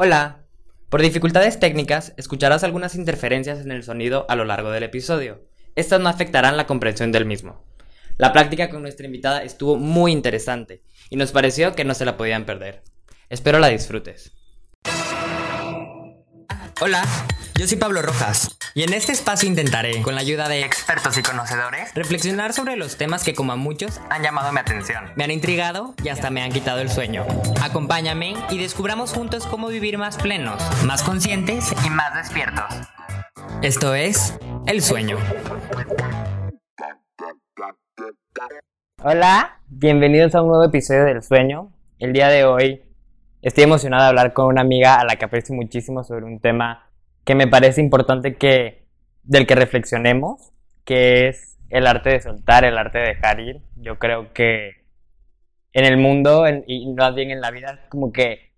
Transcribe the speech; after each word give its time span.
Hola. 0.00 0.44
Por 0.90 1.02
dificultades 1.02 1.58
técnicas, 1.58 2.14
escucharás 2.16 2.62
algunas 2.62 2.94
interferencias 2.94 3.58
en 3.58 3.72
el 3.72 3.82
sonido 3.82 4.26
a 4.28 4.36
lo 4.36 4.44
largo 4.44 4.70
del 4.70 4.84
episodio. 4.84 5.48
Estas 5.74 6.00
no 6.00 6.08
afectarán 6.08 6.56
la 6.56 6.68
comprensión 6.68 7.10
del 7.10 7.26
mismo. 7.26 7.64
La 8.16 8.32
práctica 8.32 8.70
con 8.70 8.82
nuestra 8.82 9.06
invitada 9.06 9.42
estuvo 9.42 9.76
muy 9.76 10.12
interesante 10.12 10.84
y 11.10 11.16
nos 11.16 11.32
pareció 11.32 11.74
que 11.74 11.84
no 11.84 11.94
se 11.94 12.04
la 12.04 12.16
podían 12.16 12.46
perder. 12.46 12.84
Espero 13.28 13.58
la 13.58 13.66
disfrutes. 13.70 14.30
Hola, 16.80 17.02
yo 17.56 17.66
soy 17.66 17.76
Pablo 17.76 18.02
Rojas 18.02 18.56
y 18.72 18.84
en 18.84 18.92
este 18.92 19.10
espacio 19.10 19.48
intentaré, 19.48 20.00
con 20.02 20.14
la 20.14 20.20
ayuda 20.20 20.48
de 20.48 20.62
expertos 20.62 21.18
y 21.18 21.22
conocedores, 21.22 21.92
reflexionar 21.96 22.52
sobre 22.52 22.76
los 22.76 22.96
temas 22.96 23.24
que 23.24 23.34
como 23.34 23.50
a 23.52 23.56
muchos 23.56 24.00
han 24.10 24.22
llamado 24.22 24.52
mi 24.52 24.60
atención, 24.60 25.02
me 25.16 25.24
han 25.24 25.32
intrigado 25.32 25.94
y 26.04 26.10
hasta 26.10 26.30
me 26.30 26.40
han 26.40 26.52
quitado 26.52 26.78
el 26.78 26.88
sueño. 26.88 27.26
Acompáñame 27.60 28.36
y 28.50 28.58
descubramos 28.58 29.12
juntos 29.12 29.44
cómo 29.46 29.66
vivir 29.66 29.98
más 29.98 30.18
plenos, 30.18 30.62
más 30.84 31.02
conscientes 31.02 31.74
y 31.84 31.90
más 31.90 32.14
despiertos. 32.14 32.72
Esto 33.60 33.96
es 33.96 34.38
El 34.66 34.80
Sueño. 34.80 35.18
Hola, 39.02 39.62
bienvenidos 39.66 40.36
a 40.36 40.42
un 40.42 40.48
nuevo 40.48 40.64
episodio 40.64 41.06
del 41.06 41.24
Sueño. 41.24 41.72
El 41.98 42.12
día 42.12 42.28
de 42.28 42.44
hoy 42.44 42.87
estoy 43.48 43.64
emocionada 43.64 44.04
de 44.04 44.08
hablar 44.10 44.32
con 44.34 44.46
una 44.46 44.60
amiga 44.60 45.00
a 45.00 45.04
la 45.04 45.16
que 45.16 45.24
aprecio 45.24 45.54
muchísimo 45.54 46.04
sobre 46.04 46.26
un 46.26 46.38
tema 46.38 46.90
que 47.24 47.34
me 47.34 47.48
parece 47.48 47.80
importante 47.80 48.36
que 48.36 48.84
del 49.22 49.46
que 49.46 49.54
reflexionemos, 49.54 50.52
que 50.84 51.28
es 51.28 51.58
el 51.70 51.86
arte 51.86 52.10
de 52.10 52.20
soltar, 52.20 52.64
el 52.64 52.78
arte 52.78 52.98
de 52.98 53.08
dejar 53.08 53.40
ir. 53.40 53.60
Yo 53.76 53.98
creo 53.98 54.32
que 54.32 54.84
en 55.72 55.84
el 55.84 55.96
mundo 55.96 56.44
y 56.66 56.92
más 56.94 57.14
bien 57.14 57.30
en 57.30 57.40
la 57.40 57.50
vida 57.50 57.80
como 57.88 58.12
que 58.12 58.52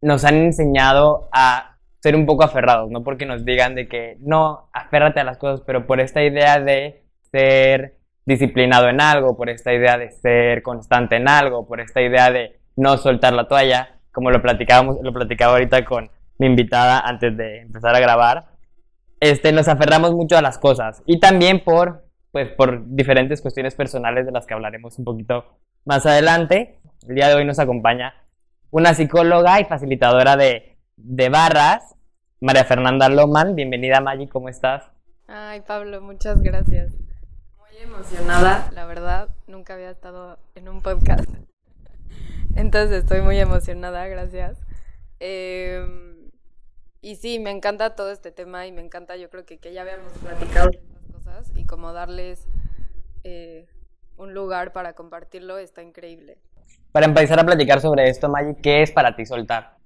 nos 0.00 0.24
han 0.24 0.36
enseñado 0.36 1.28
a 1.32 1.76
ser 2.00 2.16
un 2.16 2.26
poco 2.26 2.44
aferrados, 2.44 2.90
no 2.90 3.04
porque 3.04 3.26
nos 3.26 3.44
digan 3.44 3.74
de 3.74 3.88
que 3.88 4.16
no, 4.20 4.68
aférrate 4.72 5.20
a 5.20 5.24
las 5.24 5.38
cosas, 5.38 5.62
pero 5.66 5.86
por 5.86 6.00
esta 6.00 6.22
idea 6.22 6.58
de 6.58 7.04
ser 7.30 7.98
disciplinado 8.24 8.88
en 8.88 9.00
algo, 9.00 9.36
por 9.36 9.50
esta 9.50 9.72
idea 9.72 9.98
de 9.98 10.10
ser 10.10 10.62
constante 10.62 11.16
en 11.16 11.28
algo, 11.28 11.66
por 11.66 11.80
esta 11.80 12.00
idea 12.00 12.30
de 12.30 12.61
no 12.76 12.96
soltar 12.96 13.32
la 13.32 13.48
toalla, 13.48 13.98
como 14.12 14.30
lo 14.30 14.42
platicábamos, 14.42 14.98
lo 15.02 15.12
platicaba 15.12 15.54
ahorita 15.54 15.84
con 15.84 16.10
mi 16.38 16.46
invitada 16.46 17.00
antes 17.00 17.36
de 17.36 17.60
empezar 17.62 17.94
a 17.94 18.00
grabar, 18.00 18.46
este, 19.20 19.52
nos 19.52 19.68
aferramos 19.68 20.12
mucho 20.12 20.36
a 20.36 20.42
las 20.42 20.58
cosas 20.58 21.02
y 21.06 21.20
también 21.20 21.62
por, 21.62 22.04
pues, 22.32 22.48
por 22.48 22.84
diferentes 22.86 23.40
cuestiones 23.40 23.74
personales 23.74 24.26
de 24.26 24.32
las 24.32 24.46
que 24.46 24.54
hablaremos 24.54 24.98
un 24.98 25.04
poquito 25.04 25.44
más 25.84 26.04
adelante. 26.06 26.80
El 27.08 27.14
día 27.14 27.28
de 27.28 27.34
hoy 27.34 27.44
nos 27.44 27.58
acompaña 27.58 28.14
una 28.70 28.94
psicóloga 28.94 29.60
y 29.60 29.64
facilitadora 29.64 30.36
de, 30.36 30.76
de 30.96 31.28
barras, 31.28 31.94
María 32.40 32.64
Fernanda 32.64 33.08
Loman. 33.08 33.54
Bienvenida, 33.54 34.00
Maggi, 34.00 34.26
¿cómo 34.26 34.48
estás? 34.48 34.90
Ay, 35.28 35.60
Pablo, 35.60 36.00
muchas 36.00 36.40
gracias. 36.40 36.92
Muy 37.58 37.80
emocionada, 37.80 38.70
la 38.74 38.86
verdad, 38.86 39.28
nunca 39.46 39.74
había 39.74 39.90
estado 39.90 40.38
en 40.56 40.68
un 40.68 40.82
podcast. 40.82 41.28
Entonces 42.56 43.02
estoy 43.02 43.22
muy 43.22 43.38
emocionada, 43.38 44.06
gracias. 44.08 44.58
Eh, 45.20 45.84
y 47.00 47.16
sí, 47.16 47.38
me 47.38 47.50
encanta 47.50 47.94
todo 47.94 48.10
este 48.10 48.30
tema 48.30 48.66
y 48.66 48.72
me 48.72 48.80
encanta, 48.80 49.16
yo 49.16 49.30
creo 49.30 49.44
que, 49.44 49.58
que 49.58 49.72
ya 49.72 49.82
habíamos 49.82 50.12
platicado 50.12 50.70
estas 50.70 51.12
cosas 51.12 51.52
y 51.54 51.64
como 51.64 51.92
darles 51.92 52.46
eh, 53.24 53.66
un 54.16 54.34
lugar 54.34 54.72
para 54.72 54.94
compartirlo 54.94 55.58
está 55.58 55.82
increíble. 55.82 56.38
Para 56.92 57.06
empezar 57.06 57.40
a 57.40 57.44
platicar 57.44 57.80
sobre 57.80 58.08
esto, 58.08 58.28
Maggie, 58.28 58.56
¿qué 58.62 58.82
es 58.82 58.92
para 58.92 59.16
ti 59.16 59.24
soltar? 59.26 59.78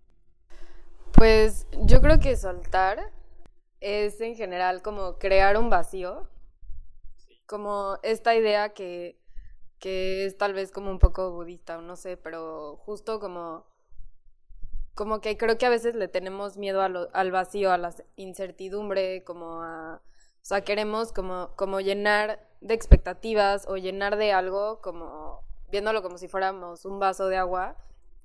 Pues 1.12 1.66
yo 1.84 2.00
creo 2.00 2.18
que 2.18 2.36
soltar 2.36 2.98
es 3.80 4.20
en 4.20 4.34
general 4.34 4.82
como 4.82 5.18
crear 5.18 5.56
un 5.56 5.70
vacío, 5.70 6.28
como 7.46 7.98
esta 8.02 8.34
idea 8.34 8.70
que, 8.70 9.16
que 9.78 10.26
es 10.26 10.36
tal 10.38 10.54
vez 10.54 10.72
como 10.72 10.90
un 10.90 10.98
poco 10.98 11.32
budista 11.32 11.78
o 11.78 11.82
no 11.82 11.96
sé, 11.96 12.16
pero 12.16 12.76
justo 12.78 13.20
como 13.20 13.66
como 14.96 15.20
que 15.20 15.36
creo 15.36 15.58
que 15.58 15.66
a 15.66 15.70
veces 15.70 15.94
le 15.94 16.08
tenemos 16.08 16.56
miedo 16.56 16.80
al 16.80 17.30
vacío, 17.30 17.70
a 17.70 17.76
la 17.76 17.94
incertidumbre, 18.16 19.22
como 19.24 19.62
a... 19.62 20.00
O 20.02 20.48
sea, 20.48 20.62
queremos 20.62 21.12
como, 21.12 21.50
como 21.54 21.80
llenar 21.80 22.48
de 22.62 22.72
expectativas 22.72 23.66
o 23.68 23.76
llenar 23.76 24.16
de 24.16 24.32
algo, 24.32 24.80
como 24.80 25.42
viéndolo 25.70 26.02
como 26.02 26.16
si 26.16 26.28
fuéramos 26.28 26.86
un 26.86 26.98
vaso 26.98 27.28
de 27.28 27.36
agua. 27.36 27.76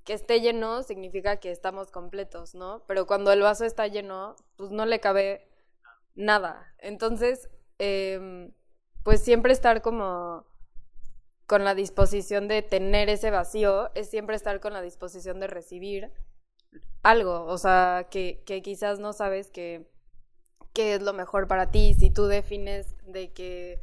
Que 0.04 0.14
esté 0.14 0.40
lleno 0.40 0.82
significa 0.82 1.36
que 1.36 1.50
estamos 1.50 1.90
completos, 1.90 2.54
¿no? 2.54 2.82
Pero 2.86 3.06
cuando 3.06 3.32
el 3.32 3.42
vaso 3.42 3.66
está 3.66 3.86
lleno, 3.86 4.34
pues 4.56 4.70
no 4.70 4.86
le 4.86 4.98
cabe 4.98 5.46
nada. 6.14 6.74
Entonces, 6.78 7.50
em, 7.78 8.50
pues 9.04 9.22
siempre 9.22 9.52
estar 9.52 9.82
como 9.82 10.46
con 11.52 11.64
la 11.64 11.74
disposición 11.74 12.48
de 12.48 12.62
tener 12.62 13.10
ese 13.10 13.30
vacío, 13.30 13.90
es 13.94 14.08
siempre 14.08 14.36
estar 14.36 14.58
con 14.58 14.72
la 14.72 14.80
disposición 14.80 15.38
de 15.38 15.48
recibir 15.48 16.10
algo, 17.02 17.44
o 17.44 17.58
sea, 17.58 18.06
que, 18.10 18.42
que 18.46 18.62
quizás 18.62 19.00
no 19.00 19.12
sabes 19.12 19.50
que, 19.50 19.86
qué 20.72 20.94
es 20.94 21.02
lo 21.02 21.12
mejor 21.12 21.48
para 21.48 21.70
ti, 21.70 21.92
si 21.92 22.08
tú 22.08 22.24
defines 22.24 22.94
de 23.04 23.34
que, 23.34 23.82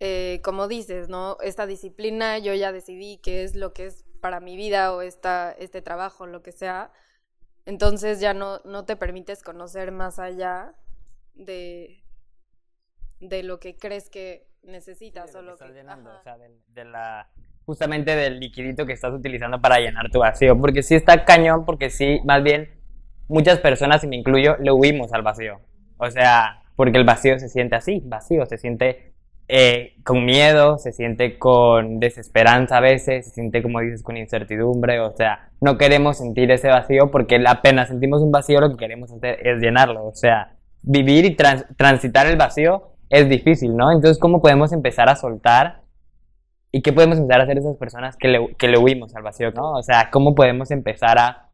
eh, 0.00 0.40
como 0.42 0.66
dices, 0.66 1.10
¿no? 1.10 1.36
Esta 1.42 1.66
disciplina 1.66 2.38
yo 2.38 2.54
ya 2.54 2.72
decidí 2.72 3.18
qué 3.18 3.44
es 3.44 3.54
lo 3.54 3.74
que 3.74 3.84
es 3.84 4.06
para 4.22 4.40
mi 4.40 4.56
vida 4.56 4.94
o 4.94 5.02
esta, 5.02 5.52
este 5.52 5.82
trabajo, 5.82 6.26
lo 6.26 6.42
que 6.42 6.52
sea, 6.52 6.90
entonces 7.66 8.18
ya 8.18 8.32
no, 8.32 8.62
no 8.64 8.86
te 8.86 8.96
permites 8.96 9.42
conocer 9.42 9.92
más 9.92 10.18
allá 10.18 10.74
de, 11.34 12.02
de 13.20 13.42
lo 13.42 13.60
que 13.60 13.76
crees 13.76 14.08
que 14.08 14.47
necesitas 14.62 15.34
o 15.34 15.42
lo 15.42 15.56
que, 15.56 15.64
o 15.64 16.22
sea, 16.22 16.36
de 16.68 16.84
la 16.84 17.28
justamente 17.68 18.16
del 18.16 18.40
liquidito 18.40 18.86
que 18.86 18.94
estás 18.94 19.12
utilizando 19.12 19.60
para 19.60 19.78
llenar 19.78 20.10
tu 20.10 20.20
vacío. 20.20 20.58
Porque 20.58 20.82
sí 20.82 20.94
está 20.94 21.26
cañón, 21.26 21.66
porque 21.66 21.90
sí, 21.90 22.18
más 22.24 22.42
bien, 22.42 22.70
muchas 23.28 23.58
personas, 23.58 24.02
y 24.02 24.06
me 24.06 24.16
incluyo, 24.16 24.56
le 24.58 24.72
huimos 24.72 25.12
al 25.12 25.20
vacío. 25.20 25.60
O 25.98 26.10
sea, 26.10 26.62
porque 26.76 26.96
el 26.96 27.04
vacío 27.04 27.38
se 27.38 27.50
siente 27.50 27.76
así, 27.76 28.00
vacío, 28.02 28.46
se 28.46 28.56
siente 28.56 29.12
eh, 29.48 29.96
con 30.02 30.24
miedo, 30.24 30.78
se 30.78 30.92
siente 30.92 31.38
con 31.38 32.00
desesperanza 32.00 32.78
a 32.78 32.80
veces, 32.80 33.26
se 33.26 33.32
siente, 33.32 33.62
como 33.62 33.80
dices, 33.80 34.02
con 34.02 34.16
incertidumbre. 34.16 35.00
O 35.00 35.14
sea, 35.14 35.50
no 35.60 35.76
queremos 35.76 36.16
sentir 36.16 36.50
ese 36.50 36.68
vacío 36.68 37.10
porque 37.10 37.38
apenas 37.46 37.88
sentimos 37.88 38.22
un 38.22 38.32
vacío, 38.32 38.62
lo 38.62 38.70
que 38.70 38.78
queremos 38.78 39.12
hacer 39.12 39.46
es 39.46 39.60
llenarlo. 39.60 40.06
O 40.06 40.14
sea, 40.14 40.54
vivir 40.80 41.26
y 41.26 41.36
transitar 41.36 42.26
el 42.28 42.38
vacío 42.38 42.94
es 43.10 43.28
difícil, 43.28 43.76
¿no? 43.76 43.90
Entonces, 43.90 44.18
¿cómo 44.18 44.40
podemos 44.40 44.72
empezar 44.72 45.08
a 45.08 45.16
soltar? 45.16 45.82
¿Y 46.70 46.82
qué 46.82 46.92
podemos 46.92 47.18
empezar 47.18 47.40
a 47.40 47.44
hacer 47.44 47.58
esas 47.58 47.76
personas 47.76 48.16
que 48.16 48.28
le, 48.28 48.54
que 48.56 48.68
le 48.68 48.78
huimos 48.78 49.14
al 49.14 49.22
vacío, 49.22 49.50
¿no? 49.52 49.72
O 49.72 49.82
sea, 49.82 50.10
¿cómo 50.10 50.34
podemos 50.34 50.70
empezar 50.70 51.18
a, 51.18 51.50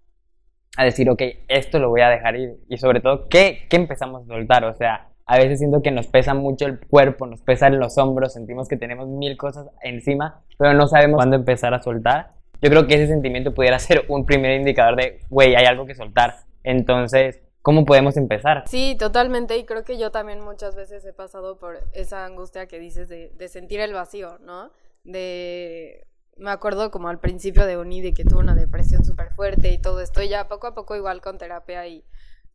a 0.76 0.84
decir, 0.84 1.09
ok, 1.09 1.22
esto 1.48 1.78
lo 1.78 1.91
voy 1.91 2.00
a 2.00 2.09
dejar 2.09 2.37
ir? 2.37 2.56
Y 2.69 2.78
sobre 2.78 3.00
todo, 3.00 3.28
¿qué, 3.28 3.66
¿qué 3.70 3.76
empezamos 3.76 4.25
a 4.25 4.26
soltar? 4.26 4.64
O 4.64 4.75
sea, 4.75 5.09
a 5.26 5.38
veces 5.38 5.59
siento 5.59 5.82
que 5.82 5.91
nos 5.91 6.06
pesa 6.09 6.34
mucho 6.34 6.66
el 6.66 6.81
cuerpo, 6.81 7.26
nos 7.26 7.41
pesan 7.41 7.78
los 7.78 7.97
hombros, 7.97 8.34
sentimos 8.34 8.69
que 8.69 8.76
tenemos 8.76 9.09
mil 9.09 9.37
cosas 9.37 9.69
encima, 9.82 10.43
pero 10.59 10.75
no 10.75 10.87
sabemos 10.87 11.16
cuándo 11.16 11.37
empezar 11.37 11.72
a 11.75 11.82
soltar. 11.82 12.32
Yo 12.60 12.70
creo 12.70 12.87
que 12.87 12.94
ese 12.94 13.06
sentimiento 13.06 13.54
pudiera 13.54 13.78
ser 13.78 14.04
un 14.09 14.26
primer 14.26 14.59
indicador 14.59 14.97
de, 14.97 15.20
güey, 15.31 15.54
hay 15.54 15.64
algo 15.64 15.87
que 15.87 15.94
soltar. 15.94 16.34
Entonces, 16.62 17.41
¿cómo 17.64 17.84
podemos 17.84 18.16
empezar? 18.16 18.62
Sí, 18.69 18.97
totalmente. 18.97 19.58
Y 19.58 19.64
creo 19.64 19.82
que 19.82 19.98
yo 19.98 20.12
también 20.12 20.41
muchas 20.41 20.76
veces 20.76 21.04
he 21.04 21.12
pasado 21.12 21.58
por 21.58 21.80
esa 21.94 22.25
angustia 22.25 22.69
que 22.69 22.78
dices 22.78 23.08
de, 23.08 23.30
de 23.30 23.48
sentir 23.48 23.80
el 23.80 23.92
vacío, 23.92 24.38
¿no? 24.38 24.70
de 25.04 26.06
me 26.36 26.50
acuerdo 26.50 26.91
como 26.91 27.08
al 27.08 27.20
principio 27.20 27.64
de 27.66 27.76
uni 27.78 28.00
de 28.00 28.12
que 28.12 28.25
tuve 28.25 28.41
una 28.41 28.54
depresión 28.54 29.04
súper 29.04 29.30
fuerte 29.30 29.70
y 29.70 29.78
todo 29.78 30.00
esto, 30.00 30.22
y 30.22 30.28
ya 30.28 30.48
poco 30.48 30.66
a 30.66 30.75
poco 30.75 30.97
igual 30.97 31.20
con 31.20 31.38
terapia 31.38 31.87
y, 31.87 32.05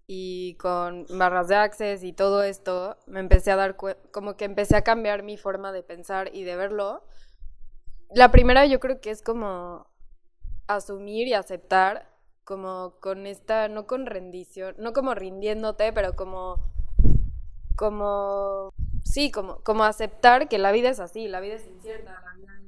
y 0.05 0.55
con 0.55 1.05
barras 1.09 1.47
de 1.47 1.55
access 1.55 2.03
y 2.03 2.11
todo 2.11 2.43
esto, 2.43 2.97
me 3.07 3.21
empecé 3.21 3.51
a 3.51 3.55
dar 3.55 3.77
como 3.77 4.35
que 4.35 4.45
empecé 4.45 4.75
a 4.75 4.83
cambiar 4.83 5.23
mi 5.23 5.37
forma 5.37 5.71
de 5.71 5.83
pensar 5.83 6.29
y 6.33 6.43
de 6.43 6.57
verlo. 6.57 7.03
La 8.13 8.31
primera 8.31 8.65
yo 8.65 8.79
creo 8.79 8.99
que 8.99 9.11
es 9.11 9.21
como 9.21 9.87
asumir 10.67 11.27
y 11.27 11.33
aceptar 11.33 12.08
como 12.49 12.95
con 12.99 13.27
esta, 13.27 13.67
no 13.67 13.85
con 13.85 14.07
rendición, 14.07 14.73
no 14.79 14.91
como 14.91 15.13
rindiéndote, 15.13 15.93
pero 15.93 16.15
como, 16.15 16.55
como 17.75 18.73
sí, 19.05 19.29
como, 19.29 19.59
como 19.59 19.83
aceptar 19.83 20.49
que 20.49 20.57
la 20.57 20.71
vida 20.71 20.89
es 20.89 20.99
así, 20.99 21.27
la 21.27 21.41
vida 21.41 21.53
es 21.53 21.67
incierta, 21.67 22.19
la 22.25 22.33
vida 22.33 22.59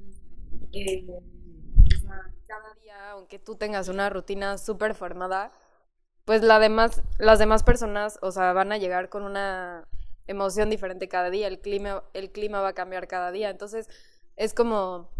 es, 0.72 0.86
eh, 0.88 1.06
cada 2.46 2.74
día, 2.74 3.10
aunque 3.10 3.40
tú 3.40 3.56
tengas 3.56 3.88
una 3.88 4.08
rutina 4.08 4.56
súper 4.56 4.94
formada, 4.94 5.50
pues 6.26 6.42
la 6.42 6.60
demás, 6.60 7.02
las 7.18 7.40
demás 7.40 7.64
personas, 7.64 8.20
o 8.22 8.30
sea, 8.30 8.52
van 8.52 8.70
a 8.70 8.78
llegar 8.78 9.08
con 9.08 9.24
una 9.24 9.88
emoción 10.28 10.70
diferente 10.70 11.08
cada 11.08 11.28
día, 11.28 11.48
el 11.48 11.58
clima, 11.58 12.04
el 12.14 12.30
clima 12.30 12.60
va 12.60 12.68
a 12.68 12.74
cambiar 12.74 13.08
cada 13.08 13.32
día, 13.32 13.50
entonces 13.50 13.88
es 14.36 14.54
como 14.54 15.10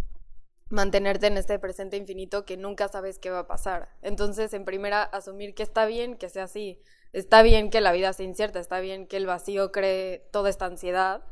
mantenerte 0.72 1.26
en 1.26 1.36
este 1.36 1.58
presente 1.58 1.96
infinito 1.96 2.44
que 2.44 2.56
nunca 2.56 2.88
sabes 2.88 3.18
qué 3.18 3.30
va 3.30 3.40
a 3.40 3.46
pasar. 3.46 3.90
Entonces, 4.00 4.52
en 4.54 4.64
primera, 4.64 5.02
asumir 5.02 5.54
que 5.54 5.62
está 5.62 5.84
bien 5.84 6.16
que 6.16 6.28
sea 6.28 6.44
así, 6.44 6.80
está 7.12 7.42
bien 7.42 7.70
que 7.70 7.80
la 7.80 7.92
vida 7.92 8.12
sea 8.12 8.26
incierta, 8.26 8.58
está 8.58 8.80
bien 8.80 9.06
que 9.06 9.18
el 9.18 9.26
vacío 9.26 9.70
cree 9.70 10.26
toda 10.32 10.48
esta 10.48 10.64
ansiedad. 10.64 11.22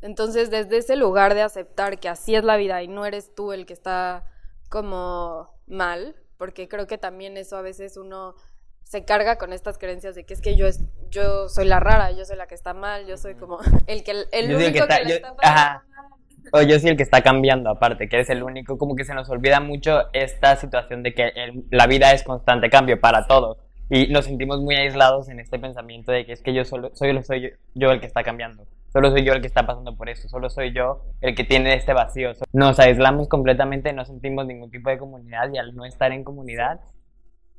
Entonces, 0.00 0.50
desde 0.50 0.78
ese 0.78 0.96
lugar 0.96 1.34
de 1.34 1.42
aceptar 1.42 2.00
que 2.00 2.08
así 2.08 2.34
es 2.34 2.44
la 2.44 2.56
vida 2.56 2.82
y 2.82 2.88
no 2.88 3.06
eres 3.06 3.34
tú 3.34 3.52
el 3.52 3.66
que 3.66 3.72
está 3.72 4.26
como 4.68 5.48
mal, 5.66 6.16
porque 6.36 6.68
creo 6.68 6.86
que 6.86 6.98
también 6.98 7.36
eso 7.36 7.56
a 7.56 7.62
veces 7.62 7.96
uno 7.96 8.34
se 8.82 9.04
carga 9.04 9.38
con 9.38 9.52
estas 9.52 9.78
creencias 9.78 10.14
de 10.14 10.24
que 10.24 10.34
es 10.34 10.40
que 10.40 10.56
yo 10.56 10.66
es, 10.66 10.80
yo 11.10 11.48
soy 11.48 11.66
la 11.66 11.78
rara, 11.78 12.10
yo 12.10 12.24
soy 12.24 12.36
la 12.36 12.46
que 12.46 12.54
está 12.54 12.74
mal, 12.74 13.06
yo 13.06 13.16
soy 13.16 13.34
como 13.34 13.60
el 13.86 14.02
que 14.02 14.26
el 14.32 14.54
único 14.54 14.86
que, 14.86 15.14
está, 15.14 15.84
O 16.52 16.62
yo 16.62 16.78
soy 16.78 16.90
el 16.90 16.96
que 16.96 17.02
está 17.02 17.22
cambiando 17.22 17.70
aparte, 17.70 18.08
que 18.08 18.16
eres 18.16 18.30
el 18.30 18.42
único, 18.42 18.78
como 18.78 18.96
que 18.96 19.04
se 19.04 19.14
nos 19.14 19.28
olvida 19.30 19.60
mucho 19.60 20.12
esta 20.12 20.56
situación 20.56 21.02
de 21.02 21.14
que 21.14 21.32
la 21.70 21.86
vida 21.86 22.12
es 22.12 22.22
constante 22.22 22.70
cambio 22.70 23.00
para 23.00 23.26
todos 23.26 23.58
y 23.90 24.08
nos 24.08 24.26
sentimos 24.26 24.60
muy 24.60 24.74
aislados 24.74 25.28
en 25.28 25.40
este 25.40 25.58
pensamiento 25.58 26.12
de 26.12 26.26
que 26.26 26.32
es 26.32 26.42
que 26.42 26.52
yo 26.52 26.64
solo 26.64 26.90
soy, 26.94 27.22
soy 27.22 27.54
yo 27.74 27.90
el 27.90 28.00
que 28.00 28.06
está 28.06 28.22
cambiando, 28.22 28.64
solo 28.92 29.10
soy 29.10 29.24
yo 29.24 29.32
el 29.32 29.40
que 29.40 29.46
está 29.46 29.66
pasando 29.66 29.96
por 29.96 30.08
esto, 30.10 30.28
solo 30.28 30.50
soy 30.50 30.72
yo 30.74 31.02
el 31.20 31.34
que 31.34 31.44
tiene 31.44 31.74
este 31.74 31.94
vacío. 31.94 32.32
Nos 32.52 32.78
aislamos 32.78 33.28
completamente, 33.28 33.92
no 33.92 34.04
sentimos 34.04 34.46
ningún 34.46 34.70
tipo 34.70 34.90
de 34.90 34.98
comunidad 34.98 35.50
y 35.52 35.58
al 35.58 35.74
no 35.74 35.86
estar 35.86 36.12
en 36.12 36.22
comunidad 36.22 36.80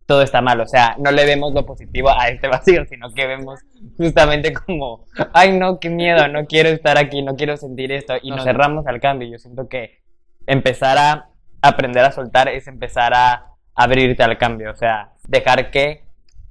todo 0.09 0.23
está 0.23 0.41
mal. 0.41 0.59
O 0.59 0.65
sea, 0.65 0.95
no 0.97 1.11
le 1.11 1.23
vemos 1.23 1.53
lo 1.53 1.67
positivo 1.67 2.09
a 2.09 2.29
este 2.29 2.47
vacío, 2.47 2.83
sino 2.85 3.13
que 3.13 3.27
vemos 3.27 3.59
justamente 3.95 4.51
como, 4.53 5.06
ay 5.33 5.56
no, 5.56 5.79
qué 5.79 5.91
miedo, 5.91 6.27
no 6.27 6.47
quiero 6.47 6.69
estar 6.69 6.97
aquí, 6.97 7.21
no 7.21 7.35
quiero 7.35 7.56
sentir 7.57 7.91
esto. 7.91 8.15
Y 8.19 8.31
nos 8.31 8.44
cerramos 8.44 8.88
al 8.88 9.00
cambio. 9.00 9.29
Yo 9.29 9.38
siento 9.38 9.69
que 9.69 10.00
empezar 10.47 10.97
a 10.97 11.29
aprender 11.61 12.03
a 12.03 12.11
soltar 12.11 12.50
es 12.50 12.67
empezar 12.67 13.13
a 13.13 13.53
abrirte 13.75 14.23
al 14.23 14.39
cambio. 14.39 14.71
O 14.71 14.75
sea, 14.75 15.11
dejar 15.27 15.69
que 15.69 16.06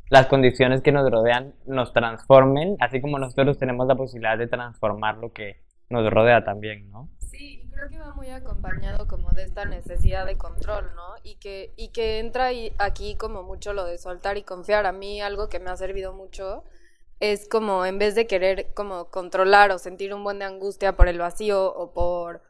las 0.08 0.26
condiciones 0.26 0.80
que 0.80 0.92
nos 0.92 1.10
rodean 1.10 1.54
nos 1.66 1.92
transformen, 1.92 2.76
así 2.78 3.00
como 3.00 3.18
nosotros 3.18 3.58
tenemos 3.58 3.88
la 3.88 3.96
posibilidad 3.96 4.38
de 4.38 4.46
transformar 4.46 5.16
lo 5.18 5.32
que 5.32 5.56
nos 5.90 6.08
rodea 6.08 6.44
también, 6.44 6.88
¿no? 6.92 7.08
Creo 7.78 7.90
que 7.90 7.98
va 8.00 8.12
muy 8.12 8.28
acompañado 8.30 9.06
como 9.06 9.30
de 9.30 9.44
esta 9.44 9.64
necesidad 9.64 10.26
de 10.26 10.36
control, 10.36 10.90
¿no? 10.96 11.14
Y 11.22 11.36
que, 11.36 11.72
y 11.76 11.90
que 11.90 12.18
entra 12.18 12.48
aquí 12.78 13.14
como 13.14 13.44
mucho 13.44 13.72
lo 13.72 13.84
de 13.84 13.98
soltar 13.98 14.36
y 14.36 14.42
confiar. 14.42 14.84
A 14.84 14.90
mí 14.90 15.20
algo 15.20 15.48
que 15.48 15.60
me 15.60 15.70
ha 15.70 15.76
servido 15.76 16.12
mucho 16.12 16.64
es 17.20 17.48
como 17.48 17.86
en 17.86 18.00
vez 18.00 18.16
de 18.16 18.26
querer 18.26 18.72
como 18.74 19.10
controlar 19.10 19.70
o 19.70 19.78
sentir 19.78 20.12
un 20.12 20.24
buen 20.24 20.40
de 20.40 20.46
angustia 20.46 20.96
por 20.96 21.06
el 21.06 21.18
vacío 21.18 21.72
o 21.72 21.92
por, 21.92 22.42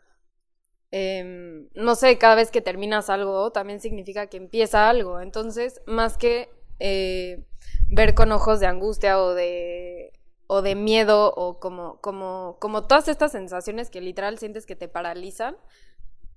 em, 0.92 1.69
no 1.75 1.94
sé, 1.94 2.16
cada 2.16 2.34
vez 2.34 2.50
que 2.50 2.62
terminas 2.62 3.10
algo 3.10 3.52
también 3.52 3.80
significa 3.80 4.28
que 4.28 4.38
empieza 4.38 4.88
algo. 4.88 5.20
Entonces, 5.20 5.82
más 5.86 6.16
que 6.16 6.48
eh, 6.80 7.44
ver 7.90 8.14
con 8.14 8.32
ojos 8.32 8.60
de 8.60 8.66
angustia 8.66 9.20
o 9.20 9.34
de 9.34 10.18
o 10.49 10.62
de 10.62 10.75
miedo 10.75 11.33
o 11.35 11.61
como, 11.61 12.00
como, 12.00 12.56
como 12.59 12.87
todas 12.87 13.06
estas 13.06 13.33
sensaciones 13.33 13.91
que 13.91 14.00
literal 14.00 14.39
sientes 14.39 14.65
que 14.65 14.75
te 14.75 14.89
paralizan, 14.89 15.56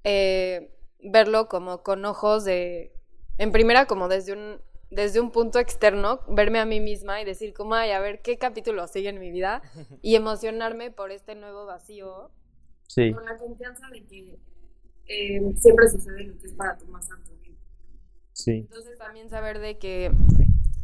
eh, 0.03 0.75
verlo 0.99 1.47
como 1.47 1.81
con 1.81 2.03
ojos 2.05 2.43
de, 2.43 2.93
en 3.37 3.53
primera 3.53 3.85
como 3.85 4.09
desde 4.09 4.33
un, 4.33 4.61
desde 4.89 5.21
un 5.21 5.31
punto 5.31 5.59
externo, 5.59 6.19
verme 6.27 6.59
a 6.59 6.65
mí 6.65 6.81
misma 6.81 7.21
y 7.21 7.25
decir 7.25 7.53
como, 7.53 7.73
ay, 7.73 7.91
a 7.91 8.01
ver 8.01 8.21
qué 8.21 8.37
capítulo 8.37 8.85
sigue 8.87 9.07
en 9.07 9.19
mi 9.19 9.31
vida 9.31 9.61
y 10.01 10.15
emocionarme 10.15 10.91
por 10.91 11.11
este 11.11 11.33
nuevo 11.33 11.65
vacío. 11.65 12.31
Sí. 12.87 13.13
Con 13.13 13.23
la 13.23 13.37
confianza 13.37 13.87
de 13.87 14.03
que 14.03 14.37
eh, 15.07 15.41
siempre 15.55 15.87
sucede 15.87 16.25
lo 16.25 16.37
que 16.37 16.47
es 16.47 16.53
para 16.53 16.77
tu 16.77 16.85
más 16.87 17.09
alto 17.09 17.31
bien. 17.41 17.57
Sí. 18.33 18.67
Entonces 18.69 18.97
también 18.97 19.29
saber 19.29 19.59
de 19.59 19.77
que 19.77 20.11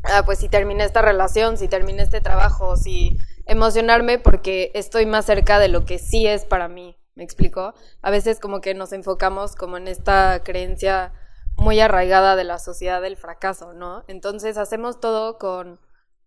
ah, 0.04 0.24
pues 0.26 0.40
si 0.40 0.50
terminé 0.50 0.84
esta 0.84 1.02
relación, 1.02 1.58
si 1.58 1.68
terminé 1.68 2.04
este 2.04 2.22
trabajo, 2.22 2.76
si 2.78 3.18
emocionarme 3.46 4.20
porque 4.20 4.72
estoy 4.74 5.06
más 5.06 5.26
cerca 5.26 5.60
de 5.60 5.70
lo 5.70 5.86
que 5.86 6.00
sí 6.00 6.28
es 6.28 6.46
para 6.46 6.68
mí, 6.68 6.98
¿me 7.16 7.24
explico? 7.24 7.74
A 8.02 8.12
veces 8.12 8.40
como 8.40 8.62
que 8.62 8.74
nos 8.74 8.94
enfocamos 8.94 9.56
como 9.56 9.78
en 9.78 9.88
esta 9.88 10.42
creencia 10.44 11.14
muy 11.56 11.80
arraigada 11.80 12.36
de 12.36 12.44
la 12.44 12.60
sociedad 12.60 13.02
del 13.02 13.18
fracaso, 13.18 13.74
¿no? 13.74 14.04
Entonces 14.08 14.58
hacemos 14.58 15.00
todo 15.00 15.38
con, 15.38 15.80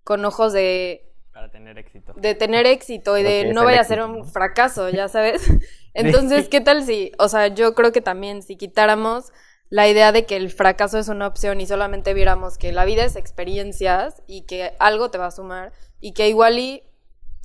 con 0.02 0.24
ojos 0.24 0.52
de... 0.52 1.06
Para 1.32 1.50
tener 1.50 1.78
éxito. 1.78 2.12
De 2.16 2.34
tener 2.34 2.66
éxito 2.66 3.16
y 3.16 3.22
de 3.22 3.52
no 3.52 3.64
vaya 3.64 3.80
a 3.80 3.84
ser 3.84 4.02
un 4.02 4.26
fracaso, 4.26 4.88
ya 4.88 5.08
sabes. 5.08 5.48
Entonces, 5.94 6.48
¿qué 6.48 6.60
tal 6.60 6.84
si, 6.84 7.12
o 7.18 7.28
sea, 7.28 7.48
yo 7.48 7.74
creo 7.74 7.92
que 7.92 8.00
también 8.00 8.42
si 8.42 8.56
quitáramos 8.56 9.32
la 9.70 9.88
idea 9.88 10.10
de 10.10 10.26
que 10.26 10.36
el 10.36 10.50
fracaso 10.50 10.98
es 10.98 11.08
una 11.08 11.28
opción 11.28 11.60
y 11.60 11.66
solamente 11.66 12.12
viéramos 12.12 12.58
que 12.58 12.72
la 12.72 12.84
vida 12.84 13.04
es 13.04 13.14
experiencias 13.14 14.20
y 14.26 14.42
que 14.42 14.74
algo 14.80 15.12
te 15.12 15.18
va 15.18 15.26
a 15.26 15.30
sumar 15.30 15.72
y 16.00 16.12
que 16.12 16.28
igual 16.28 16.58
y 16.58 16.82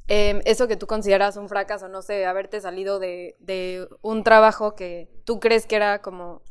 em, 0.08 0.42
eso 0.46 0.68
que 0.68 0.76
tú 0.76 0.88
consideras 0.88 1.38
un 1.38 1.48
fracaso, 1.48 1.88
no 1.88 2.02
sé, 2.02 2.26
haberte 2.26 2.60
salido 2.62 2.98
de, 2.98 3.38
de 3.40 3.88
un 4.02 4.24
trabajo 4.24 4.76
que 4.76 5.08
tú 5.24 5.40
crees 5.40 5.68
que 5.68 5.76
era 5.76 6.02
como 6.02 6.42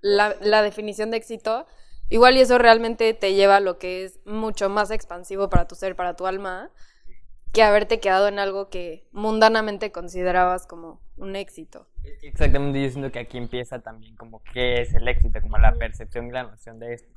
la, 0.00 0.34
la, 0.40 0.62
definición 0.62 1.10
de 1.10 1.18
éxito, 1.18 1.66
igual 2.08 2.38
y 2.38 2.40
eso 2.40 2.56
realmente 2.56 3.12
te 3.12 3.34
lleva 3.34 3.56
a 3.56 3.60
lo 3.60 3.78
que 3.78 4.04
es 4.04 4.20
mucho 4.24 4.70
más 4.70 4.90
expansivo 4.90 5.50
para 5.50 5.68
tu 5.68 5.74
ser, 5.74 5.94
para 5.94 6.16
tu 6.16 6.26
alma, 6.26 6.70
que 7.52 7.62
haberte 7.62 8.00
quedado 8.00 8.28
en 8.28 8.38
algo 8.38 8.68
que 8.68 9.06
mundanamente 9.12 9.92
considerabas 9.92 10.66
como 10.66 11.00
un 11.16 11.36
éxito. 11.36 11.86
Exactamente, 12.22 12.82
yo 12.82 12.90
siento 12.90 13.10
que 13.10 13.18
aquí 13.18 13.38
empieza 13.38 13.80
también 13.80 14.16
como 14.16 14.42
qué 14.52 14.80
es 14.80 14.94
el 14.94 15.08
éxito, 15.08 15.40
como 15.40 15.58
la 15.58 15.74
percepción 15.74 16.28
y 16.28 16.30
la 16.30 16.44
noción 16.44 16.78
de 16.78 16.94
esto, 16.94 17.08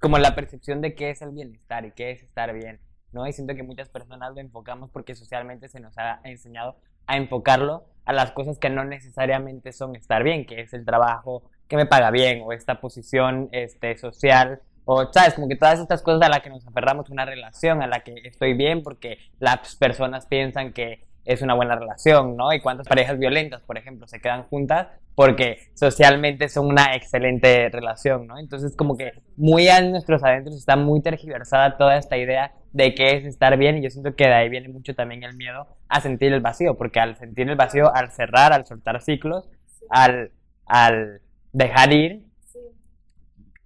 como 0.00 0.18
la 0.18 0.34
percepción 0.34 0.80
de 0.80 0.94
qué 0.94 1.10
es 1.10 1.22
el 1.22 1.30
bienestar 1.30 1.84
y 1.84 1.92
qué 1.92 2.10
es 2.10 2.22
estar 2.22 2.52
bien, 2.52 2.80
¿no? 3.12 3.26
Y 3.26 3.32
siento 3.32 3.54
que 3.54 3.62
muchas 3.62 3.88
personas 3.88 4.34
lo 4.34 4.40
enfocamos 4.40 4.90
porque 4.90 5.14
socialmente 5.14 5.68
se 5.68 5.80
nos 5.80 5.96
ha 5.98 6.20
enseñado 6.24 6.76
a 7.06 7.16
enfocarlo 7.16 7.86
a 8.04 8.12
las 8.12 8.32
cosas 8.32 8.58
que 8.58 8.70
no 8.70 8.84
necesariamente 8.84 9.72
son 9.72 9.96
estar 9.96 10.22
bien, 10.22 10.46
que 10.46 10.60
es 10.60 10.72
el 10.74 10.84
trabajo 10.84 11.42
que 11.68 11.76
me 11.76 11.86
paga 11.86 12.10
bien 12.10 12.42
o 12.44 12.52
esta 12.52 12.80
posición 12.80 13.48
este, 13.52 13.96
social 13.96 14.62
o, 14.90 15.06
¿sabes? 15.12 15.34
Como 15.34 15.48
que 15.48 15.56
todas 15.56 15.78
estas 15.80 16.00
cosas 16.00 16.22
a 16.22 16.30
las 16.30 16.40
que 16.40 16.48
nos 16.48 16.66
aferramos, 16.66 17.10
una 17.10 17.26
relación 17.26 17.82
a 17.82 17.86
la 17.86 18.00
que 18.00 18.14
estoy 18.24 18.54
bien 18.54 18.82
porque 18.82 19.18
las 19.38 19.76
personas 19.76 20.24
piensan 20.24 20.72
que 20.72 21.04
es 21.26 21.42
una 21.42 21.52
buena 21.52 21.76
relación, 21.76 22.38
¿no? 22.38 22.54
Y 22.54 22.60
cuántas 22.60 22.88
parejas 22.88 23.18
violentas, 23.18 23.60
por 23.60 23.76
ejemplo, 23.76 24.06
se 24.06 24.18
quedan 24.18 24.44
juntas 24.44 24.88
porque 25.14 25.58
socialmente 25.74 26.48
son 26.48 26.68
una 26.68 26.94
excelente 26.96 27.68
relación, 27.68 28.26
¿no? 28.26 28.38
Entonces, 28.38 28.74
como 28.74 28.96
que 28.96 29.12
muy 29.36 29.68
en 29.68 29.90
nuestros 29.90 30.24
adentros 30.24 30.56
está 30.56 30.74
muy 30.74 31.02
tergiversada 31.02 31.76
toda 31.76 31.98
esta 31.98 32.16
idea 32.16 32.54
de 32.72 32.94
qué 32.94 33.18
es 33.18 33.26
estar 33.26 33.58
bien 33.58 33.76
y 33.76 33.82
yo 33.82 33.90
siento 33.90 34.16
que 34.16 34.24
de 34.24 34.32
ahí 34.32 34.48
viene 34.48 34.70
mucho 34.70 34.94
también 34.94 35.22
el 35.22 35.36
miedo 35.36 35.66
a 35.90 36.00
sentir 36.00 36.32
el 36.32 36.40
vacío, 36.40 36.78
porque 36.78 36.98
al 36.98 37.14
sentir 37.18 37.50
el 37.50 37.56
vacío, 37.56 37.94
al 37.94 38.10
cerrar, 38.10 38.54
al 38.54 38.64
soltar 38.64 39.02
ciclos, 39.02 39.50
al, 39.90 40.32
al 40.64 41.20
dejar 41.52 41.92
ir, 41.92 42.27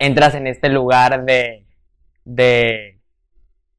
entras 0.02 0.34
en 0.34 0.48
este 0.48 0.68
lugar 0.68 1.24
de, 1.24 1.64
de, 2.24 3.00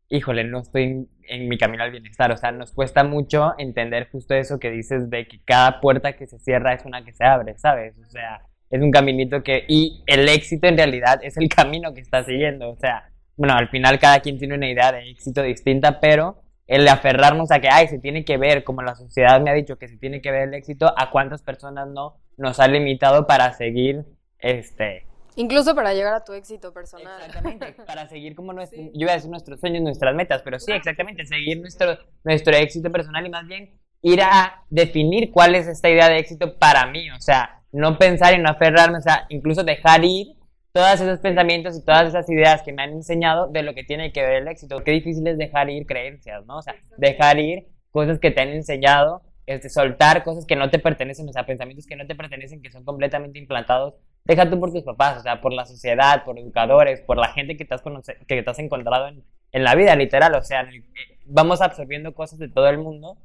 híjole, 0.07 0.45
no 0.45 0.59
estoy 0.59 1.09
en 1.27 1.49
mi 1.49 1.57
camino 1.57 1.83
al 1.83 1.91
bienestar. 1.91 2.31
O 2.31 2.37
sea, 2.37 2.51
nos 2.51 2.71
cuesta 2.71 3.03
mucho 3.03 3.53
entender 3.57 4.09
justo 4.09 4.33
eso 4.33 4.57
que 4.57 4.71
dices 4.71 5.09
de 5.09 5.27
que 5.27 5.41
cada 5.43 5.81
puerta 5.81 6.13
que 6.13 6.25
se 6.25 6.39
cierra 6.39 6.73
es 6.73 6.85
una 6.85 7.03
que 7.03 7.11
se 7.11 7.25
abre, 7.25 7.57
¿sabes? 7.57 7.95
O 7.99 8.09
sea, 8.09 8.41
es 8.69 8.81
un 8.81 8.91
caminito 8.91 9.43
que... 9.43 9.65
Y 9.67 10.01
el 10.07 10.29
éxito 10.29 10.67
en 10.67 10.77
realidad 10.77 11.19
es 11.23 11.35
el 11.35 11.49
camino 11.55 11.93
que 11.93 11.99
está 11.99 12.23
siguiendo. 12.23 12.69
O 12.69 12.77
sea, 12.77 13.09
bueno, 13.35 13.55
al 13.55 13.67
final 13.67 13.99
cada 13.99 14.21
quien 14.21 14.37
tiene 14.37 14.55
una 14.55 14.69
idea 14.69 14.93
de 14.93 15.09
éxito 15.09 15.41
distinta, 15.41 15.99
pero 15.99 16.41
el 16.67 16.87
aferrarnos 16.87 17.51
a 17.51 17.59
que, 17.59 17.67
ay, 17.69 17.89
se 17.89 17.99
tiene 17.99 18.23
que 18.23 18.37
ver, 18.37 18.63
como 18.63 18.81
la 18.81 18.95
sociedad 18.95 19.41
me 19.41 19.49
ha 19.49 19.53
dicho 19.53 19.77
que 19.77 19.89
se 19.89 19.97
tiene 19.97 20.21
que 20.21 20.31
ver 20.31 20.47
el 20.47 20.53
éxito, 20.53 20.93
a 20.97 21.09
cuántas 21.11 21.41
personas 21.41 21.89
no 21.89 22.15
nos 22.37 22.61
ha 22.61 22.67
limitado 22.69 23.27
para 23.27 23.51
seguir, 23.51 24.05
este, 24.39 25.05
Incluso 25.35 25.75
para 25.75 25.93
llegar 25.93 26.13
a 26.13 26.23
tu 26.23 26.33
éxito 26.33 26.73
personal. 26.73 27.19
Exactamente, 27.25 27.73
para 27.87 28.07
seguir 28.07 28.35
como 28.35 28.53
nuestro, 28.53 28.81
yo 28.81 28.89
iba 28.93 29.11
a 29.11 29.15
decir 29.15 29.29
nuestros 29.29 29.59
sueños, 29.59 29.81
nuestras 29.81 30.15
metas, 30.15 30.41
pero 30.43 30.59
sí, 30.59 30.71
exactamente, 30.71 31.25
seguir 31.25 31.59
nuestro, 31.59 31.97
nuestro 32.23 32.55
éxito 32.55 32.91
personal 32.91 33.25
y 33.25 33.29
más 33.29 33.47
bien 33.47 33.79
ir 34.01 34.21
a 34.21 34.63
definir 34.69 35.31
cuál 35.31 35.55
es 35.55 35.67
esta 35.67 35.89
idea 35.89 36.09
de 36.09 36.19
éxito 36.19 36.57
para 36.57 36.85
mí, 36.87 37.09
o 37.11 37.19
sea, 37.19 37.61
no 37.71 37.97
pensar 37.97 38.33
y 38.33 38.41
no 38.41 38.49
aferrarme, 38.49 38.97
o 38.97 39.01
sea, 39.01 39.25
incluso 39.29 39.63
dejar 39.63 40.03
ir 40.03 40.27
todos 40.73 40.99
esos 40.99 41.19
pensamientos 41.19 41.77
y 41.77 41.85
todas 41.85 42.09
esas 42.09 42.29
ideas 42.29 42.63
que 42.63 42.73
me 42.73 42.83
han 42.83 42.91
enseñado 42.91 43.47
de 43.47 43.63
lo 43.63 43.73
que 43.73 43.83
tiene 43.83 44.11
que 44.11 44.21
ver 44.21 44.41
el 44.41 44.47
éxito. 44.47 44.83
Qué 44.83 44.91
difícil 44.91 45.25
es 45.27 45.37
dejar 45.37 45.69
ir 45.69 45.85
creencias, 45.85 46.45
¿no? 46.45 46.57
O 46.57 46.61
sea, 46.61 46.75
dejar 46.97 47.39
ir 47.39 47.67
cosas 47.91 48.19
que 48.19 48.31
te 48.31 48.41
han 48.41 48.49
enseñado, 48.49 49.21
este, 49.45 49.69
soltar 49.69 50.23
cosas 50.23 50.45
que 50.45 50.55
no 50.55 50.69
te 50.69 50.79
pertenecen, 50.79 51.29
o 51.29 51.31
sea, 51.31 51.45
pensamientos 51.45 51.85
que 51.85 51.95
no 51.95 52.07
te 52.07 52.15
pertenecen, 52.15 52.61
que 52.61 52.71
son 52.71 52.83
completamente 52.83 53.37
implantados 53.37 53.93
deja 54.25 54.49
tú 54.49 54.59
por 54.59 54.71
tus 54.71 54.83
papás, 54.83 55.19
o 55.19 55.21
sea, 55.21 55.41
por 55.41 55.53
la 55.53 55.65
sociedad, 55.65 56.23
por 56.23 56.39
educadores, 56.39 57.01
por 57.01 57.17
la 57.17 57.29
gente 57.29 57.57
que 57.57 57.65
te 57.65 57.73
has, 57.73 57.81
que 58.27 58.41
te 58.41 58.49
has 58.49 58.59
encontrado 58.59 59.07
en, 59.07 59.23
en, 59.51 59.63
la 59.63 59.75
vida, 59.75 59.95
literal. 59.95 60.33
O 60.35 60.43
sea, 60.43 60.61
eh, 60.61 60.83
vamos 61.25 61.61
absorbiendo 61.61 62.13
cosas 62.13 62.39
de 62.39 62.49
todo 62.49 62.67
el 62.67 62.77
mundo 62.77 63.17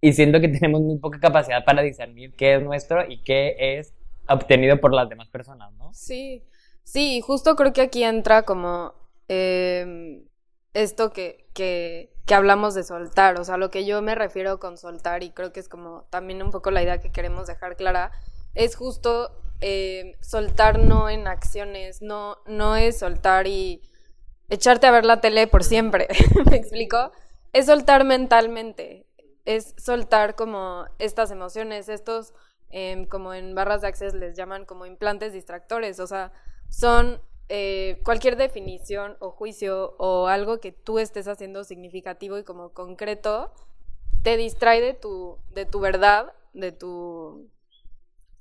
y 0.00 0.12
siento 0.12 0.40
que 0.40 0.48
tenemos 0.48 0.80
muy 0.80 0.98
poca 0.98 1.18
capacidad 1.20 1.64
para 1.64 1.82
discernir 1.82 2.34
qué 2.34 2.54
es 2.54 2.62
nuestro 2.62 3.08
y 3.08 3.22
qué 3.22 3.56
es 3.58 3.94
obtenido 4.28 4.80
por 4.80 4.92
las 4.92 5.08
demás 5.08 5.28
personas, 5.28 5.72
¿no? 5.74 5.92
Sí, 5.92 6.44
sí, 6.84 7.20
justo 7.20 7.56
creo 7.56 7.72
que 7.72 7.82
aquí 7.82 8.04
entra 8.04 8.42
como 8.42 8.94
em, 9.28 10.24
esto 10.74 11.12
que, 11.12 11.46
que, 11.54 12.12
que 12.24 12.34
hablamos 12.34 12.74
de 12.74 12.82
soltar, 12.82 13.38
o 13.38 13.44
sea, 13.44 13.56
lo 13.56 13.70
que 13.70 13.84
yo 13.84 14.02
me 14.02 14.14
refiero 14.14 14.58
con 14.58 14.76
soltar 14.76 15.22
y 15.22 15.30
creo 15.30 15.52
que 15.52 15.60
es 15.60 15.68
como 15.68 16.06
también 16.10 16.42
un 16.42 16.50
poco 16.50 16.70
la 16.70 16.82
idea 16.82 16.98
que 16.98 17.12
queremos 17.12 17.46
dejar 17.46 17.76
clara, 17.76 18.10
es 18.54 18.74
justo 18.74 19.30
em, 19.60 20.14
soltar 20.20 20.78
no 20.78 21.08
en 21.08 21.26
acciones, 21.26 22.02
no, 22.02 22.38
no 22.46 22.76
es 22.76 22.98
soltar 22.98 23.46
y 23.46 23.82
echarte 24.48 24.86
a 24.86 24.90
ver 24.90 25.04
la 25.04 25.20
tele 25.20 25.46
por 25.46 25.64
siempre, 25.64 26.08
¿me 26.50 26.56
explico? 26.56 27.12
Es 27.52 27.66
soltar 27.66 28.04
mentalmente, 28.04 29.06
es 29.44 29.74
soltar 29.78 30.34
como 30.36 30.86
estas 30.98 31.30
emociones, 31.30 31.88
estos, 31.88 32.34
em, 32.70 33.06
como 33.06 33.34
en 33.34 33.54
barras 33.54 33.80
de 33.80 33.88
access 33.88 34.14
les 34.14 34.36
llaman 34.36 34.64
como 34.64 34.86
implantes 34.86 35.32
distractores, 35.32 36.00
o 36.00 36.06
sea, 36.06 36.32
son 36.68 37.20
eh, 37.48 38.00
cualquier 38.04 38.36
definición 38.36 39.16
o 39.20 39.30
juicio 39.30 39.94
o 39.98 40.26
algo 40.26 40.58
que 40.58 40.72
tú 40.72 40.98
estés 40.98 41.28
haciendo 41.28 41.62
significativo 41.62 42.38
y 42.38 42.44
como 42.44 42.72
concreto, 42.72 43.52
te 44.22 44.36
distrae 44.36 44.80
de 44.80 44.94
tu, 44.94 45.38
de 45.54 45.64
tu 45.66 45.78
verdad, 45.78 46.32
de 46.52 46.72
tu... 46.72 47.48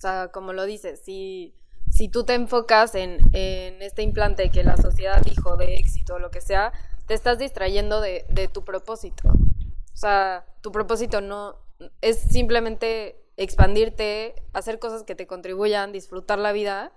Sea, 0.05 0.27
como 0.27 0.53
lo 0.53 0.65
dices, 0.65 1.01
si 1.03 1.55
si 1.95 2.09
tú 2.09 2.25
te 2.25 2.33
enfocas 2.33 2.93
en, 2.95 3.19
este 3.33 4.01
implante 4.03 4.51
que 4.51 4.63
la 4.63 4.75
sociedad 4.75 5.21
dijo 5.21 5.55
de 5.55 5.75
éxito 5.75 6.15
o 6.15 6.19
lo 6.19 6.29
que 6.29 6.41
sea, 6.41 6.74
te 7.07 7.13
estás 7.13 7.39
distrayendo 7.39 8.01
de, 8.01 8.50
tu 8.51 8.65
propósito. 8.65 9.29
O 9.29 9.97
sea, 9.97 10.45
tu 10.62 10.71
propósito 10.71 11.21
no 11.21 11.55
es 12.01 12.19
simplemente 12.19 13.24
expandirte, 13.38 14.35
hacer 14.53 14.77
cosas 14.77 15.03
que 15.03 15.15
te 15.15 15.25
contribuyan, 15.25 15.93
disfrutar 15.93 16.38
la 16.38 16.51
vida 16.51 16.91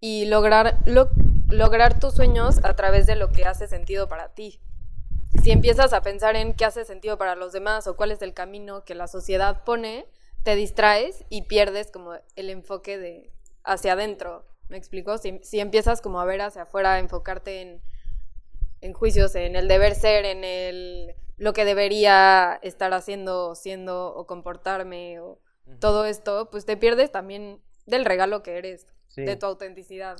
y 0.00 0.26
lograr, 0.26 0.78
lograr 1.48 1.98
tus 1.98 2.14
sueños 2.14 2.60
a 2.64 2.76
través 2.76 3.06
de 3.06 3.16
lo 3.16 3.30
que 3.30 3.46
hace 3.46 3.66
sentido 3.66 4.08
para 4.08 4.34
ti. 4.34 4.60
Si 5.42 5.52
empiezas 5.52 5.94
a 5.94 6.02
pensar 6.02 6.36
en 6.36 6.52
qué 6.52 6.66
hace 6.66 6.84
sentido 6.84 7.16
para 7.16 7.34
los 7.34 7.52
demás 7.52 7.86
o 7.86 7.96
cuál 7.96 8.10
es 8.10 8.20
el 8.20 8.34
camino 8.34 8.84
que 8.84 8.94
la 8.94 9.08
sociedad 9.08 9.64
pone, 9.64 10.06
te 10.44 10.54
distraes 10.54 11.24
y 11.30 11.42
pierdes 11.42 11.90
como 11.90 12.14
el 12.36 12.50
enfoque 12.50 12.98
de, 12.98 13.32
hacia 13.64 13.94
adentro. 13.94 14.44
¿Me 14.68 14.76
explico? 14.76 15.18
Si, 15.18 15.40
si, 15.42 15.60
empiezas 15.60 16.00
como 16.00 16.20
a 16.20 16.24
ver 16.24 16.40
hacia 16.40 16.62
afuera, 16.62 16.94
a 16.94 16.98
enfocarte 16.98 17.62
en, 17.62 17.80
en 18.80 18.92
juicios, 18.92 19.34
en 19.34 19.56
el 19.56 19.68
deber 19.68 19.94
ser, 19.94 20.24
en 20.24 20.44
el 20.44 21.14
lo 21.36 21.52
que 21.52 21.64
debería 21.64 22.60
estar 22.62 22.92
haciendo, 22.94 23.54
siendo 23.54 24.14
o 24.14 24.26
comportarme 24.26 25.18
o 25.18 25.40
todo 25.80 26.04
esto, 26.04 26.48
pues 26.50 26.64
te 26.64 26.76
pierdes 26.76 27.10
también 27.10 27.58
del 27.86 28.04
regalo 28.04 28.42
que 28.42 28.58
eres, 28.58 28.86
de 29.16 29.36
tu 29.36 29.46
autenticidad. 29.46 30.16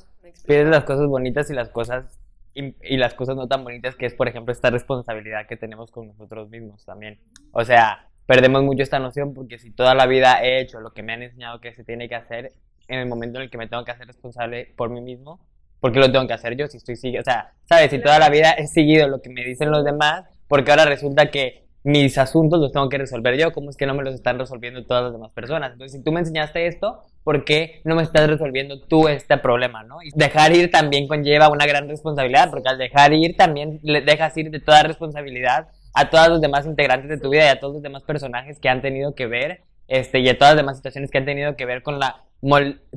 pierdes 0.47 0.71
las 0.71 0.85
cosas 0.85 1.07
bonitas 1.07 1.51
y 1.51 1.55
las 1.55 1.69
cosas 1.69 2.19
y, 2.55 2.75
y, 2.83 2.97
las 2.97 3.15
cosas 3.15 3.37
no 3.37 3.49
tan 3.49 3.65
bonitas 3.65 3.97
que 3.97 4.07
es, 4.07 4.15
por 4.15 4.29
ejemplo, 4.29 4.53
esta 4.53 4.71
responsabilidad 4.71 5.47
que 5.49 5.57
tenemos 5.57 5.91
con 5.91 6.09
nosotros 6.09 6.49
mismos 6.51 6.85
también. 6.85 7.21
O 7.53 7.65
sea, 7.65 8.09
perdemos 8.27 8.63
mucho 8.63 8.83
esta 8.83 8.99
noción 8.99 9.35
porque 9.35 9.59
si 9.59 9.71
toda 9.71 9.95
la 9.95 10.07
vida 10.07 10.43
he 10.43 10.61
hecho 10.61 10.81
lo 10.81 10.93
que 10.93 11.03
me 11.03 11.13
han 11.13 11.23
enseñado 11.23 11.61
que 11.61 11.75
se 11.75 11.85
tiene 11.85 12.09
que 12.09 12.15
hacer, 12.15 12.53
en 12.89 13.01
el 13.01 13.07
momento 13.07 13.39
en 13.39 13.45
el 13.45 13.51
que 13.51 13.59
me 13.59 13.67
tengo 13.67 13.85
que 13.85 13.93
hacer 13.93 14.07
responsable 14.07 14.73
por 14.77 14.91
mí 14.91 15.01
mismo, 15.01 15.41
porque 15.81 15.99
lo 15.99 16.11
tengo 16.11 16.27
que 16.27 16.33
hacer 16.33 16.57
yo 16.57 16.67
si 16.67 16.79
estoy 16.79 16.97
siguiendo, 16.97 17.29
o 17.29 17.31
sea, 17.31 17.53
sabes, 17.65 17.91
si 17.91 17.99
toda 17.99 18.19
la 18.19 18.31
vida 18.31 18.53
he 18.53 18.67
seguido 18.67 19.09
lo 19.09 19.21
que 19.21 19.31
me 19.31 19.45
dicen 19.45 19.71
los 19.71 19.85
demás, 19.85 20.25
porque 20.49 20.71
ahora 20.71 20.85
resulta 20.85 21.31
que 21.31 21.65
mis 21.83 22.17
asuntos 22.17 22.59
los 22.61 22.73
tengo 22.73 22.89
que 22.89 22.97
resolver 22.97 23.37
yo, 23.37 23.53
¿cómo 23.53 23.69
es 23.69 23.77
que 23.77 23.85
no 23.85 23.95
me 23.95 24.03
los 24.03 24.15
están 24.15 24.39
resolviendo 24.39 24.85
todas 24.87 25.05
las 25.05 25.13
demás 25.13 25.31
personas? 25.33 25.73
Entonces, 25.73 25.99
si 25.99 26.03
tú 26.03 26.13
me 26.13 26.21
enseñaste 26.21 26.67
esto, 26.67 27.03
¿por 27.23 27.45
qué 27.45 27.83
no 27.85 27.95
me 27.95 28.03
estás 28.03 28.27
resolviendo 28.27 28.81
tú 28.81 29.09
este 29.09 29.37
problema, 29.37 29.83
no? 29.83 29.99
Dejar 30.15 30.57
ir 30.57 30.71
también 30.71 31.07
conlleva 31.07 31.51
una 31.51 31.67
gran 31.67 31.87
responsabilidad, 31.87 32.51
porque 32.51 32.71
al 32.71 32.79
dejar 32.79 33.13
ir 33.13 33.37
también 33.37 33.81
le 33.83 34.01
dejas 34.01 34.35
ir 34.39 34.51
de 34.51 34.61
toda 34.61 34.83
responsabilidad 34.83 35.69
a 35.95 36.11
todos 36.11 36.29
los 36.29 36.41
demás 36.41 36.67
integrantes 36.67 37.09
de 37.09 37.19
tu 37.19 37.31
vida 37.31 37.47
y 37.47 37.49
a 37.49 37.61
todos 37.61 37.75
los 37.75 37.83
demás 37.83 38.03
personajes 38.03 38.59
que 38.59 38.69
han 38.69 38.83
tenido 38.83 39.15
que 39.15 39.27
ver, 39.27 39.63
este, 39.89 40.21
y 40.21 40.29
a 40.29 40.39
todas 40.39 40.55
las 40.55 40.63
demás 40.63 40.77
situaciones 40.77 41.11
que 41.11 41.19
han 41.19 41.25
tenido 41.25 41.57
que 41.57 41.67
ver 41.67 41.83
con 41.83 41.99
la 41.99 42.25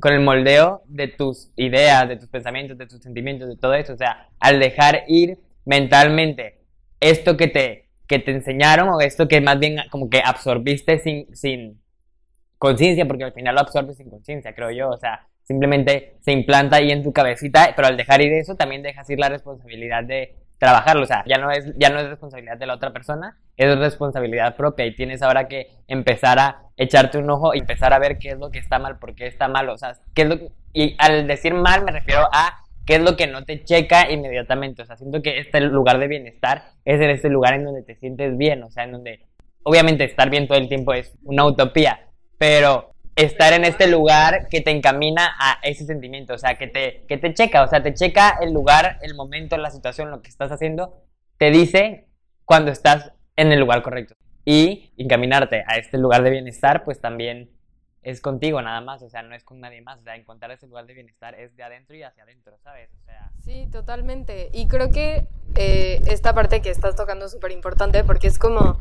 con 0.00 0.12
el 0.12 0.20
moldeo 0.20 0.82
de 0.86 1.08
tus 1.08 1.50
ideas, 1.56 2.06
de 2.08 2.16
tus 2.16 2.28
pensamientos, 2.28 2.76
de 2.76 2.86
tus 2.86 3.00
sentimientos, 3.00 3.48
de 3.48 3.56
todo 3.56 3.74
eso. 3.74 3.94
O 3.94 3.96
sea, 3.96 4.28
al 4.38 4.60
dejar 4.60 5.04
ir 5.08 5.38
mentalmente 5.64 6.58
esto 7.00 7.36
que 7.36 7.48
te, 7.48 7.88
que 8.06 8.18
te 8.18 8.32
enseñaron 8.32 8.88
o 8.90 9.00
esto 9.00 9.26
que 9.26 9.40
más 9.40 9.58
bien 9.58 9.78
como 9.90 10.10
que 10.10 10.20
absorbiste 10.22 10.98
sin, 10.98 11.34
sin 11.34 11.80
conciencia, 12.58 13.06
porque 13.06 13.24
al 13.24 13.32
final 13.32 13.54
lo 13.54 13.62
absorbes 13.62 13.96
sin 13.96 14.10
conciencia, 14.10 14.54
creo 14.54 14.70
yo. 14.70 14.90
O 14.90 14.98
sea, 14.98 15.26
simplemente 15.44 16.16
se 16.20 16.32
implanta 16.32 16.76
ahí 16.76 16.90
en 16.90 17.02
tu 17.02 17.12
cabecita, 17.12 17.72
pero 17.74 17.88
al 17.88 17.96
dejar 17.96 18.20
ir 18.20 18.32
eso 18.34 18.54
también 18.54 18.82
dejas 18.82 19.08
ir 19.08 19.18
la 19.18 19.30
responsabilidad 19.30 20.04
de 20.04 20.34
trabajarlo, 20.58 21.04
o 21.04 21.06
sea, 21.06 21.24
ya 21.26 21.38
no 21.38 21.50
es 21.50 21.72
ya 21.76 21.88
no 21.88 22.00
es 22.00 22.08
responsabilidad 22.08 22.58
de 22.58 22.66
la 22.66 22.74
otra 22.74 22.92
persona, 22.92 23.38
es 23.56 23.78
responsabilidad 23.78 24.56
propia 24.56 24.86
y 24.86 24.94
tienes 24.94 25.22
ahora 25.22 25.48
que 25.48 25.68
empezar 25.86 26.38
a 26.38 26.62
echarte 26.76 27.18
un 27.18 27.30
ojo 27.30 27.54
y 27.54 27.60
empezar 27.60 27.92
a 27.92 27.98
ver 27.98 28.18
qué 28.18 28.30
es 28.30 28.38
lo 28.38 28.50
que 28.50 28.58
está 28.58 28.78
mal, 28.78 28.98
por 28.98 29.14
qué 29.14 29.26
está 29.26 29.48
mal, 29.48 29.68
o 29.68 29.78
sea, 29.78 29.94
qué 30.14 30.22
es 30.22 30.28
lo 30.28 30.38
y 30.72 30.96
al 30.98 31.26
decir 31.26 31.54
mal 31.54 31.84
me 31.84 31.92
refiero 31.92 32.28
a 32.32 32.64
qué 32.84 32.96
es 32.96 33.02
lo 33.02 33.16
que 33.16 33.26
no 33.26 33.44
te 33.44 33.64
checa 33.64 34.10
inmediatamente, 34.10 34.82
o 34.82 34.84
sea, 34.86 34.96
siento 34.96 35.22
que 35.22 35.38
este 35.38 35.60
lugar 35.60 35.98
de 35.98 36.08
bienestar 36.08 36.64
es 36.84 37.00
en 37.00 37.10
este 37.10 37.28
lugar 37.28 37.54
en 37.54 37.64
donde 37.64 37.82
te 37.82 37.94
sientes 37.94 38.36
bien, 38.36 38.62
o 38.62 38.70
sea, 38.70 38.84
en 38.84 38.92
donde 38.92 39.20
obviamente 39.62 40.04
estar 40.04 40.28
bien 40.30 40.48
todo 40.48 40.58
el 40.58 40.68
tiempo 40.68 40.92
es 40.92 41.16
una 41.22 41.44
utopía, 41.44 42.00
pero 42.38 42.94
estar 43.18 43.52
en 43.52 43.64
este 43.64 43.88
lugar 43.88 44.46
que 44.48 44.60
te 44.60 44.70
encamina 44.70 45.34
a 45.40 45.58
ese 45.64 45.84
sentimiento, 45.84 46.34
o 46.34 46.38
sea, 46.38 46.56
que 46.56 46.68
te, 46.68 47.04
que 47.08 47.18
te 47.18 47.34
checa, 47.34 47.64
o 47.64 47.66
sea, 47.66 47.82
te 47.82 47.92
checa 47.92 48.38
el 48.40 48.52
lugar, 48.52 49.00
el 49.02 49.16
momento, 49.16 49.56
la 49.56 49.72
situación, 49.72 50.12
lo 50.12 50.22
que 50.22 50.28
estás 50.28 50.52
haciendo, 50.52 51.02
te 51.36 51.50
dice 51.50 52.06
cuando 52.44 52.70
estás 52.70 53.12
en 53.34 53.50
el 53.50 53.58
lugar 53.58 53.82
correcto. 53.82 54.14
Y 54.44 54.92
encaminarte 54.96 55.64
a 55.66 55.78
este 55.78 55.98
lugar 55.98 56.22
de 56.22 56.30
bienestar, 56.30 56.84
pues 56.84 57.00
también 57.00 57.50
es 58.02 58.20
contigo 58.20 58.62
nada 58.62 58.80
más, 58.80 59.02
o 59.02 59.10
sea, 59.10 59.22
no 59.22 59.34
es 59.34 59.42
con 59.42 59.58
nadie 59.60 59.82
más, 59.82 59.98
o 59.98 60.02
sea, 60.04 60.14
encontrar 60.14 60.52
ese 60.52 60.68
lugar 60.68 60.86
de 60.86 60.94
bienestar 60.94 61.34
es 61.34 61.56
de 61.56 61.64
adentro 61.64 61.96
y 61.96 62.04
hacia 62.04 62.22
adentro, 62.22 62.56
¿sabes? 62.62 62.88
O 63.02 63.04
sea... 63.04 63.32
Sí, 63.40 63.66
totalmente. 63.72 64.48
Y 64.52 64.68
creo 64.68 64.90
que 64.90 65.26
eh, 65.56 66.00
esta 66.06 66.34
parte 66.34 66.62
que 66.62 66.70
estás 66.70 66.94
tocando 66.94 67.26
es 67.26 67.32
súper 67.32 67.50
importante 67.50 68.04
porque 68.04 68.28
es 68.28 68.38
como 68.38 68.78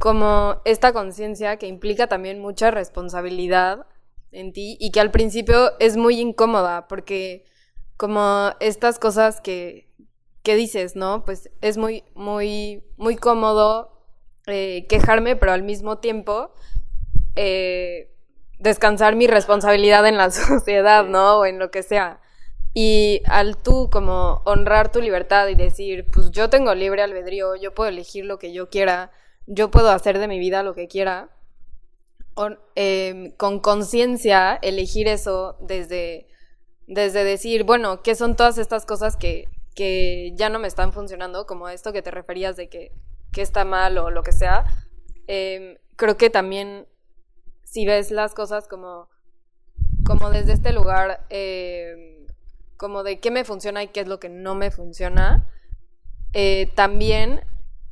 como 0.00 0.62
esta 0.64 0.94
conciencia 0.94 1.58
que 1.58 1.66
implica 1.66 2.06
también 2.06 2.40
mucha 2.40 2.70
responsabilidad 2.70 3.86
en 4.32 4.54
ti 4.54 4.78
y 4.80 4.92
que 4.92 5.00
al 5.00 5.10
principio 5.10 5.78
es 5.78 5.98
muy 5.98 6.18
incómoda 6.18 6.88
porque 6.88 7.44
como 7.98 8.52
estas 8.60 8.98
cosas 8.98 9.42
que, 9.42 9.90
que 10.42 10.54
dices, 10.54 10.96
¿no? 10.96 11.22
Pues 11.26 11.50
es 11.60 11.76
muy, 11.76 12.02
muy, 12.14 12.82
muy 12.96 13.16
cómodo 13.16 14.06
eh, 14.46 14.86
quejarme, 14.88 15.36
pero 15.36 15.52
al 15.52 15.64
mismo 15.64 15.98
tiempo 15.98 16.54
eh, 17.36 18.10
descansar 18.58 19.16
mi 19.16 19.26
responsabilidad 19.26 20.06
en 20.06 20.16
la 20.16 20.30
sociedad, 20.30 21.04
¿no? 21.04 21.40
O 21.40 21.44
en 21.44 21.58
lo 21.58 21.70
que 21.70 21.82
sea. 21.82 22.22
Y 22.72 23.20
al 23.26 23.58
tú 23.58 23.90
como 23.90 24.40
honrar 24.46 24.90
tu 24.90 25.02
libertad 25.02 25.46
y 25.48 25.56
decir, 25.56 26.06
pues 26.10 26.30
yo 26.30 26.48
tengo 26.48 26.74
libre 26.74 27.02
albedrío, 27.02 27.54
yo 27.56 27.74
puedo 27.74 27.90
elegir 27.90 28.24
lo 28.24 28.38
que 28.38 28.54
yo 28.54 28.70
quiera, 28.70 29.10
yo 29.46 29.70
puedo 29.70 29.90
hacer 29.90 30.18
de 30.18 30.28
mi 30.28 30.38
vida 30.38 30.62
lo 30.62 30.74
que 30.74 30.88
quiera, 30.88 31.30
em, 32.74 33.32
con 33.32 33.60
conciencia 33.60 34.58
elegir 34.62 35.08
eso 35.08 35.58
desde, 35.60 36.26
desde 36.86 37.24
decir, 37.24 37.64
bueno, 37.64 38.02
¿qué 38.02 38.14
son 38.14 38.36
todas 38.36 38.58
estas 38.58 38.86
cosas 38.86 39.16
que, 39.16 39.48
que 39.74 40.32
ya 40.36 40.48
no 40.48 40.58
me 40.58 40.68
están 40.68 40.92
funcionando? 40.92 41.46
Como 41.46 41.68
esto 41.68 41.92
que 41.92 42.02
te 42.02 42.10
referías 42.10 42.56
de 42.56 42.68
que, 42.68 42.92
que 43.32 43.42
está 43.42 43.64
mal 43.64 43.98
o 43.98 44.10
lo 44.10 44.22
que 44.22 44.32
sea. 44.32 44.64
Em, 45.26 45.76
creo 45.96 46.16
que 46.16 46.30
también 46.30 46.86
si 47.64 47.86
ves 47.86 48.10
las 48.10 48.34
cosas 48.34 48.66
como, 48.66 49.08
como 50.04 50.30
desde 50.30 50.52
este 50.52 50.72
lugar, 50.72 51.24
em, 51.28 52.26
como 52.76 53.02
de 53.02 53.20
qué 53.20 53.30
me 53.30 53.44
funciona 53.44 53.82
y 53.82 53.88
qué 53.88 54.00
es 54.00 54.08
lo 54.08 54.18
que 54.18 54.28
no 54.28 54.54
me 54.54 54.70
funciona, 54.70 55.46
eh, 56.32 56.70
también 56.74 57.42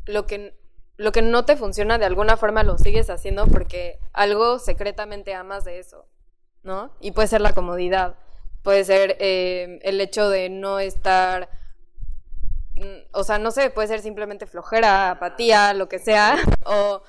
lo 0.07 0.27
que 0.27 0.55
lo 0.99 1.13
que 1.13 1.23
no 1.23 1.45
te 1.45 1.57
funciona 1.57 1.97
de 1.97 2.05
alguna 2.05 2.37
forma 2.37 2.65
lo 2.65 2.77
sigues 2.77 3.09
haciendo 3.09 3.47
porque 3.47 3.99
algo 4.13 4.59
secretamente 4.59 5.33
amas 5.33 5.65
de 5.65 5.79
eso, 5.79 6.05
¿no? 6.65 6.91
Y 7.01 7.13
puede 7.13 7.29
ser 7.29 7.41
la 7.41 7.53
comodidad, 7.53 8.17
puede 8.65 8.85
ser 8.85 9.17
eh, 9.21 9.79
el 9.83 10.01
hecho 10.01 10.29
de 10.29 10.51
no 10.51 10.81
estar, 10.81 11.49
mm, 12.75 13.13
o 13.13 13.23
sea, 13.23 13.39
no 13.39 13.53
sé, 13.53 13.71
puede 13.71 13.87
ser 13.87 14.01
simplemente 14.01 14.47
flojera, 14.47 15.13
apatía, 15.13 15.73
lo 15.73 15.89
que 15.89 16.01
sea, 16.01 16.37
o, 16.67 17.03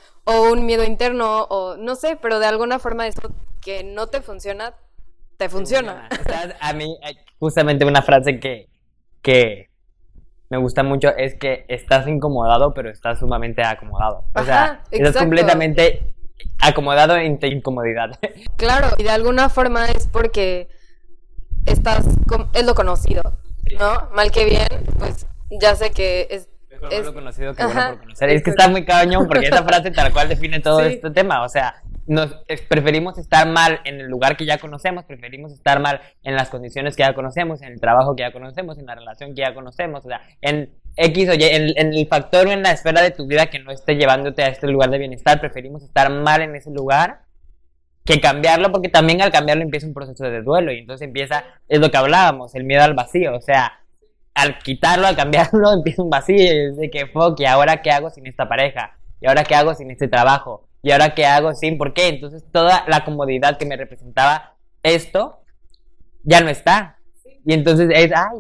un 0.52 0.68
miedo 0.68 0.84
interno, 0.84 1.46
o 1.50 1.76
no 1.76 1.96
sé, 1.96 2.16
pero 2.16 2.38
de 2.38 2.46
alguna 2.46 2.78
forma 2.78 3.08
eso 3.08 3.34
que 3.60 3.84
no 3.84 4.06
te 4.06 4.22
funciona, 4.22 4.76
te 5.38 5.50
funciona. 5.50 6.08
a 6.62 6.74
mí, 6.74 6.96
justamente 7.40 7.86
una 7.86 8.04
frase 8.04 8.40
que, 8.40 8.70
que 9.24 9.69
me 10.50 10.58
gusta 10.58 10.84
mucho 10.84 11.10
es 11.16 11.36
que 11.36 11.66
estás 11.68 12.08
incomodado, 12.08 12.74
pero 12.74 12.90
estás 12.90 13.20
sumamente 13.20 13.64
acomodado. 13.64 14.26
o 14.34 14.44
sea, 14.44 14.82
estás 14.92 15.16
completamente 15.16 16.14
acomodado 16.60 17.16
en 17.16 17.40
incomodidad. 17.42 18.12
Claro, 18.58 18.90
y 18.98 19.04
de 19.04 19.12
alguna 19.12 19.50
forma 19.50 19.86
es 19.86 20.08
porque 20.08 20.68
estás, 21.66 22.06
es 22.54 22.66
lo 22.66 22.76
conocido, 22.76 23.22
¿no? 23.80 24.10
Mal 24.14 24.32
que 24.32 24.46
bien, 24.46 24.68
pues 24.98 25.28
ya 25.50 25.76
sé 25.76 25.92
que 25.92 26.28
es... 26.30 26.50
Mejor 26.70 26.94
es... 26.94 27.06
lo 27.06 27.14
conocido 27.14 27.54
que 27.54 27.64
bueno 27.64 27.90
por 27.90 28.00
conocer. 28.00 28.30
Es 28.30 28.44
que 28.44 28.50
está 28.50 28.68
muy 28.68 28.86
cañón 28.86 29.28
porque 29.28 29.48
esa 29.48 29.64
frase 29.64 29.92
tal 29.92 30.12
cual 30.12 30.30
define 30.30 30.60
todo 30.60 30.82
este 30.82 31.12
tema, 31.12 31.44
o 31.44 31.50
sea, 31.50 31.84
nos 32.10 32.36
preferimos 32.68 33.20
estar 33.20 33.48
mal 33.48 33.82
en 33.86 34.02
el 34.02 34.08
lugar 34.08 34.36
que 34.36 34.48
ya 34.48 34.58
conocemos, 34.58 35.06
preferimos 35.06 35.54
estar 35.54 35.80
mal 35.80 36.02
en 36.24 36.34
las 36.34 36.50
condiciones 36.50 36.96
que 36.96 37.04
ya 37.04 37.14
conocemos, 37.14 37.62
en 37.62 37.72
el 37.72 37.80
trabajo 37.80 38.16
que 38.16 38.24
ya 38.24 38.32
conocemos, 38.32 38.80
en 38.80 38.88
la 38.88 38.96
relación 38.96 39.36
que 39.36 39.42
ya 39.42 39.54
conocemos, 39.54 40.04
o 40.04 40.10
sea, 40.10 40.22
en 40.42 40.74
X 40.98 41.30
o 41.30 41.34
Y, 41.36 41.44
en, 41.44 41.94
el 41.94 42.08
factor 42.08 42.48
o 42.48 42.52
en 42.52 42.64
la 42.64 42.72
esfera 42.72 43.04
de 43.04 43.12
tu 43.12 43.28
vida 43.28 43.52
que 43.52 43.60
no 43.60 43.72
esté 43.72 43.96
llevándote 43.96 44.42
a 44.42 44.48
este 44.48 44.66
lugar 44.66 44.90
de 44.90 44.98
bienestar, 44.98 45.40
preferimos 45.40 45.84
estar 45.84 46.10
mal 46.10 46.42
en 46.42 46.56
ese 46.56 46.72
lugar 46.72 47.26
que 48.04 48.20
cambiarlo, 48.20 48.72
porque 48.72 48.90
también 48.90 49.22
al 49.22 49.32
cambiarlo 49.32 49.62
empieza 49.62 49.86
un 49.86 49.94
proceso 49.94 50.24
de 50.24 50.42
duelo 50.42 50.72
y 50.72 50.80
entonces 50.80 51.06
empieza, 51.06 51.44
es 51.68 51.80
lo 51.80 51.92
que 51.92 51.98
hablábamos, 51.98 52.56
el 52.56 52.64
miedo 52.64 52.84
al 52.84 52.96
vacío, 52.96 53.36
o 53.36 53.42
sea, 53.42 53.84
al 54.34 54.58
quitarlo, 54.58 55.06
al 55.06 55.16
cambiarlo, 55.16 55.74
empieza 55.78 56.02
un 56.02 56.10
vacío 56.10 56.38
y 56.38 56.70
es 56.70 56.78
de 56.78 56.90
que, 56.90 57.06
fuck, 57.06 57.40
¿y 57.40 57.46
ahora 57.46 57.84
qué 57.84 57.92
hago 57.92 58.10
sin 58.10 58.26
esta 58.26 58.50
pareja? 58.50 58.98
¿Y 59.22 59.28
ahora 59.28 59.44
qué 59.44 59.54
hago 59.54 59.76
sin 59.76 59.92
este 59.92 60.08
trabajo? 60.08 60.69
¿Y 60.82 60.92
ahora 60.92 61.14
qué 61.14 61.26
hago 61.26 61.54
sin 61.54 61.78
por 61.78 61.94
qué? 61.94 62.08
Entonces 62.08 62.44
toda 62.52 62.86
la 62.88 63.04
comodidad 63.04 63.58
que 63.58 63.66
me 63.66 63.76
representaba 63.76 64.56
esto 64.84 65.40
ya 66.24 66.42
no 66.42 66.50
está. 66.50 66.98
Y 67.46 67.54
entonces 67.54 67.90
es, 67.94 68.12
ay, 68.16 68.40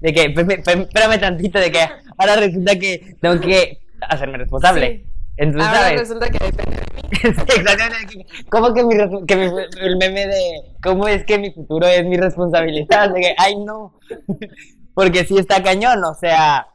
de 0.00 0.12
que, 0.12 0.22
espérame 0.24 1.20
tantito, 1.20 1.58
de 1.58 1.72
que 1.72 1.80
ahora 2.18 2.36
resulta 2.36 2.78
que 2.78 3.16
tengo 3.20 3.40
que 3.40 3.78
hacerme 4.00 4.38
responsable. 4.38 5.06
Entonces, 5.36 5.68
ahora 5.68 5.92
resulta 5.96 6.28
que 6.28 6.44
depende 6.44 6.76
de 6.76 6.94
mí. 6.94 7.08
Exactamente. 7.24 8.26
¿Cómo 8.50 8.72
que, 8.72 8.84
mi, 8.84 8.94
que 9.26 9.36
mi, 9.36 9.44
el 9.80 9.96
meme 9.96 10.26
de 10.26 10.62
cómo 10.82 11.08
es 11.08 11.24
que 11.24 11.38
mi 11.38 11.52
futuro 11.52 11.86
es 11.86 12.04
mi 12.04 12.16
responsabilidad? 12.16 13.10
De 13.12 13.20
que, 13.20 13.34
ay, 13.36 13.56
no. 13.56 13.98
Porque 14.94 15.24
sí 15.24 15.36
está 15.36 15.62
cañón, 15.62 16.04
o 16.04 16.14
sea, 16.14 16.68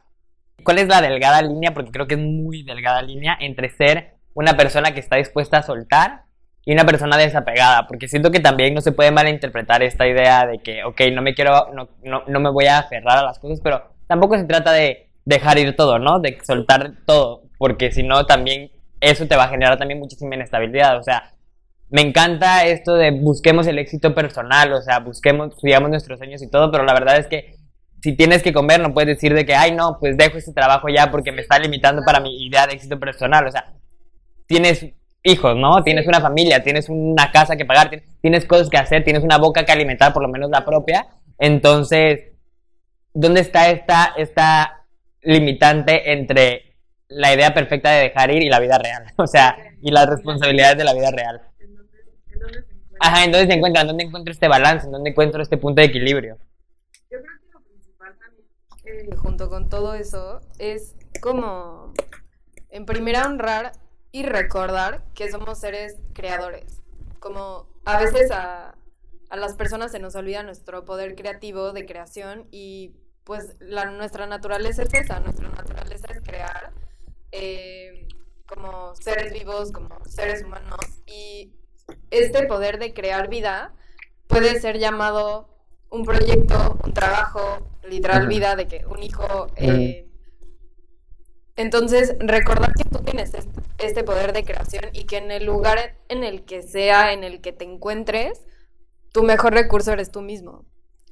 ¿cuál 0.62 0.78
es 0.78 0.88
la 0.88 1.00
delgada 1.00 1.40
línea? 1.40 1.72
Porque 1.72 1.90
creo 1.90 2.06
que 2.06 2.14
es 2.14 2.20
muy 2.20 2.62
delgada 2.64 3.00
línea 3.00 3.36
entre 3.40 3.70
ser 3.70 4.16
una 4.34 4.56
persona 4.56 4.92
que 4.92 5.00
está 5.00 5.16
dispuesta 5.16 5.58
a 5.58 5.62
soltar 5.62 6.22
y 6.64 6.72
una 6.72 6.84
persona 6.84 7.16
desapegada, 7.16 7.86
porque 7.86 8.08
siento 8.08 8.30
que 8.30 8.40
también 8.40 8.74
no 8.74 8.80
se 8.80 8.92
puede 8.92 9.10
malinterpretar 9.10 9.82
esta 9.82 10.06
idea 10.06 10.46
de 10.46 10.58
que, 10.58 10.84
ok, 10.84 11.00
no 11.12 11.22
me 11.22 11.34
quiero, 11.34 11.72
no, 11.72 11.88
no, 12.02 12.22
no 12.26 12.40
me 12.40 12.50
voy 12.50 12.66
a 12.66 12.78
aferrar 12.78 13.18
a 13.18 13.22
las 13.22 13.38
cosas, 13.38 13.60
pero 13.62 13.82
tampoco 14.06 14.36
se 14.36 14.44
trata 14.44 14.72
de 14.72 15.08
dejar 15.24 15.58
ir 15.58 15.74
todo, 15.74 15.98
¿no? 15.98 16.20
De 16.20 16.38
soltar 16.44 16.92
todo, 17.06 17.42
porque 17.58 17.90
si 17.92 18.02
no 18.02 18.26
también 18.26 18.70
eso 19.00 19.26
te 19.26 19.36
va 19.36 19.44
a 19.44 19.48
generar 19.48 19.78
también 19.78 19.98
muchísima 19.98 20.34
inestabilidad, 20.34 20.98
o 20.98 21.02
sea, 21.02 21.32
me 21.88 22.02
encanta 22.02 22.66
esto 22.66 22.94
de 22.94 23.10
busquemos 23.10 23.66
el 23.66 23.78
éxito 23.78 24.14
personal, 24.14 24.72
o 24.72 24.82
sea, 24.82 25.00
busquemos, 25.00 25.54
sigamos 25.60 25.90
nuestros 25.90 26.18
sueños 26.18 26.42
y 26.42 26.50
todo, 26.50 26.70
pero 26.70 26.84
la 26.84 26.92
verdad 26.92 27.16
es 27.16 27.26
que 27.26 27.56
si 28.02 28.16
tienes 28.16 28.42
que 28.42 28.52
comer, 28.52 28.80
no 28.80 28.94
puedes 28.94 29.16
decir 29.16 29.34
de 29.34 29.44
que, 29.44 29.54
ay, 29.54 29.72
no, 29.72 29.98
pues 29.98 30.16
dejo 30.16 30.38
este 30.38 30.52
trabajo 30.52 30.88
ya 30.88 31.10
porque 31.10 31.32
me 31.32 31.42
está 31.42 31.58
limitando 31.58 32.02
para 32.04 32.20
mi 32.20 32.46
idea 32.46 32.66
de 32.66 32.74
éxito 32.74 32.98
personal, 33.00 33.46
o 33.46 33.50
sea, 33.50 33.72
tienes 34.50 34.84
hijos, 35.22 35.56
¿no? 35.56 35.80
Tienes 35.84 36.08
una 36.08 36.20
familia, 36.20 36.60
tienes 36.60 36.88
una 36.88 37.30
casa 37.30 37.56
que 37.56 37.64
pagar, 37.64 37.88
tienes 38.20 38.44
cosas 38.46 38.68
que 38.68 38.78
hacer, 38.78 39.04
tienes 39.04 39.22
una 39.22 39.38
boca 39.38 39.64
que 39.64 39.70
alimentar, 39.70 40.12
por 40.12 40.22
lo 40.22 40.28
menos 40.28 40.50
la 40.50 40.64
propia. 40.64 41.06
Entonces, 41.38 42.32
¿dónde 43.14 43.42
está 43.42 43.70
esta, 43.70 44.12
esta 44.16 44.86
limitante 45.22 46.12
entre 46.12 46.74
la 47.06 47.32
idea 47.32 47.54
perfecta 47.54 47.92
de 47.92 48.02
dejar 48.08 48.32
ir 48.32 48.42
y 48.42 48.48
la 48.48 48.58
vida 48.58 48.76
real? 48.78 49.04
O 49.18 49.26
sea, 49.28 49.56
y 49.80 49.92
las 49.92 50.08
responsabilidades 50.08 50.78
de 50.78 50.84
la 50.84 50.94
vida 50.94 51.12
real. 51.12 51.42
Ajá, 52.98 53.24
entonces 53.24 53.48
se 53.48 53.54
encuentra, 53.54 53.84
¿dónde 53.84 54.02
encuentro 54.02 54.32
este 54.32 54.48
balance? 54.48 54.86
¿En 54.86 54.92
dónde 54.92 55.10
encuentro 55.10 55.40
este 55.42 55.58
punto 55.58 55.80
de 55.80 55.86
equilibrio? 55.86 56.38
Yo 57.08 57.18
creo 57.20 57.38
que 57.40 57.52
lo 57.52 57.60
principal 57.60 58.18
también, 58.18 59.12
eh, 59.12 59.14
junto 59.14 59.48
con 59.48 59.68
todo 59.68 59.94
eso, 59.94 60.40
es 60.58 60.96
como, 61.20 61.94
en 62.70 62.84
primera, 62.84 63.26
honrar 63.26 63.72
y 64.12 64.22
recordar 64.24 65.04
que 65.14 65.30
somos 65.30 65.58
seres 65.60 65.96
creadores. 66.12 66.80
Como 67.18 67.68
a 67.84 68.00
veces 68.00 68.30
a, 68.30 68.74
las 69.30 69.54
personas 69.54 69.92
se 69.92 69.98
nos 69.98 70.16
olvida 70.16 70.42
nuestro 70.42 70.84
poder 70.84 71.14
creativo 71.14 71.72
de 71.72 71.86
creación 71.86 72.48
y 72.50 72.96
pues 73.24 73.56
la, 73.60 73.84
nuestra 73.86 74.26
naturaleza 74.26 74.82
es 74.82 74.92
esa, 74.94 75.20
nuestra 75.20 75.48
naturaleza 75.48 76.08
es 76.10 76.20
crear 76.20 76.72
eh, 77.30 78.08
como 78.46 78.94
seres 78.96 79.32
vivos, 79.32 79.70
como 79.70 80.04
seres 80.06 80.42
humanos. 80.42 80.80
Y 81.06 81.52
este 82.10 82.46
poder 82.46 82.78
de 82.78 82.92
crear 82.92 83.28
vida 83.28 83.72
puede 84.26 84.60
ser 84.60 84.78
llamado 84.78 85.48
un 85.90 86.04
proyecto, 86.04 86.78
un 86.82 86.92
trabajo, 86.92 87.68
literal 87.84 88.26
vida 88.26 88.56
de 88.56 88.66
que 88.66 88.86
un 88.86 89.02
hijo... 89.02 89.46
Eh, 89.56 90.09
entonces, 91.60 92.16
recordar 92.20 92.72
que 92.72 92.84
tú 92.84 92.98
tienes 93.00 93.32
este 93.78 94.04
poder 94.04 94.32
de 94.32 94.44
creación 94.44 94.84
y 94.92 95.04
que 95.04 95.18
en 95.18 95.30
el 95.30 95.44
lugar 95.44 95.96
en 96.08 96.24
el 96.24 96.44
que 96.44 96.62
sea, 96.62 97.12
en 97.12 97.22
el 97.22 97.40
que 97.40 97.52
te 97.52 97.64
encuentres, 97.64 98.42
tu 99.12 99.22
mejor 99.22 99.52
recurso 99.52 99.92
eres 99.92 100.10
tú 100.10 100.22
mismo. 100.22 100.64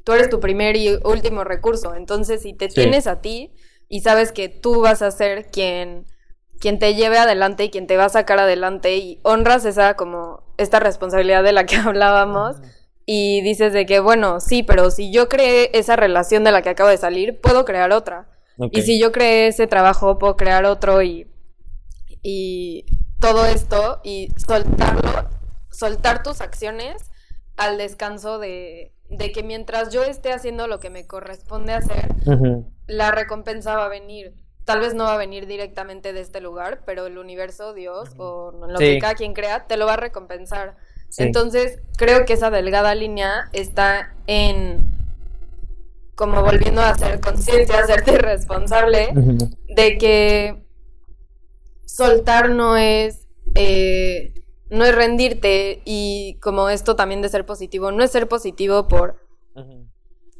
Tú 0.05 0.13
eres 0.13 0.31
tu 0.31 0.41
primer 0.41 0.77
y 0.77 0.95
último 1.05 1.45
recurso. 1.45 1.95
Entonces, 1.95 2.43
si 2.43 2.55
te 2.55 2.69
tienes 2.69 3.07
a 3.07 3.21
ti 3.21 3.53
y 3.89 4.01
sabes 4.01 4.33
que 4.33 4.49
tú 4.49 4.81
vas 4.81 5.03
a 5.03 5.11
ser 5.11 5.51
quien, 5.51 6.07
quien 6.61 6.79
te 6.79 6.95
lleve 6.95 7.19
adelante 7.19 7.65
y 7.65 7.71
quien 7.71 7.87
te 7.87 7.97
va 7.97 8.07
a 8.07 8.11
sacar 8.11 8.39
adelante 8.39 8.97
y 8.97 9.21
honras 9.25 9.67
esa 9.67 9.95
como 9.95 10.45
esta 10.57 10.81
responsabilidad 10.81 11.43
de 11.43 11.53
la 11.53 11.67
que 11.67 11.77
hablábamos 11.85 12.57
y 13.05 13.43
dices 13.43 13.73
de 13.73 13.85
que, 13.85 14.01
bueno, 14.01 14.41
sí, 14.41 14.63
pero 14.63 14.91
si 14.91 15.13
yo 15.13 15.29
creé 15.29 15.71
esa 15.75 15.97
relación 15.97 16.45
de 16.45 16.53
la 16.53 16.63
que 16.63 16.71
acabo 16.71 16.89
de 16.89 16.97
salir, 16.97 17.41
puedo 17.41 17.65
crear 17.65 17.93
otra. 17.93 18.38
Y 18.73 18.83
si 18.83 19.01
yo 19.01 19.13
creé 19.13 19.49
ese 19.49 19.67
trabajo, 19.67 20.19
puedo 20.19 20.37
crear 20.37 20.65
otro 20.65 21.03
y, 21.03 21.31
y 22.23 22.85
todo 23.21 23.47
esto 23.47 24.01
y 24.03 24.29
soltarlo, 24.37 25.31
soltar 25.71 26.23
tus 26.23 26.41
acciones 26.41 27.11
al 27.57 27.79
descanso 27.79 28.39
de, 28.39 28.93
de 29.11 29.33
que 29.33 29.43
mientras 29.43 29.93
yo 29.93 30.03
esté 30.05 30.33
haciendo 30.33 30.67
lo 30.67 30.81
que 30.81 30.91
me 30.91 31.07
corresponde 31.07 31.73
hacer, 31.73 32.09
la 32.87 33.11
recompensa 33.11 33.77
va 33.77 33.87
a 33.87 33.89
venir. 33.89 34.35
Tal 34.65 34.81
vez 34.81 34.93
no 34.93 35.05
va 35.05 35.15
a 35.15 35.19
venir 35.19 35.47
directamente 35.47 36.13
de 36.13 36.21
este 36.21 36.41
lugar, 36.41 36.83
pero 36.85 37.07
el 37.07 37.17
universo, 37.17 37.73
Dios, 37.73 38.11
o 38.19 38.53
lo 38.53 38.79
que 38.79 38.99
cada 38.99 39.15
quien 39.15 39.33
crea, 39.33 39.67
te 39.67 39.79
lo 39.79 39.87
va 39.87 39.95
a 39.95 39.97
recompensar. 39.97 40.77
Entonces, 41.17 41.81
creo 41.97 42.27
que 42.27 42.35
esa 42.35 42.51
delgada 42.51 42.95
línea 42.95 43.49
está 43.55 44.15
en 44.27 44.88
como 46.19 46.43
volviendo 46.43 46.81
a 46.81 46.91
hacer 46.91 47.21
conciencia, 47.21 47.79
hacerte 47.79 48.19
responsable 48.19 49.11
de 49.69 49.99
que 49.99 50.65
soltar 51.87 52.51
no 52.51 52.77
es 52.77 53.29
eh, 53.55 54.35
no 54.69 54.85
es 54.85 54.97
rendirte 54.97 55.81
y 55.85 56.37
como 56.43 56.71
esto 56.71 56.97
también 56.97 57.23
de 57.23 57.29
ser 57.29 57.47
positivo, 57.47 57.93
no 57.93 58.03
es 58.03 58.11
ser 58.11 58.27
positivo 58.27 58.89
por 58.89 59.15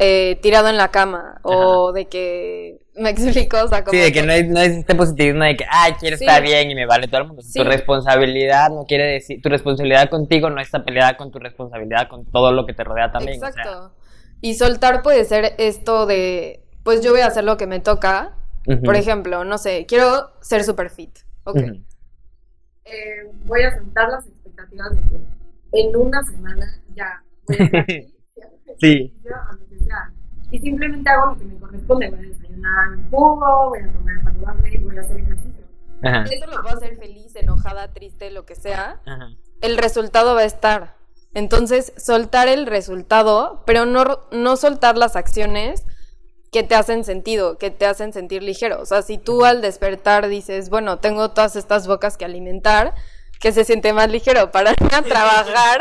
eh, 0.01 0.37
tirado 0.43 0.69
en 0.69 0.77
la 0.77 0.89
cama 0.89 1.41
o 1.45 1.93
de 1.93 2.07
que 2.07 2.81
me 2.97 3.11
explico, 3.11 3.63
o 3.63 3.69
sea, 3.69 3.85
como 3.85 3.93
sí, 3.93 3.99
de 3.99 4.11
que, 4.11 4.25
no, 4.25 4.33
es, 4.33 4.49
no 4.49 4.61
es 4.61 4.79
este 4.79 4.97
positivismo 4.97 5.45
de 5.45 5.57
que 5.57 5.65
ay 5.71 5.93
quiero 6.01 6.17
estar 6.17 6.43
bien 6.43 6.73
y 6.73 6.75
me 6.75 6.87
vale 6.87 7.07
todo 7.07 7.21
el 7.21 7.29
mundo. 7.29 7.43
Tu 7.55 7.63
responsabilidad 7.63 8.71
no 8.71 8.85
quiere 8.85 9.05
decir 9.05 9.41
tu 9.41 9.49
responsabilidad 9.49 10.11
contigo 10.11 10.51
no 10.51 10.61
está 10.61 10.85
peleada 10.85 11.17
con 11.17 11.31
tu 11.31 11.39
responsabilidad 11.39 12.09
con 12.09 12.27
todo 12.27 12.51
lo 12.51 12.67
que 12.67 12.75
te 12.75 12.83
rodea 12.83 13.13
también. 13.13 13.37
Exacto. 13.37 13.93
Y 14.41 14.55
soltar 14.55 15.03
puede 15.03 15.25
ser 15.25 15.55
esto 15.59 16.07
de, 16.07 16.65
pues 16.85 17.03
yo 17.03 17.11
voy 17.13 17.21
a 17.21 17.27
hacer 17.27 17.45
lo 17.45 17.57
que 17.57 17.67
me 17.67 17.81
toca. 17.81 18.35
Por 18.85 18.97
ejemplo, 18.97 19.45
no 19.45 19.57
sé, 19.57 19.87
quiero 19.87 20.31
ser 20.41 20.63
super 20.63 20.91
fit. 20.91 21.21
Ok. 21.45 21.57
Eh, 21.57 23.31
voy 23.47 23.63
a 23.63 23.75
soltar 23.77 24.11
las 24.11 24.27
expectativas 24.27 24.91
de 24.95 25.03
que 25.09 25.21
en 25.73 25.97
una 25.97 26.23
semana 26.23 26.67
ya 26.95 27.23
voy 27.47 27.57
a 27.59 27.65
estar 27.65 27.87
sí. 28.81 29.15
Y 30.51 30.59
simplemente 30.61 31.09
hago 31.11 31.33
lo 31.33 31.39
que 31.39 31.45
me 31.45 31.59
corresponde. 31.59 32.11
Voy 32.11 32.19
a 32.19 32.29
desayunar 32.29 32.89
un 32.91 33.11
jugo, 33.11 33.69
voy 33.69 33.81
a 33.81 33.93
comer 33.93 34.23
saludable 34.23 34.75
y 34.75 34.79
voy 34.79 34.97
a 34.97 35.01
hacer 35.01 35.19
ejercicio. 35.19 35.65
Ajá. 36.03 36.25
Eso 36.25 36.47
lo 36.47 36.63
puedo 36.63 36.77
hacer 36.77 36.97
feliz, 36.97 37.37
enojada, 37.37 37.93
triste, 37.93 38.31
lo 38.31 38.45
que 38.47 38.55
sea. 38.55 39.01
Ajá. 39.05 39.31
El 39.61 39.77
resultado 39.79 40.35
va 40.35 40.43
a 40.43 40.45
estar. 40.45 40.98
Entonces, 41.39 41.93
soltar 41.97 42.49
el 42.49 42.67
resultado, 42.67 43.63
pero 43.65 43.87
no, 43.87 44.23
no 44.33 44.57
soltar 44.57 44.99
las 44.99 45.15
acciones 45.15 45.85
que 46.51 46.65
te 46.65 46.75
hacen 46.75 47.05
sentido, 47.05 47.59
que 47.59 47.71
te 47.71 47.87
hacen 47.87 48.13
sentir 48.13 48.43
ligero. 48.43 48.81
O 48.81 48.87
sea, 48.87 49.03
si 49.03 49.19
tú 49.19 49.45
al 49.45 49.61
despertar 49.61 50.27
dices, 50.27 50.69
bueno, 50.69 50.99
tengo 50.99 51.31
todas 51.31 51.55
estas 51.55 51.87
bocas 51.87 52.17
que 52.17 52.25
alimentar, 52.25 52.93
que 53.39 53.53
se 53.53 53.65
siente 53.65 53.93
más 53.93 54.11
ligero 54.11 54.51
para 54.51 54.73
irme 54.73 54.91
a 54.93 55.03
trabajar 55.03 55.81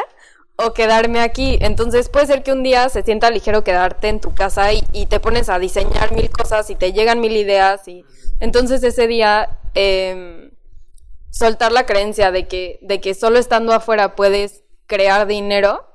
o 0.57 0.73
quedarme 0.73 1.21
aquí. 1.21 1.57
Entonces 1.59 2.07
puede 2.07 2.27
ser 2.27 2.43
que 2.43 2.51
un 2.51 2.61
día 2.61 2.87
se 2.89 3.01
sienta 3.01 3.31
ligero 3.31 3.63
quedarte 3.63 4.09
en 4.09 4.19
tu 4.19 4.35
casa 4.35 4.73
y, 4.73 5.07
te 5.07 5.19
pones 5.19 5.49
a 5.49 5.57
diseñar 5.57 6.11
mil 6.11 6.29
cosas 6.29 6.69
y 6.69 6.75
te 6.75 6.93
llegan 6.93 7.19
mil 7.19 7.35
ideas 7.35 7.87
y 7.87 8.05
entonces 8.39 8.83
ese 8.83 9.07
día 9.07 9.57
em, 9.73 10.51
soltar 11.31 11.71
la 11.71 11.87
creencia 11.87 12.29
de 12.29 12.47
que, 12.47 12.77
de 12.83 13.01
que 13.01 13.15
solo 13.15 13.39
estando 13.39 13.73
afuera 13.73 14.15
puedes 14.15 14.66
crear 14.87 15.27
dinero, 15.27 15.85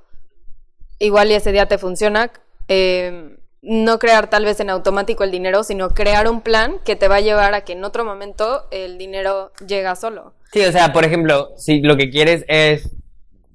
igual 0.98 1.31
y 1.31 1.35
ese 1.35 1.52
día 1.52 1.66
te 1.66 1.78
funciona. 1.78 2.31
Eh, 2.68 3.37
no 3.62 4.00
crear 4.00 4.28
tal 4.28 4.44
vez 4.44 4.59
en 4.61 4.70
automático 4.70 5.22
el 5.22 5.31
dinero, 5.31 5.62
sino 5.62 5.90
crear 5.90 6.28
un 6.28 6.40
plan 6.40 6.76
que 6.85 6.96
te 6.96 7.07
va 7.07 7.16
a 7.16 7.20
llevar 7.20 7.55
a 7.55 7.62
que 7.62 7.74
en 7.74 7.85
otro 7.85 8.05
momento 8.05 8.64
el 8.72 8.98
dinero 8.98 9.52
llega 9.66 9.94
solo. 9.94 10.35
Sí, 10.52 10.64
o 10.64 10.72
sea, 10.72 10.92
por 10.92 11.05
ejemplo, 11.05 11.52
si 11.57 11.81
lo 11.81 11.96
que 11.96 12.11
quieres 12.11 12.44
es, 12.48 12.90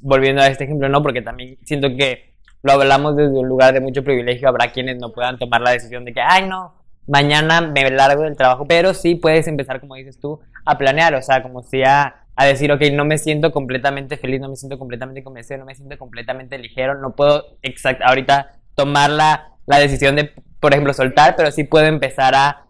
volviendo 0.02 0.42
a 0.42 0.48
este 0.48 0.64
ejemplo, 0.64 0.88
no, 0.88 1.04
porque 1.04 1.22
también 1.22 1.58
siento 1.64 1.90
que 1.90 2.34
lo 2.64 2.72
hablamos 2.72 3.18
desde 3.18 3.38
un 3.38 3.48
lugar 3.48 3.74
de 3.74 3.82
mucho 3.82 4.04
privilegio, 4.04 4.48
habrá 4.48 4.72
quienes 4.72 4.98
no 4.98 5.12
puedan 5.12 5.38
tomar 5.38 5.62
la 5.62 5.72
decisión 5.72 6.06
de 6.06 6.14
que, 6.14 6.22
ay, 6.22 6.48
no, 6.48 6.74
mañana 7.06 7.62
me 7.62 7.90
largo 7.92 8.24
del 8.24 8.38
trabajo, 8.38 8.66
pero 8.66 8.94
sí 8.94 9.16
puedes 9.16 9.48
empezar, 9.48 9.82
como 9.82 9.96
dices 9.96 10.20
tú, 10.20 10.40
a 10.66 10.78
planear, 10.78 11.16
o 11.16 11.22
sea, 11.22 11.44
como 11.44 11.64
si 11.64 11.84
a, 11.84 12.27
a 12.38 12.46
decir, 12.46 12.72
ok, 12.72 12.82
no 12.94 13.04
me 13.04 13.18
siento 13.18 13.52
completamente 13.52 14.16
feliz, 14.16 14.40
no 14.40 14.48
me 14.50 14.56
siento 14.56 14.80
completamente 14.80 15.24
convencido, 15.24 15.60
no 15.60 15.66
me 15.66 15.76
siento 15.76 15.98
completamente 15.98 16.58
ligero, 16.58 16.96
no 16.96 17.16
puedo 17.16 17.58
exact 17.62 18.02
ahorita 18.02 18.60
tomar 18.76 19.10
la 19.10 19.58
la 19.68 19.80
decisión 19.80 20.16
de, 20.16 20.32
por 20.60 20.72
ejemplo, 20.72 20.94
soltar, 20.94 21.36
pero 21.36 21.52
sí 21.52 21.66
puedo 21.66 21.86
empezar 21.86 22.34
a 22.34 22.66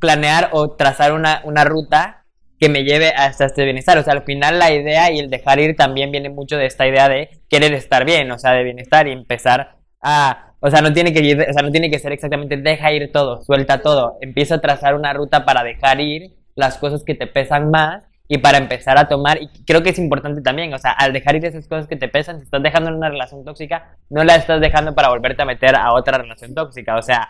planear 0.00 0.50
o 0.52 0.72
trazar 0.72 1.12
una, 1.12 1.40
una 1.44 1.64
ruta 1.64 2.26
que 2.58 2.68
me 2.68 2.82
lleve 2.82 3.10
hasta 3.10 3.46
este 3.46 3.64
bienestar. 3.64 3.96
O 3.96 4.02
sea, 4.02 4.12
al 4.12 4.24
final 4.24 4.58
la 4.58 4.72
idea 4.72 5.10
y 5.12 5.20
el 5.20 5.30
dejar 5.30 5.60
ir 5.60 5.76
también 5.76 6.10
viene 6.10 6.28
mucho 6.28 6.56
de 6.56 6.66
esta 6.66 6.86
idea 6.86 7.08
de 7.08 7.30
querer 7.48 7.72
estar 7.72 8.04
bien, 8.04 8.30
o 8.32 8.38
sea, 8.38 8.52
de 8.52 8.64
bienestar 8.64 9.08
y 9.08 9.12
empezar 9.12 9.76
a... 10.02 10.50
O 10.58 10.70
sea, 10.70 10.80
no 10.80 10.92
tiene 10.92 11.12
que, 11.12 11.20
ir, 11.20 11.40
o 11.48 11.52
sea, 11.52 11.62
no 11.62 11.70
tiene 11.70 11.90
que 11.90 11.98
ser 11.98 12.12
exactamente 12.12 12.56
deja 12.56 12.90
ir 12.90 13.12
todo, 13.12 13.42
suelta 13.44 13.80
todo. 13.80 14.16
Empieza 14.22 14.56
a 14.56 14.60
trazar 14.60 14.94
una 14.94 15.12
ruta 15.12 15.44
para 15.44 15.62
dejar 15.62 16.00
ir 16.00 16.32
las 16.56 16.78
cosas 16.78 17.04
que 17.04 17.14
te 17.14 17.26
pesan 17.26 17.70
más 17.70 18.02
y 18.26 18.38
para 18.38 18.58
empezar 18.58 18.96
a 18.96 19.08
tomar, 19.08 19.40
y 19.42 19.48
creo 19.64 19.82
que 19.82 19.90
es 19.90 19.98
importante 19.98 20.40
también, 20.40 20.72
o 20.72 20.78
sea, 20.78 20.92
al 20.92 21.12
dejar 21.12 21.36
ir 21.36 21.44
esas 21.44 21.68
cosas 21.68 21.86
que 21.86 21.96
te 21.96 22.08
pesan, 22.08 22.38
si 22.38 22.44
estás 22.44 22.62
dejando 22.62 22.90
una 22.90 23.10
relación 23.10 23.44
tóxica, 23.44 23.96
no 24.08 24.24
la 24.24 24.36
estás 24.36 24.60
dejando 24.60 24.94
para 24.94 25.10
volverte 25.10 25.42
a 25.42 25.46
meter 25.46 25.76
a 25.76 25.92
otra 25.92 26.18
relación 26.18 26.54
tóxica, 26.54 26.96
o 26.96 27.02
sea, 27.02 27.28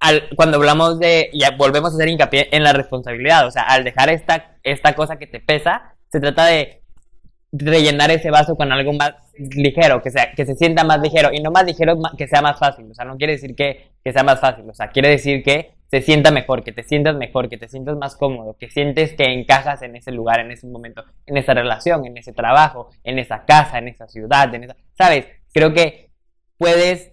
al, 0.00 0.28
cuando 0.36 0.58
hablamos 0.58 0.98
de, 0.98 1.30
y 1.32 1.42
volvemos 1.56 1.92
a 1.92 1.94
hacer 1.94 2.08
hincapié 2.08 2.48
en 2.52 2.62
la 2.62 2.72
responsabilidad, 2.74 3.46
o 3.46 3.50
sea, 3.50 3.62
al 3.62 3.84
dejar 3.84 4.10
esta, 4.10 4.56
esta 4.62 4.94
cosa 4.94 5.16
que 5.16 5.26
te 5.26 5.40
pesa, 5.40 5.94
se 6.12 6.20
trata 6.20 6.44
de 6.44 6.82
rellenar 7.50 8.10
ese 8.10 8.30
vaso 8.30 8.54
con 8.54 8.70
algo 8.70 8.92
más 8.92 9.14
ligero, 9.38 10.02
que, 10.02 10.10
sea, 10.10 10.32
que 10.32 10.44
se 10.44 10.56
sienta 10.56 10.84
más 10.84 11.00
ligero, 11.00 11.30
y 11.32 11.40
no 11.40 11.50
más 11.50 11.64
ligero, 11.64 11.98
que 12.18 12.28
sea 12.28 12.42
más 12.42 12.58
fácil, 12.58 12.86
o 12.90 12.94
sea, 12.94 13.06
no 13.06 13.16
quiere 13.16 13.32
decir 13.32 13.54
que 13.54 13.90
sea 14.04 14.24
más 14.24 14.40
fácil, 14.40 14.68
o 14.68 14.74
sea, 14.74 14.88
quiere 14.88 15.08
decir 15.08 15.42
que 15.42 15.77
se 15.90 16.02
sienta 16.02 16.30
mejor, 16.30 16.62
que 16.64 16.72
te 16.72 16.82
sientas 16.82 17.16
mejor, 17.16 17.48
que 17.48 17.56
te 17.56 17.68
sientas 17.68 17.96
más 17.96 18.14
cómodo, 18.16 18.56
que 18.58 18.70
sientes 18.70 19.14
que 19.14 19.24
encajas 19.24 19.82
en 19.82 19.96
ese 19.96 20.12
lugar, 20.12 20.40
en 20.40 20.50
ese 20.50 20.66
momento, 20.66 21.04
en 21.26 21.36
esa 21.36 21.54
relación, 21.54 22.04
en 22.04 22.16
ese 22.18 22.32
trabajo, 22.32 22.90
en 23.04 23.18
esa 23.18 23.44
casa, 23.44 23.78
en 23.78 23.88
esa 23.88 24.06
ciudad, 24.06 24.54
en 24.54 24.64
esa, 24.64 24.76
¿sabes? 24.96 25.26
Creo 25.52 25.72
que 25.72 26.10
puedes 26.58 27.12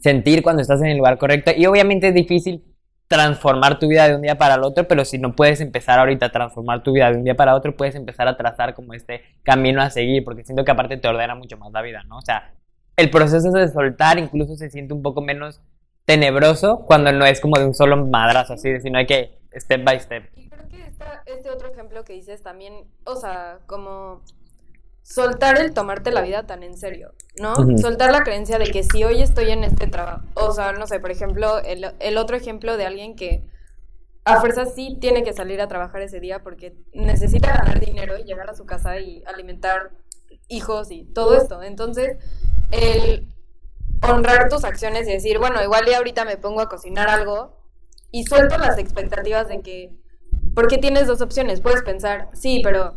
sentir 0.00 0.42
cuando 0.42 0.62
estás 0.62 0.80
en 0.82 0.88
el 0.88 0.98
lugar 0.98 1.18
correcto 1.18 1.50
y 1.56 1.66
obviamente 1.66 2.08
es 2.08 2.14
difícil 2.14 2.64
transformar 3.08 3.78
tu 3.78 3.88
vida 3.88 4.08
de 4.08 4.16
un 4.16 4.22
día 4.22 4.38
para 4.38 4.54
el 4.54 4.62
otro, 4.62 4.86
pero 4.86 5.04
si 5.04 5.18
no 5.18 5.34
puedes 5.34 5.60
empezar 5.60 5.98
ahorita 5.98 6.26
a 6.26 6.32
transformar 6.32 6.82
tu 6.82 6.92
vida 6.92 7.10
de 7.10 7.18
un 7.18 7.24
día 7.24 7.34
para 7.34 7.54
otro, 7.54 7.76
puedes 7.76 7.94
empezar 7.94 8.28
a 8.28 8.36
trazar 8.36 8.74
como 8.74 8.94
este 8.94 9.22
camino 9.42 9.82
a 9.82 9.90
seguir, 9.90 10.24
porque 10.24 10.44
siento 10.44 10.64
que 10.64 10.70
aparte 10.70 10.96
te 10.96 11.08
ordena 11.08 11.34
mucho 11.34 11.56
más 11.58 11.72
la 11.72 11.82
vida, 11.82 12.02
¿no? 12.04 12.18
O 12.18 12.22
sea, 12.22 12.54
el 12.96 13.10
proceso 13.10 13.50
de 13.50 13.68
soltar 13.68 14.18
incluso 14.18 14.56
se 14.56 14.70
siente 14.70 14.94
un 14.94 15.02
poco 15.02 15.20
menos 15.20 15.60
tenebroso 16.04 16.84
cuando 16.86 17.12
no 17.12 17.24
es 17.24 17.40
como 17.40 17.58
de 17.58 17.66
un 17.66 17.74
solo 17.74 17.96
madrazo 18.04 18.54
así, 18.54 18.80
sino 18.80 18.98
hay 18.98 19.06
que 19.06 19.38
step 19.52 19.84
by 19.84 20.00
step. 20.00 20.24
Y 20.36 20.48
creo 20.48 20.68
que 20.68 20.84
este 21.26 21.50
otro 21.50 21.68
ejemplo 21.68 22.04
que 22.04 22.12
dices 22.12 22.42
también, 22.42 22.84
o 23.04 23.16
sea, 23.16 23.60
como 23.66 24.22
soltar 25.02 25.58
el 25.58 25.72
tomarte 25.74 26.10
la 26.10 26.22
vida 26.22 26.46
tan 26.46 26.62
en 26.62 26.76
serio, 26.76 27.12
¿no? 27.38 27.54
Soltar 27.78 28.10
la 28.10 28.22
creencia 28.22 28.58
de 28.58 28.70
que 28.70 28.82
si 28.82 29.04
hoy 29.04 29.22
estoy 29.22 29.50
en 29.50 29.64
este 29.64 29.86
trabajo, 29.86 30.24
o 30.34 30.52
sea, 30.52 30.72
no 30.72 30.86
sé, 30.86 30.98
por 30.98 31.10
ejemplo, 31.10 31.58
el, 31.60 31.92
el 32.00 32.16
otro 32.16 32.36
ejemplo 32.36 32.76
de 32.76 32.86
alguien 32.86 33.14
que 33.14 33.42
a 34.24 34.40
fuerza 34.40 34.64
sí 34.64 34.96
tiene 35.00 35.22
que 35.22 35.34
salir 35.34 35.60
a 35.60 35.68
trabajar 35.68 36.00
ese 36.00 36.20
día 36.20 36.42
porque 36.42 36.74
necesita 36.94 37.52
ganar 37.52 37.80
dinero 37.80 38.16
y 38.18 38.24
llegar 38.24 38.48
a 38.48 38.54
su 38.54 38.64
casa 38.64 38.98
y 38.98 39.22
alimentar 39.26 39.90
hijos 40.48 40.90
y 40.90 41.04
todo 41.04 41.36
esto. 41.36 41.62
Entonces, 41.62 42.16
el 42.70 43.26
honrar 44.02 44.48
tus 44.48 44.64
acciones 44.64 45.08
y 45.08 45.12
decir, 45.12 45.38
bueno, 45.38 45.62
igual 45.62 45.84
ya 45.86 45.98
ahorita 45.98 46.24
me 46.24 46.36
pongo 46.36 46.60
a 46.60 46.68
cocinar 46.68 47.08
algo 47.08 47.56
y 48.10 48.24
suelto 48.24 48.58
las 48.58 48.78
expectativas 48.78 49.48
de 49.48 49.60
que, 49.60 49.90
porque 50.54 50.78
tienes 50.78 51.06
dos 51.06 51.20
opciones, 51.20 51.60
puedes 51.60 51.82
pensar, 51.82 52.28
sí, 52.32 52.60
pero 52.62 52.94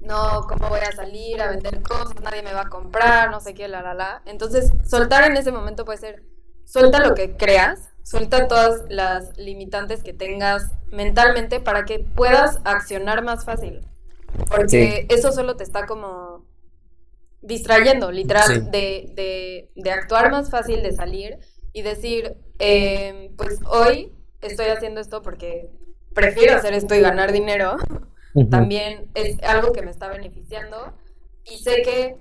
no, 0.00 0.42
¿cómo 0.48 0.68
voy 0.68 0.80
a 0.80 0.92
salir 0.92 1.40
a 1.40 1.48
vender 1.48 1.80
cosas? 1.82 2.20
Nadie 2.22 2.42
me 2.42 2.52
va 2.52 2.62
a 2.62 2.68
comprar, 2.68 3.30
no 3.30 3.40
sé 3.40 3.54
qué, 3.54 3.68
la, 3.68 3.82
la, 3.82 3.94
la. 3.94 4.22
Entonces, 4.26 4.70
soltar 4.84 5.24
en 5.24 5.36
ese 5.36 5.52
momento 5.52 5.84
puede 5.84 5.98
ser, 5.98 6.24
suelta 6.64 6.98
lo 6.98 7.14
que 7.14 7.36
creas, 7.36 7.90
suelta 8.02 8.48
todas 8.48 8.82
las 8.88 9.36
limitantes 9.38 10.02
que 10.02 10.12
tengas 10.12 10.70
mentalmente 10.90 11.60
para 11.60 11.84
que 11.84 12.00
puedas 12.00 12.60
accionar 12.64 13.22
más 13.22 13.44
fácil. 13.44 13.86
Porque 14.48 15.06
eso 15.08 15.30
solo 15.30 15.56
te 15.56 15.64
está 15.64 15.86
como 15.86 16.31
distrayendo, 17.42 18.10
literal, 18.10 18.70
de, 18.70 19.68
de, 19.74 19.90
actuar 19.90 20.30
más 20.30 20.50
fácil, 20.50 20.82
de 20.82 20.92
salir 20.92 21.38
y 21.72 21.82
decir, 21.82 22.36
em, 22.58 23.34
pues 23.36 23.60
hoy 23.66 24.12
estoy 24.40 24.66
haciendo 24.66 25.00
esto 25.00 25.22
porque 25.22 25.70
prefiero 26.14 26.54
hacer 26.54 26.74
esto 26.74 26.94
y 26.94 27.00
ganar 27.00 27.32
dinero. 27.32 27.76
También 28.50 29.10
es 29.14 29.42
algo 29.42 29.72
que 29.72 29.82
me 29.82 29.90
está 29.90 30.08
beneficiando 30.08 30.94
y 31.44 31.58
sé 31.58 31.82
que 31.82 32.16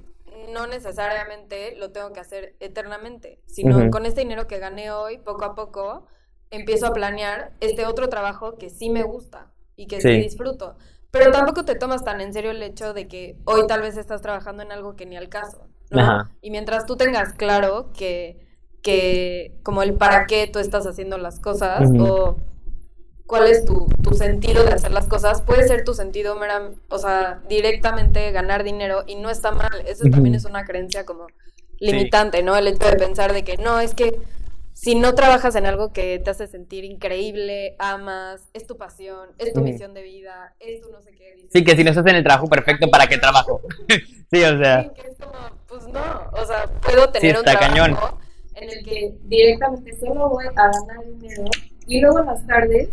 no 0.51 0.67
necesariamente 0.67 1.75
lo 1.77 1.91
tengo 1.91 2.11
que 2.11 2.19
hacer 2.19 2.55
eternamente, 2.59 3.39
sino 3.45 3.89
con 3.89 4.05
este 4.05 4.21
dinero 4.21 4.47
que 4.47 4.59
gané 4.59 4.91
hoy, 4.91 5.19
poco 5.19 5.45
a 5.45 5.55
poco, 5.55 6.07
empiezo 6.49 6.87
a 6.87 6.93
planear 6.93 7.53
este 7.61 7.85
otro 7.85 8.09
trabajo 8.09 8.57
que 8.57 8.69
sí 8.69 8.89
me 8.89 9.03
gusta 9.03 9.51
y 9.75 9.87
que 9.87 10.01
sí 10.01 10.09
disfruto. 10.19 10.75
Pero 11.11 11.31
tampoco 11.31 11.65
te 11.65 11.75
tomas 11.75 12.03
tan 12.03 12.21
en 12.21 12.33
serio 12.33 12.51
el 12.51 12.63
hecho 12.63 12.93
de 12.93 13.07
que 13.07 13.35
hoy 13.43 13.67
tal 13.67 13.81
vez 13.81 13.97
estás 13.97 14.21
trabajando 14.21 14.63
en 14.63 14.71
algo 14.71 14.95
que 14.95 15.05
ni 15.05 15.17
al 15.17 15.27
caso, 15.27 15.67
¿no? 15.89 16.29
Y 16.41 16.51
mientras 16.51 16.85
tú 16.85 16.95
tengas 16.95 17.33
claro 17.33 17.91
que, 17.93 18.39
que 18.81 19.59
como 19.61 19.83
el 19.83 19.95
para 19.95 20.25
qué 20.25 20.47
tú 20.47 20.59
estás 20.59 20.87
haciendo 20.87 21.17
las 21.17 21.41
cosas 21.41 21.89
o 21.99 22.37
cuál 23.27 23.47
es 23.47 23.65
tu, 23.65 23.87
tu, 24.01 24.13
sentido 24.13 24.63
de 24.63 24.71
hacer 24.71 24.91
las 24.91 25.07
cosas, 25.07 25.41
puede 25.41 25.67
ser 25.67 25.83
tu 25.83 25.93
sentido, 25.93 26.37
o 26.89 26.97
sea, 26.97 27.41
directamente 27.49 28.31
ganar 28.31 28.63
dinero 28.63 29.03
y 29.05 29.15
no 29.15 29.29
está 29.29 29.51
mal. 29.51 29.83
Eso 29.85 30.05
también 30.09 30.35
es 30.35 30.45
una 30.45 30.63
creencia 30.63 31.05
como 31.05 31.27
limitante, 31.79 32.41
¿no? 32.43 32.55
El 32.55 32.67
hecho 32.67 32.87
de 32.87 32.95
pensar 32.95 33.33
de 33.33 33.43
que 33.43 33.57
no, 33.57 33.79
es 33.79 33.95
que 33.95 34.19
si 34.81 34.95
no 34.95 35.13
trabajas 35.13 35.55
en 35.55 35.67
algo 35.67 35.93
que 35.93 36.17
te 36.17 36.31
hace 36.31 36.47
sentir 36.47 36.85
increíble, 36.85 37.75
amas, 37.77 38.49
es 38.51 38.65
tu 38.65 38.77
pasión, 38.77 39.29
es 39.37 39.53
tu 39.53 39.61
misión 39.61 39.93
de 39.93 40.01
vida, 40.01 40.55
es 40.59 40.81
tu 40.81 40.89
no 40.89 40.99
sé 41.01 41.11
qué. 41.11 41.47
Sí, 41.53 41.63
que 41.63 41.75
si 41.75 41.83
no 41.83 41.91
estás 41.91 42.07
en 42.07 42.15
el 42.15 42.23
trabajo 42.23 42.47
perfecto, 42.47 42.89
¿para 42.89 43.05
qué 43.05 43.19
trabajo? 43.19 43.61
sí, 43.87 44.43
o 44.43 44.57
sea. 44.57 44.81
Sí, 44.81 44.89
que 44.95 45.07
es 45.07 45.17
como, 45.19 45.33
pues 45.67 45.85
no, 45.85 46.01
o 46.31 46.45
sea, 46.45 46.65
puedo 46.81 47.11
tener 47.11 47.37
un 47.37 47.43
trabajo 47.43 48.17
en 48.55 48.69
el 48.71 48.83
que 48.83 49.13
directamente 49.25 49.99
solo 49.99 50.29
voy 50.29 50.45
a 50.47 50.51
ganar 50.51 51.05
dinero 51.05 51.43
y 51.85 52.01
luego 52.01 52.19
en 52.21 52.25
las 52.25 52.47
tardes 52.47 52.89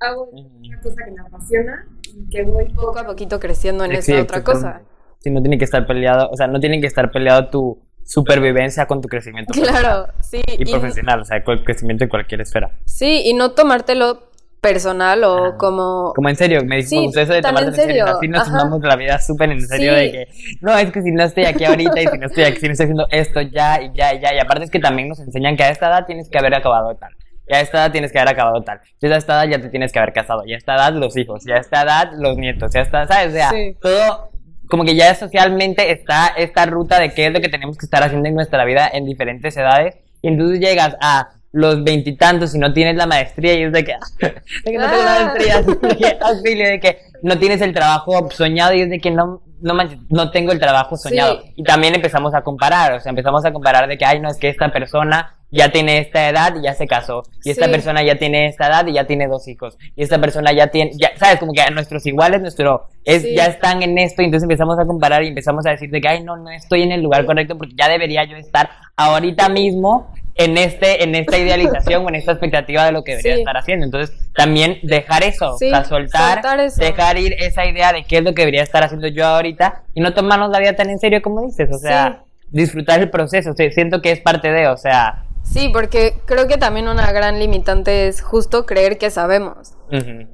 hago 0.00 0.24
una 0.32 0.80
cosa 0.80 1.04
que 1.04 1.10
me 1.12 1.20
apasiona 1.20 1.86
y 2.16 2.28
que 2.30 2.42
voy 2.42 2.64
poco 2.70 2.98
a 2.98 3.06
poquito 3.06 3.38
creciendo 3.38 3.84
en 3.84 3.92
esa 3.92 4.22
otra 4.22 4.42
cosa. 4.42 4.82
Sí, 5.20 5.30
no 5.30 5.40
tiene 5.40 5.56
que 5.56 5.64
estar 5.64 5.86
peleado, 5.86 6.30
o 6.30 6.36
sea, 6.36 6.48
no 6.48 6.58
tiene 6.58 6.80
que 6.80 6.88
estar 6.88 7.12
peleado 7.12 7.48
tu 7.48 7.87
supervivencia 8.08 8.86
con 8.86 9.02
tu 9.02 9.08
crecimiento. 9.08 9.52
Claro, 9.52 10.08
sí. 10.22 10.40
Y, 10.46 10.64
profesional, 10.64 11.20
o 11.20 11.24
sea, 11.24 11.44
con 11.44 11.58
el 11.58 11.64
crecimiento 11.64 12.04
en 12.04 12.10
cualquier 12.10 12.40
esfera. 12.40 12.70
Sí, 12.86 13.22
y 13.26 13.34
no 13.34 13.50
tomártelo 13.50 14.28
personal 14.62 15.22
o 15.24 15.44
ah, 15.44 15.56
como... 15.58 16.12
Como 16.14 16.28
en 16.30 16.36
serio, 16.36 16.64
me 16.64 16.82
sí, 16.82 17.10
eso 17.14 17.32
de 17.32 17.42
tomarte 17.42 17.68
en 17.68 17.74
serio. 17.74 18.06
Así 18.06 18.26
nos 18.26 18.44
tomamos 18.44 18.80
la 18.82 18.96
vida 18.96 19.20
súper 19.20 19.50
en 19.50 19.60
serio 19.60 19.92
de 19.92 20.10
que, 20.10 20.28
no, 20.62 20.76
es 20.76 20.90
que 20.90 21.02
si 21.02 21.12
no 21.12 21.22
estoy 21.22 21.44
aquí 21.44 21.64
ahorita 21.64 22.00
y 22.00 22.06
si 22.06 22.18
no 22.18 22.26
estoy 22.26 22.44
aquí, 22.44 22.60
si 22.60 22.66
no 22.66 22.72
estoy 22.72 22.84
haciendo 22.84 23.06
esto 23.10 23.42
ya 23.42 23.82
y 23.82 23.92
ya 23.94 24.14
y 24.14 24.20
ya. 24.20 24.34
Y 24.34 24.38
aparte 24.38 24.64
es 24.64 24.70
que 24.70 24.80
también 24.80 25.08
nos 25.08 25.20
enseñan 25.20 25.56
que 25.56 25.64
a 25.64 25.68
esta 25.68 25.88
edad 25.88 26.06
tienes 26.06 26.30
que 26.30 26.38
haber 26.38 26.54
acabado 26.54 26.96
tal. 26.96 27.14
Y 27.46 27.54
a 27.54 27.60
esta 27.60 27.78
edad 27.78 27.92
tienes 27.92 28.10
que 28.10 28.18
haber 28.18 28.32
acabado 28.32 28.62
tal. 28.62 28.80
Y 29.00 29.06
a 29.06 29.16
esta 29.16 29.34
edad 29.34 29.50
ya 29.50 29.60
te 29.62 29.68
tienes 29.68 29.92
que 29.92 29.98
haber 29.98 30.14
casado. 30.14 30.44
Y 30.46 30.54
a 30.54 30.56
esta 30.56 30.74
edad 30.74 30.92
los 30.94 31.16
hijos. 31.16 31.46
Y 31.46 31.52
a 31.52 31.58
esta 31.58 31.82
edad 31.82 32.10
los 32.16 32.36
nietos. 32.36 32.74
Y 32.74 32.78
a 32.78 32.82
esta, 32.82 33.06
¿sabes? 33.06 33.28
O 33.28 33.32
sea, 33.32 33.50
todo 33.80 34.30
como 34.68 34.84
que 34.84 34.94
ya 34.94 35.14
socialmente 35.14 35.90
está 35.90 36.28
esta 36.28 36.66
ruta 36.66 37.00
de 37.00 37.12
qué 37.12 37.26
es 37.26 37.32
lo 37.32 37.40
que 37.40 37.48
tenemos 37.48 37.76
que 37.76 37.86
estar 37.86 38.02
haciendo 38.02 38.28
en 38.28 38.34
nuestra 38.34 38.64
vida 38.64 38.88
en 38.92 39.04
diferentes 39.04 39.56
edades. 39.56 39.96
Y 40.22 40.28
entonces 40.28 40.60
llegas 40.60 40.96
a 41.00 41.30
los 41.52 41.82
veintitantos 41.82 42.54
y 42.54 42.58
no 42.58 42.72
tienes 42.72 42.96
la 42.96 43.06
maestría 43.06 43.54
y 43.54 43.62
es 43.62 43.72
de 43.72 43.84
que, 43.84 43.94
de 44.20 44.70
que 44.70 44.78
no 44.78 44.88
tengo 44.88 45.02
la 45.02 45.24
maestría, 45.24 45.62
de 45.62 45.96
que, 45.96 46.64
de 46.70 46.80
que 46.80 46.98
no 47.22 47.38
tienes 47.38 47.60
el 47.62 47.72
trabajo 47.72 48.28
soñado 48.30 48.74
y 48.74 48.82
es 48.82 48.90
de 48.90 49.00
que 49.00 49.10
no, 49.10 49.42
no, 49.60 49.74
no 50.10 50.30
tengo 50.30 50.52
el 50.52 50.60
trabajo 50.60 50.96
soñado. 50.96 51.42
Y 51.56 51.64
también 51.64 51.94
empezamos 51.94 52.34
a 52.34 52.42
comparar, 52.42 52.92
o 52.92 53.00
sea, 53.00 53.10
empezamos 53.10 53.44
a 53.44 53.52
comparar 53.52 53.88
de 53.88 53.96
que, 53.96 54.04
ay, 54.04 54.20
no, 54.20 54.28
es 54.28 54.36
que 54.36 54.48
esta 54.48 54.70
persona 54.70 55.37
ya 55.50 55.70
tiene 55.70 55.98
esta 55.98 56.28
edad 56.28 56.54
y 56.56 56.62
ya 56.64 56.74
se 56.74 56.86
casó. 56.86 57.22
Y 57.44 57.50
esta 57.50 57.64
Sí. 57.66 57.70
persona 57.70 58.02
ya 58.02 58.16
tiene 58.16 58.46
esta 58.46 58.66
edad 58.66 58.86
y 58.86 58.92
ya 58.92 59.06
tiene 59.06 59.26
dos 59.28 59.48
hijos. 59.48 59.78
Y 59.96 60.02
esta 60.02 60.20
persona 60.20 60.52
ya 60.52 60.66
tiene, 60.68 60.90
ya, 60.94 61.10
¿sabes? 61.16 61.38
Como 61.38 61.52
que 61.52 61.62
a 61.62 61.70
nuestros 61.70 62.04
iguales, 62.06 62.40
nuestro, 62.42 62.88
es, 63.04 63.22
Sí. 63.22 63.34
ya 63.34 63.46
están 63.46 63.82
en 63.82 63.96
esto 63.98 64.20
y 64.22 64.26
entonces 64.26 64.44
empezamos 64.44 64.78
a 64.78 64.84
comparar 64.84 65.22
y 65.24 65.28
empezamos 65.28 65.64
a 65.66 65.70
decir 65.70 65.90
de 65.90 66.00
que, 66.00 66.08
ay, 66.08 66.22
no, 66.22 66.36
no 66.36 66.50
estoy 66.50 66.82
en 66.82 66.92
el 66.92 67.02
lugar 67.02 67.24
correcto 67.24 67.56
porque 67.56 67.74
ya 67.78 67.88
debería 67.88 68.24
yo 68.24 68.36
estar 68.36 68.68
ahorita 68.96 69.48
mismo 69.48 70.12
en 70.34 70.56
este, 70.58 71.02
en 71.02 71.14
esta 71.14 71.36
idealización 71.38 72.04
o 72.04 72.08
en 72.10 72.14
esta 72.16 72.32
expectativa 72.32 72.84
de 72.84 72.92
lo 72.92 73.02
que 73.02 73.12
debería 73.12 73.34
Sí. 73.36 73.40
estar 73.40 73.56
haciendo. 73.56 73.86
Entonces, 73.86 74.16
también 74.34 74.78
dejar 74.82 75.22
eso, 75.24 75.54
o 75.54 75.58
sea, 75.58 75.84
soltar, 75.84 76.34
soltar 76.42 76.60
eso. 76.60 76.80
dejar 76.80 77.18
ir 77.18 77.32
esa 77.38 77.64
idea 77.66 77.92
de 77.92 78.04
qué 78.04 78.18
es 78.18 78.22
lo 78.22 78.34
que 78.34 78.42
debería 78.42 78.62
estar 78.62 78.84
haciendo 78.84 79.08
yo 79.08 79.26
ahorita 79.26 79.82
y 79.94 80.00
no 80.00 80.12
tomarnos 80.14 80.50
la 80.50 80.60
vida 80.60 80.74
tan 80.74 80.90
en 80.90 80.98
serio 80.98 81.22
como 81.22 81.40
dices, 81.42 81.68
o 81.72 81.78
sea, 81.78 82.20
disfrutar 82.50 83.00
el 83.00 83.10
proceso, 83.10 83.50
o 83.50 83.54
sea, 83.54 83.70
siento 83.72 84.00
que 84.00 84.10
es 84.12 84.20
parte 84.20 84.50
de, 84.52 84.68
o 84.68 84.76
sea, 84.76 85.24
Sí, 85.50 85.70
porque 85.72 86.20
creo 86.26 86.46
que 86.46 86.58
también 86.58 86.88
una 86.88 87.10
gran 87.10 87.38
limitante 87.38 88.08
es 88.08 88.20
justo 88.20 88.66
creer 88.66 88.98
que 88.98 89.10
sabemos. 89.10 89.74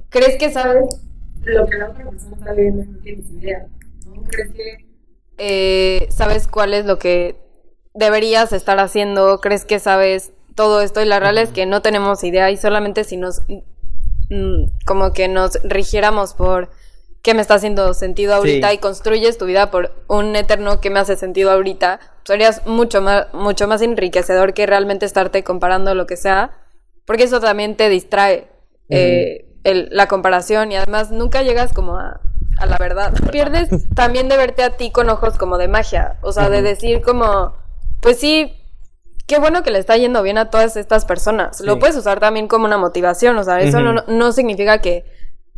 ¿Crees 0.09 0.37
que 0.37 0.51
sabes 0.51 0.85
lo 1.43 1.65
que 1.67 1.77
la 1.77 1.89
otra 1.89 2.09
persona 2.09 2.35
está 2.37 2.53
viendo 2.53 2.83
y 2.83 2.87
no 2.87 2.99
tienes 2.99 3.31
idea? 3.31 3.67
¿no? 4.07 4.23
¿Crees 4.23 4.51
que 4.51 4.85
eh, 5.37 6.07
sabes 6.09 6.47
cuál 6.47 6.73
es 6.73 6.85
lo 6.85 6.99
que 6.99 7.37
deberías 7.93 8.51
estar 8.51 8.79
haciendo? 8.79 9.39
¿Crees 9.39 9.63
que 9.63 9.79
sabes 9.79 10.33
todo 10.53 10.81
esto? 10.81 11.01
Y 11.01 11.05
la 11.05 11.19
realidad 11.19 11.45
es 11.45 11.51
que 11.51 11.65
no 11.65 11.81
tenemos 11.81 12.23
idea 12.23 12.51
y 12.51 12.57
solamente 12.57 13.05
si 13.05 13.15
nos 13.15 13.41
mm, 14.29 14.65
como 14.85 15.13
que 15.13 15.29
nos 15.29 15.61
rigiéramos 15.63 16.33
por 16.33 16.69
qué 17.25 17.33
me 17.33 17.41
está 17.41 17.55
haciendo 17.55 17.93
sentido 17.95 18.35
ahorita 18.35 18.69
Sí. 18.69 18.75
y 18.75 18.77
construyes 18.77 19.39
tu 19.39 19.45
vida 19.45 19.71
por 19.71 19.91
un 20.07 20.35
eterno 20.35 20.79
que 20.79 20.91
me 20.91 20.99
hace 20.99 21.17
sentido 21.17 21.49
ahorita, 21.49 21.99
serías 22.23 22.65
mucho 22.67 23.01
más, 23.01 23.33
mucho 23.33 23.67
más 23.67 23.81
enriquecedor 23.81 24.53
que 24.53 24.67
realmente 24.67 25.07
estarte 25.07 25.43
comparando 25.43 25.95
lo 25.95 26.05
que 26.05 26.17
sea, 26.17 26.51
porque 27.05 27.23
eso 27.23 27.39
también 27.39 27.75
te 27.75 27.89
distrae 27.89 28.47
eh, 28.89 29.47
el- 29.63 29.89
la 29.91 30.07
comparación 30.07 30.71
y 30.71 30.75
además 30.75 31.09
nunca 31.09 31.41
llegas 31.41 31.73
como 31.73 31.97
a, 31.97 32.21
a 32.59 32.65
la 32.67 32.77
verdad. 32.77 33.11
Pierdes 33.31 33.69
también 33.95 34.29
de 34.29 34.37
verte 34.37 34.61
a 34.61 34.77
ti 34.77 34.91
con 34.91 35.09
ojos 35.09 35.35
como 35.39 35.57
de 35.57 35.67
magia, 35.67 36.17
o 36.21 36.31
sea, 36.31 36.49
de 36.51 36.61
decir 36.61 37.01
como, 37.01 37.55
pues 38.01 38.19
sí, 38.19 38.53
qué 39.25 39.39
bueno 39.39 39.63
que 39.63 39.71
le 39.71 39.79
está 39.79 39.97
yendo 39.97 40.21
bien 40.21 40.37
a 40.37 40.51
todas 40.51 40.77
estas 40.77 41.05
personas. 41.05 41.59
Lo 41.61 41.79
puedes 41.79 41.95
usar 41.95 42.19
también 42.19 42.47
como 42.47 42.65
una 42.65 42.77
motivación, 42.77 43.35
o 43.39 43.43
sea, 43.43 43.59
eso 43.61 43.79
no, 43.81 44.03
no 44.07 44.31
significa 44.31 44.79
que, 44.79 45.05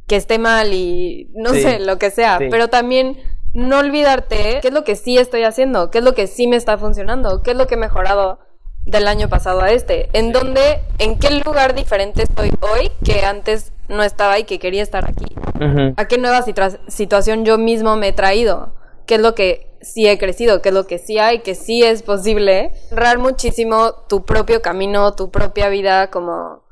que 0.08 0.15
esté 0.15 0.39
mal 0.39 0.74
y 0.74 1.30
no 1.36 1.54
Sí. 1.54 1.62
sé, 1.62 1.80
lo 1.80 1.98
que 2.00 2.12
sea, 2.12 2.38
Sí. 2.39 2.48
pero 2.50 2.70
también 2.70 3.17
no 3.54 3.80
olvidarte 3.80 4.60
qué 4.62 4.67
es 4.70 4.74
lo 4.74 4.84
que 4.84 4.96
sí 4.96 5.17
estoy 5.17 5.43
haciendo, 5.43 5.89
qué 5.91 5.98
es 6.00 6.04
lo 6.04 6.13
que 6.13 6.28
sí 6.28 6.48
me 6.48 6.56
está 6.56 6.78
funcionando, 6.78 7.41
qué 7.43 7.52
es 7.52 7.58
lo 7.58 7.67
que 7.67 7.76
he 7.76 7.78
mejorado 7.78 8.39
del 8.86 9.08
año 9.08 9.28
pasado 9.28 9.62
a 9.62 9.72
este, 9.72 10.10
en 10.13 10.32
dónde, 10.32 10.80
en 11.00 11.20
qué 11.20 11.30
lugar 11.46 11.76
diferente 11.76 12.24
estoy 12.24 12.52
hoy 12.62 12.89
que 13.04 13.26
antes 13.26 13.74
no 13.89 14.02
estaba 14.04 14.39
y 14.39 14.43
que 14.46 14.60
quería 14.60 14.84
estar 14.84 15.06
aquí. 15.06 15.26
Ujú. 15.56 15.93
¿A 15.98 16.06
qué 16.08 16.17
nueva 16.17 16.41
situa- 16.46 16.80
situación 16.88 17.43
yo 17.43 17.58
mismo 17.58 17.96
me 17.98 18.10
he 18.10 18.13
traído? 18.13 18.76
¿Qué 19.06 19.15
es 19.15 19.22
lo 19.22 19.36
que 19.36 19.76
sí 19.82 20.08
he 20.08 20.17
crecido? 20.17 20.62
¿Qué 20.62 20.70
es 20.70 20.76
lo 20.76 20.88
que 20.88 21.00
sí 21.00 21.17
hay? 21.17 21.39
Que 21.39 21.56
sí 21.56 21.84
es 21.84 22.02
posible. 22.04 22.72
Honrar 22.91 23.17
muchísimo 23.17 23.93
tu 24.08 24.24
propio 24.24 24.62
camino, 24.62 25.13
tu 25.15 25.32
propia 25.32 25.67
vida, 25.70 26.10
como, 26.10 26.63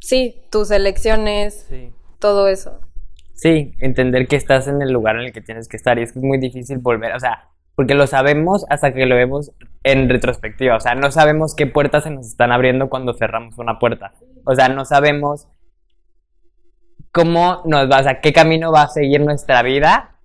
sí, 0.00 0.42
tus 0.50 0.70
elecciones, 0.70 1.66
Sí. 1.68 1.92
Todo 2.18 2.48
eso. 2.48 2.80
Sí, 3.34 3.74
entender 3.80 4.26
que 4.28 4.36
estás 4.36 4.66
en 4.66 4.80
el 4.80 4.92
lugar 4.92 5.16
en 5.16 5.26
el 5.26 5.32
que 5.32 5.40
tienes 5.40 5.68
que 5.68 5.76
estar 5.76 5.98
y 5.98 6.02
es 6.02 6.12
que 6.12 6.18
es 6.18 6.24
muy 6.24 6.38
difícil 6.38 6.78
volver, 6.78 7.14
o 7.14 7.20
sea, 7.20 7.50
porque 7.74 7.94
lo 7.94 8.06
sabemos 8.06 8.64
hasta 8.70 8.94
que 8.94 9.04
lo 9.04 9.14
vemos 9.14 9.52
en 9.82 10.08
retrospectiva, 10.08 10.76
o 10.76 10.80
sea, 10.80 10.94
no 10.94 11.10
sabemos 11.10 11.54
qué 11.54 11.66
puertas 11.66 12.04
se 12.04 12.10
nos 12.10 12.26
están 12.26 12.50
abriendo 12.50 12.88
cuando 12.88 13.12
cerramos 13.12 13.58
una 13.58 13.78
puerta, 13.78 14.14
o 14.44 14.54
sea, 14.54 14.68
no 14.70 14.86
sabemos 14.86 15.48
cómo 17.12 17.62
nos 17.66 17.90
va, 17.90 18.00
o 18.00 18.02
sea, 18.02 18.20
qué 18.20 18.32
camino 18.32 18.72
va 18.72 18.82
a 18.82 18.88
seguir 18.88 19.20
nuestra 19.20 19.62
vida 19.62 20.16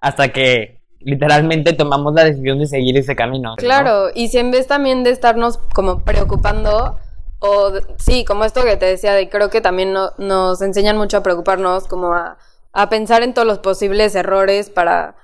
hasta 0.00 0.28
que 0.28 0.80
literalmente 1.00 1.72
tomamos 1.72 2.14
la 2.14 2.24
decisión 2.24 2.58
de 2.58 2.66
seguir 2.66 2.96
ese 2.96 3.16
camino. 3.16 3.50
¿no? 3.50 3.56
Claro, 3.56 4.08
y 4.14 4.28
si 4.28 4.38
en 4.38 4.50
vez 4.50 4.66
también 4.66 5.02
de 5.04 5.10
estarnos 5.10 5.58
como 5.74 6.00
preocupando, 6.00 6.98
o 7.40 7.72
sí, 7.98 8.24
como 8.24 8.44
esto 8.44 8.62
que 8.64 8.76
te 8.76 8.86
decía, 8.86 9.12
de 9.14 9.28
creo 9.28 9.50
que 9.50 9.60
también 9.60 9.92
no- 9.92 10.12
nos 10.18 10.60
enseñan 10.62 10.96
mucho 10.96 11.16
a 11.18 11.22
preocuparnos, 11.22 11.86
como 11.88 12.12
a, 12.14 12.38
a 12.72 12.88
pensar 12.88 13.22
en 13.22 13.34
todos 13.34 13.48
los 13.48 13.58
posibles 13.58 14.14
errores 14.14 14.70
para, 14.70 15.14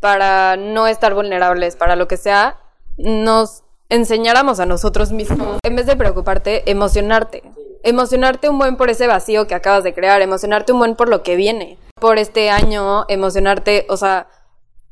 para 0.00 0.56
no 0.56 0.86
estar 0.86 1.14
vulnerables, 1.14 1.76
para 1.76 1.96
lo 1.96 2.08
que 2.08 2.16
sea, 2.16 2.56
nos 2.96 3.62
enseñáramos 3.88 4.60
a 4.60 4.66
nosotros 4.66 5.12
mismos, 5.12 5.58
en 5.62 5.76
vez 5.76 5.86
de 5.86 5.96
preocuparte, 5.96 6.68
emocionarte. 6.70 7.42
Emocionarte 7.82 8.48
un 8.48 8.58
buen 8.58 8.76
por 8.78 8.88
ese 8.88 9.06
vacío 9.06 9.46
que 9.46 9.54
acabas 9.54 9.84
de 9.84 9.92
crear, 9.92 10.22
emocionarte 10.22 10.72
un 10.72 10.78
buen 10.78 10.96
por 10.96 11.08
lo 11.10 11.22
que 11.22 11.36
viene, 11.36 11.78
por 12.00 12.18
este 12.18 12.48
año, 12.50 13.04
emocionarte, 13.08 13.86
o 13.90 13.98
sea, 13.98 14.26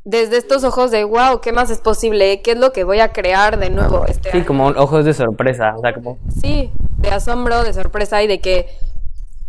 desde 0.04 0.36
estos 0.36 0.64
ojos 0.64 0.90
de, 0.90 1.04
wow, 1.04 1.40
¿qué 1.40 1.52
más 1.52 1.70
es 1.70 1.78
posible? 1.78 2.42
¿Qué 2.42 2.52
es 2.52 2.58
lo 2.58 2.72
que 2.72 2.84
voy 2.84 3.00
a 3.00 3.12
crear 3.12 3.58
de 3.58 3.70
nuevo 3.70 4.04
este 4.06 4.30
Sí, 4.30 4.38
año? 4.38 4.46
como 4.46 4.66
ojos 4.68 5.04
de 5.04 5.14
sorpresa, 5.14 5.74
o 5.76 5.80
sea, 5.80 5.94
como... 5.94 6.18
Sí, 6.40 6.70
de 6.98 7.10
asombro, 7.10 7.62
de 7.62 7.72
sorpresa 7.72 8.22
y 8.22 8.26
de 8.26 8.40
que... 8.40 8.66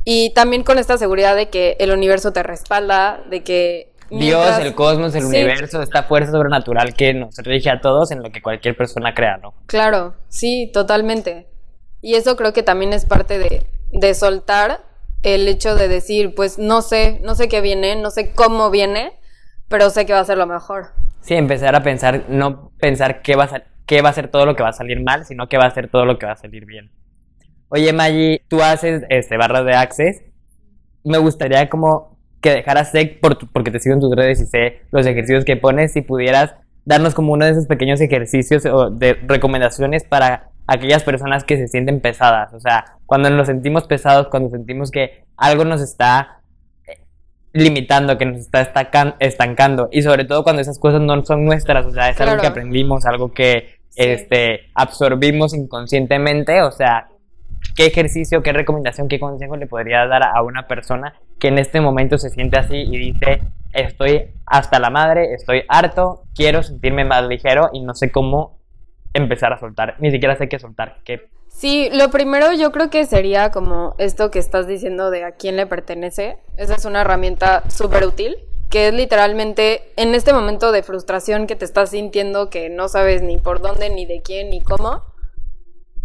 Y 0.05 0.31
también 0.33 0.63
con 0.63 0.77
esta 0.79 0.97
seguridad 0.97 1.35
de 1.35 1.49
que 1.49 1.75
el 1.79 1.91
universo 1.91 2.33
te 2.33 2.43
respalda, 2.43 3.23
de 3.29 3.41
que... 3.43 3.93
Dios, 4.11 4.59
el 4.59 4.75
cosmos, 4.75 5.15
el 5.15 5.21
Sí. 5.23 5.27
universo, 5.27 5.81
esta 5.81 6.03
fuerza 6.03 6.31
sobrenatural 6.31 6.93
que 6.93 7.13
nos 7.15 7.35
rige 7.37 7.71
a 7.71 7.81
todos 7.81 8.11
en 8.11 8.21
lo 8.21 8.29
que 8.31 8.41
cualquier 8.43 8.77
persona 8.77 9.15
crea, 9.15 9.37
¿no? 9.37 9.55
Claro, 9.65 10.13
sí, 10.29 10.69
totalmente. 10.71 11.47
Y 12.01 12.13
eso 12.15 12.35
creo 12.35 12.53
que 12.53 12.61
también 12.61 12.93
es 12.93 13.05
parte 13.05 13.39
de, 13.39 13.65
de 13.91 14.13
soltar 14.13 14.81
el 15.23 15.47
hecho 15.47 15.73
de 15.75 15.87
decir, 15.87 16.35
pues 16.35 16.59
no 16.59 16.81
sé, 16.83 17.19
no 17.23 17.33
sé 17.33 17.47
qué 17.47 17.61
viene, 17.61 17.95
no 17.95 18.11
sé 18.11 18.33
cómo 18.35 18.69
viene, 18.69 19.13
pero 19.73 19.89
sé 19.89 20.05
que 20.05 20.13
va 20.13 20.19
a 20.19 20.23
ser 20.23 20.37
lo 20.37 20.45
mejor. 20.45 20.89
Sí, 21.21 21.33
empezar 21.33 21.75
a 21.75 21.81
pensar, 21.81 22.25
no 22.29 22.71
pensar 22.79 23.23
qué 23.23 23.35
va 23.35 23.45
a, 23.45 23.63
qué 23.87 24.03
va 24.03 24.09
a 24.09 24.13
ser 24.13 24.27
todo 24.27 24.45
lo 24.45 24.55
que 24.55 24.61
va 24.61 24.69
a 24.69 24.73
salir 24.73 25.01
mal, 25.01 25.25
sino 25.25 25.49
qué 25.49 25.57
va 25.57 25.65
a 25.65 25.71
ser 25.71 25.87
todo 25.89 26.05
lo 26.05 26.19
que 26.19 26.27
va 26.27 26.33
a 26.33 26.35
salir 26.35 26.65
bien. 26.67 26.91
Oye, 27.69 27.91
Maggie, 27.91 28.43
tú 28.47 28.61
haces 28.61 29.01
este, 29.09 29.35
barras 29.35 29.65
de 29.65 29.73
Access. 29.73 30.21
Me 31.03 31.17
gustaría 31.17 31.69
como 31.71 32.19
que 32.39 32.51
dejaras 32.51 32.91
sec 32.91 33.19
por 33.19 33.33
tu- 33.35 33.47
porque 33.47 33.71
te 33.71 33.79
sigo 33.79 33.95
en 33.95 34.01
tus 34.01 34.15
redes 34.15 34.41
y 34.41 34.45
sé 34.45 34.81
los 34.91 35.07
ejercicios 35.07 35.43
que 35.43 35.57
pones, 35.57 35.91
si 35.93 36.01
pudieras 36.01 36.53
darnos 36.85 37.15
como 37.15 37.33
uno 37.33 37.45
de 37.45 37.51
esos 37.53 37.65
pequeños 37.65 37.99
ejercicios 37.99 38.67
o 38.67 38.91
de 38.91 39.15
recomendaciones 39.25 40.03
para 40.03 40.49
aquellas 40.67 41.03
personas 41.03 41.43
que 41.45 41.57
se 41.57 41.67
sienten 41.67 41.99
pesadas. 41.99 42.53
O 42.53 42.59
sea, 42.59 42.85
cuando 43.07 43.31
nos 43.31 43.47
sentimos 43.47 43.87
pesados, 43.87 44.27
cuando 44.27 44.51
sentimos 44.51 44.91
que 44.91 45.23
algo 45.35 45.65
nos 45.65 45.81
está 45.81 46.42
limitando, 47.53 48.17
que 48.17 48.25
nos 48.25 48.39
está 48.39 48.61
estancando 49.19 49.87
y 49.91 50.01
sobre 50.01 50.25
todo 50.25 50.43
cuando 50.43 50.61
esas 50.61 50.79
cosas 50.79 51.01
no 51.01 51.23
son 51.23 51.45
nuestras, 51.45 51.85
o 51.85 51.91
sea, 51.91 52.09
es 52.09 52.19
algo 52.19 52.41
que 52.41 52.47
aprendimos, 52.47 53.05
algo 53.05 53.31
que 53.31 53.77
Sí. 53.89 54.01
este, 54.01 54.71
absorbimos 54.73 55.53
inconscientemente, 55.53 56.63
o 56.63 56.71
sea, 56.71 57.09
¿qué 57.75 57.85
ejercicio, 57.85 58.41
qué 58.41 58.51
recomendación, 58.51 59.07
qué 59.07 59.19
consejo 59.19 59.55
le 59.55 59.67
podría 59.67 60.07
dar 60.07 60.23
a 60.23 60.41
una 60.41 60.65
persona 60.67 61.13
que 61.39 61.49
en 61.49 61.59
este 61.59 61.79
momento 61.79 62.17
se 62.17 62.31
siente 62.31 62.57
así 62.57 62.75
y 62.75 62.97
dice, 62.97 63.41
estoy 63.71 64.31
hasta 64.47 64.79
la 64.79 64.89
madre, 64.89 65.33
estoy 65.35 65.61
harto, 65.67 66.23
quiero 66.33 66.63
sentirme 66.63 67.05
más 67.05 67.27
ligero 67.27 67.69
y 67.71 67.81
no 67.81 67.93
sé 67.93 68.11
cómo 68.11 68.57
empezar 69.13 69.53
a 69.53 69.59
soltar, 69.59 69.95
ni 69.99 70.09
siquiera 70.09 70.35
sé 70.37 70.49
qué 70.49 70.57
soltar, 70.57 70.97
qué 71.05 71.27
Sí, 71.55 71.89
lo 71.93 72.09
primero 72.09 72.51
yo 72.53 72.71
creo 72.71 72.89
que 72.89 73.05
sería 73.05 73.51
como 73.51 73.93
esto 73.99 74.31
que 74.31 74.39
estás 74.39 74.65
diciendo 74.67 75.11
de 75.11 75.23
a 75.23 75.31
quién 75.33 75.55
le 75.55 75.67
pertenece. 75.67 76.37
Esa 76.57 76.75
es 76.75 76.85
una 76.85 77.01
herramienta 77.01 77.63
súper 77.69 78.05
útil, 78.05 78.37
que 78.71 78.87
es 78.87 78.93
literalmente 78.93 79.93
en 79.95 80.15
este 80.15 80.33
momento 80.33 80.71
de 80.71 80.81
frustración 80.81 81.45
que 81.45 81.55
te 81.55 81.63
estás 81.63 81.91
sintiendo 81.91 82.49
que 82.49 82.69
no 82.69 82.89
sabes 82.89 83.21
ni 83.21 83.37
por 83.37 83.61
dónde, 83.61 83.89
ni 83.91 84.05
de 84.07 84.21
quién, 84.23 84.49
ni 84.49 84.61
cómo, 84.61 85.03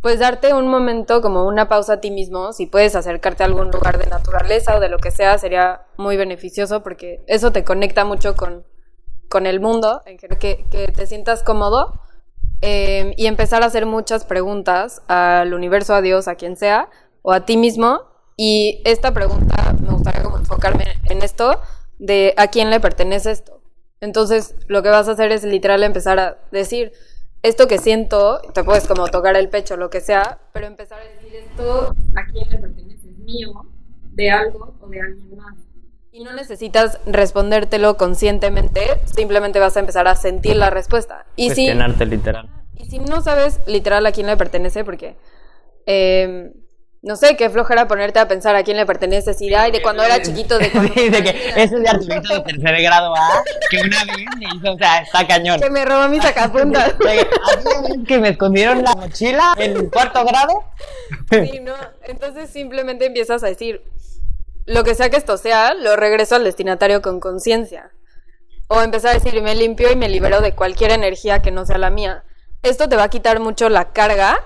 pues 0.03 0.21
darte 0.21 0.53
un 0.53 0.69
momento 0.69 1.23
como 1.23 1.45
una 1.47 1.67
pausa 1.67 1.95
a 1.95 2.01
ti 2.01 2.11
mismo, 2.11 2.53
si 2.53 2.67
puedes 2.67 2.95
acercarte 2.95 3.43
a 3.43 3.47
algún 3.47 3.71
lugar 3.71 3.99
de 3.99 4.07
naturaleza 4.07 4.77
o 4.77 4.81
de 4.81 4.91
lo 4.91 4.99
que 4.99 5.11
sea, 5.11 5.39
sería 5.39 5.81
muy 5.97 6.17
beneficioso 6.17 6.83
porque 6.83 7.23
eso 7.27 7.51
te 7.53 7.65
conecta 7.65 8.05
mucho 8.05 8.37
con, 8.37 8.65
con 9.29 9.47
el 9.47 9.61
mundo, 9.61 10.03
en 10.05 10.19
que, 10.19 10.67
que- 10.71 10.93
te 10.93 11.07
sientas 11.07 11.43
cómodo 11.43 11.95
eh, 12.61 13.15
y 13.17 13.27
empezar 13.27 13.63
a 13.63 13.67
hacer 13.67 13.87
muchas 13.87 14.25
preguntas 14.25 15.03
al 15.09 15.55
universo, 15.55 15.95
a 15.95 16.03
Dios, 16.03 16.29
a 16.29 16.35
quien 16.35 16.57
sea, 16.57 16.89
o 17.23 17.33
a 17.33 17.45
ti 17.47 17.57
mismo. 17.57 18.03
Y 18.37 18.83
esta 18.85 19.13
pregunta 19.13 19.75
me 19.81 19.93
gustaría 19.93 20.23
como 20.23 20.39
enfocarme 20.39 20.85
en 21.05 21.23
esto 21.23 21.61
de 21.99 22.35
a 22.37 22.49
quién 22.49 22.71
le 22.71 22.81
pertenece 22.81 23.33
esto. 23.33 23.61
Entonces, 24.01 24.55
lo 24.69 24.83
que 24.83 24.91
vas 24.91 25.09
a 25.09 25.13
hacer 25.13 25.33
es 25.33 25.43
literal 25.43 25.83
empezar 25.83 26.19
a 26.21 26.39
decir 26.53 26.93
esto 27.43 27.69
que 27.69 27.79
siento, 27.79 28.41
te 28.55 28.65
puedes 28.65 28.87
como 28.87 29.07
tocar 29.09 29.37
el 29.37 29.49
pecho, 29.49 29.77
lo 29.77 29.91
que 29.91 30.01
sea, 30.01 30.39
pero 30.53 30.67
empezar 30.67 31.01
a 31.01 31.05
decir 31.05 31.35
esto 31.35 31.95
a 32.17 32.33
quién 32.33 32.49
le 32.51 32.59
pertenece, 32.59 33.11
es 33.11 33.19
mío, 33.19 33.65
de 34.13 34.31
algo 34.31 34.75
o 34.81 34.89
de 34.89 35.01
alguien 35.01 35.37
más. 35.37 35.55
Y 36.11 36.25
no 36.25 36.33
necesitas 36.33 36.99
respondértelo 37.07 37.97
conscientemente, 37.97 39.01
simplemente 39.05 39.59
vas 39.59 39.77
a 39.77 39.81
empezar 39.81 40.09
a 40.09 40.15
sentir 40.15 40.57
la 40.57 40.71
respuesta. 40.71 41.27
Y 41.37 41.51
si 41.51 41.69
literal. 41.71 42.49
Y 42.77 42.87
si 42.87 42.99
no 42.99 43.21
sabes 43.23 43.61
literal 43.67 44.07
a 44.07 44.13
quién 44.13 44.27
le 44.27 44.37
pertenece, 44.37 44.85
porque 44.85 45.17
eh, 45.87 46.51
no 47.01 47.15
sé, 47.15 47.37
qué 47.37 47.49
flojera 47.49 47.87
ponerte 47.87 48.19
a 48.19 48.27
pensar 48.27 48.57
a 48.57 48.65
quién 48.65 48.77
le 48.77 48.85
pertenece 48.85 49.31
esa 49.31 49.45
idea 49.45 49.69
y 49.69 49.71
de 49.71 49.81
cuando 49.83 50.03
era 50.03 50.21
chiquito, 50.23 50.59
de 50.59 50.71
cuando... 50.73 50.93
Que 50.93 51.53
es 51.57 51.71
de 51.71 51.89
Arturito 51.89 52.35
de 52.35 52.41
tercer 52.41 52.83
grado 52.83 53.15
A, 53.15 53.43
que 53.71 53.81
una 53.81 54.05
vez 54.05 54.27
me 54.39 54.47
hizo, 54.47 54.73
o 54.73 54.79
sea, 54.79 54.99
está 55.03 55.27
cañón. 55.27 55.61
Que 55.61 55.71
me 55.71 55.85
robó 55.85 56.09
mi 56.09 56.21
sacapuntas. 56.21 56.99
De 56.99 57.05
que, 57.05 57.21
"Así 57.21 57.93
es 58.01 58.09
que 58.09 58.19
me 58.19 58.31
escondieron 58.31 58.83
la 58.83 58.95
mochila 58.97 59.55
en 59.59 59.89
cuarto 59.91 60.25
grado. 60.25 60.65
Sí, 61.31 61.61
no. 61.61 61.75
Entonces 62.05 62.51
simplemente 62.51 63.07
empiezas 63.07 63.43
a 63.45 63.47
decir, 63.47 63.83
lo 64.69 64.85
que 64.85 64.95
sea 64.95 65.09
que 65.09 65.17
esto 65.17 65.39
sea, 65.39 65.73
lo 65.73 65.97
regreso 65.97 66.35
al 66.35 66.45
destinatario 66.45 67.01
con 67.01 67.21
conciencia. 67.21 67.91
O 68.69 68.83
empezar 68.83 69.13
a 69.13 69.19
decir, 69.19 69.41
me 69.43 69.55
limpio 69.55 69.91
y 69.91 69.97
me 69.97 70.11
libero 70.11 70.43
de 70.43 70.55
cualquier 70.55 70.91
energía 70.91 71.41
que 71.41 71.51
no 71.51 71.65
sea 71.65 71.79
la 71.79 71.89
mía. 71.89 72.25
Esto 72.63 72.87
te 72.87 72.97
va 72.97 73.05
a 73.05 73.09
quitar 73.09 73.41
mucho 73.41 73.71
la 73.71 73.93
carga 73.93 74.39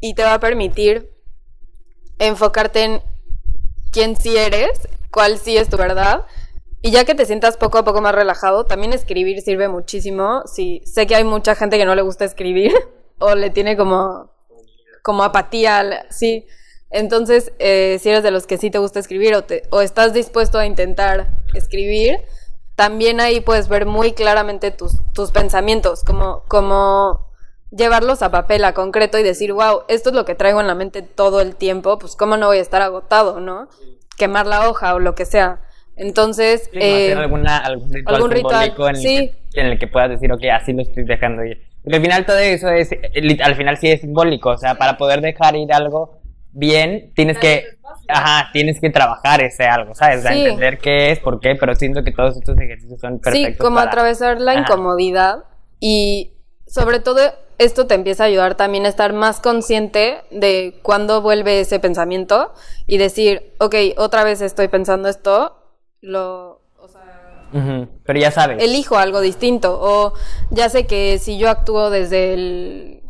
y 0.00 0.14
te 0.14 0.24
va 0.24 0.34
a 0.34 0.40
permitir 0.40 1.08
enfocarte 2.18 2.82
en 2.82 3.02
quién 3.92 4.16
sí 4.16 4.36
eres, 4.36 4.88
cuál 5.12 5.38
sí 5.38 5.56
es 5.56 5.68
tu 5.68 5.76
verdad. 5.76 6.26
Y 6.82 6.90
ya 6.90 7.04
que 7.04 7.14
te 7.14 7.24
sientas 7.24 7.56
poco 7.56 7.78
a 7.78 7.84
poco 7.84 8.00
más 8.00 8.14
relajado, 8.14 8.64
también 8.64 8.92
escribir 8.92 9.40
sirve 9.40 9.68
muchísimo. 9.68 10.42
Sí, 10.46 10.82
sé 10.84 11.06
que 11.06 11.14
hay 11.14 11.22
mucha 11.22 11.54
gente 11.54 11.78
que 11.78 11.84
no 11.84 11.94
le 11.94 12.02
gusta 12.02 12.24
escribir 12.24 12.72
o 13.20 13.36
le 13.36 13.50
tiene 13.50 13.76
como, 13.76 14.32
como 15.02 15.22
apatía. 15.22 16.06
Sí. 16.10 16.44
Entonces, 16.94 17.52
eh, 17.58 17.98
si 18.00 18.08
eres 18.08 18.22
de 18.22 18.30
los 18.30 18.46
que 18.46 18.56
sí 18.56 18.70
te 18.70 18.78
gusta 18.78 19.00
escribir 19.00 19.34
o, 19.34 19.42
te- 19.42 19.64
o 19.70 19.80
estás 19.80 20.12
dispuesto 20.12 20.60
a 20.60 20.64
intentar 20.66 21.26
escribir, 21.52 22.20
también 22.76 23.20
ahí 23.20 23.40
puedes 23.40 23.66
ver 23.68 23.84
muy 23.84 24.12
claramente 24.12 24.70
tus, 24.70 24.92
tus 25.12 25.32
pensamientos, 25.32 26.04
como, 26.04 26.44
como 26.46 27.26
llevarlos 27.72 28.22
a 28.22 28.30
papel, 28.30 28.64
a 28.64 28.74
concreto 28.74 29.18
y 29.18 29.24
decir, 29.24 29.52
wow, 29.52 29.80
esto 29.88 30.10
es 30.10 30.14
lo 30.14 30.24
que 30.24 30.36
traigo 30.36 30.60
en 30.60 30.68
la 30.68 30.76
mente 30.76 31.02
todo 31.02 31.40
el 31.40 31.56
tiempo, 31.56 31.98
pues 31.98 32.14
cómo 32.14 32.36
no 32.36 32.46
voy 32.46 32.58
a 32.58 32.62
estar 32.62 32.80
agotado, 32.80 33.40
¿no? 33.40 33.68
Quemar 34.16 34.46
la 34.46 34.68
hoja 34.70 34.94
o 34.94 35.00
lo 35.00 35.16
que 35.16 35.24
sea. 35.24 35.62
Entonces, 35.96 36.68
Sí, 36.72 36.78
eh, 36.80 37.06
hacer 37.06 37.18
alguna, 37.18 37.58
algún 37.58 37.90
ritual 37.92 38.14
algún 38.14 38.30
ritual, 38.30 38.94
en, 38.94 39.02
sí. 39.02 39.16
el 39.16 39.30
que, 39.52 39.60
en 39.60 39.66
el 39.66 39.78
que 39.80 39.88
puedas 39.88 40.10
decir, 40.10 40.30
ok, 40.32 40.42
así 40.52 40.72
lo 40.72 40.82
estoy 40.82 41.02
dejando 41.02 41.44
ir. 41.44 41.60
Porque 41.82 41.96
al 41.96 42.02
final 42.02 42.24
todo 42.24 42.38
eso 42.38 42.68
es, 42.68 42.92
eh, 42.92 43.38
al 43.42 43.56
final 43.56 43.78
sí 43.78 43.90
es 43.90 44.00
simbólico, 44.00 44.50
o 44.50 44.58
sea, 44.58 44.76
para 44.76 44.96
poder 44.96 45.20
dejar 45.20 45.56
ir 45.56 45.72
algo 45.72 46.20
bien, 46.54 47.12
tienes 47.14 47.38
que, 47.38 47.64
ajá, 48.08 48.48
tienes 48.52 48.80
que 48.80 48.90
trabajar 48.90 49.42
ese 49.42 49.64
algo, 49.64 49.94
¿sabes? 49.94 50.22
Sí. 50.22 50.28
entender 50.32 50.78
qué 50.78 51.10
es, 51.10 51.18
por 51.20 51.40
qué, 51.40 51.54
pero 51.56 51.74
siento 51.74 52.02
que 52.04 52.12
todos 52.12 52.36
estos 52.36 52.58
ejercicios 52.58 53.00
son 53.00 53.18
perfectos 53.18 53.52
Sí, 53.52 53.58
como 53.58 53.76
para- 53.76 53.88
atravesar 53.90 54.40
la 54.40 54.52
Ajá. 54.52 54.60
incomodidad 54.62 55.44
y 55.80 56.32
sobre 56.66 57.00
todo 57.00 57.20
esto 57.58 57.86
te 57.86 57.94
empieza 57.94 58.24
a 58.24 58.26
ayudar 58.26 58.56
también 58.56 58.84
a 58.86 58.88
estar 58.88 59.12
más 59.12 59.40
consciente 59.40 60.22
de 60.30 60.78
cuándo 60.82 61.20
vuelve 61.22 61.60
ese 61.60 61.78
pensamiento 61.78 62.52
y 62.86 62.98
decir, 62.98 63.52
ok, 63.58 63.74
otra 63.96 64.24
vez 64.24 64.40
estoy 64.40 64.68
pensando 64.68 65.08
esto, 65.08 65.56
lo, 66.00 66.60
o 66.78 66.88
sea, 66.88 67.48
Ujú, 67.52 67.88
Pero 68.04 68.18
ya 68.18 68.30
sabes. 68.32 68.60
elijo 68.62 68.96
algo 68.96 69.20
distinto 69.20 69.78
o 69.80 70.14
ya 70.50 70.68
sé 70.68 70.86
que 70.86 71.18
si 71.18 71.38
yo 71.38 71.48
actúo 71.48 71.90
desde 71.90 72.34
el, 72.34 73.02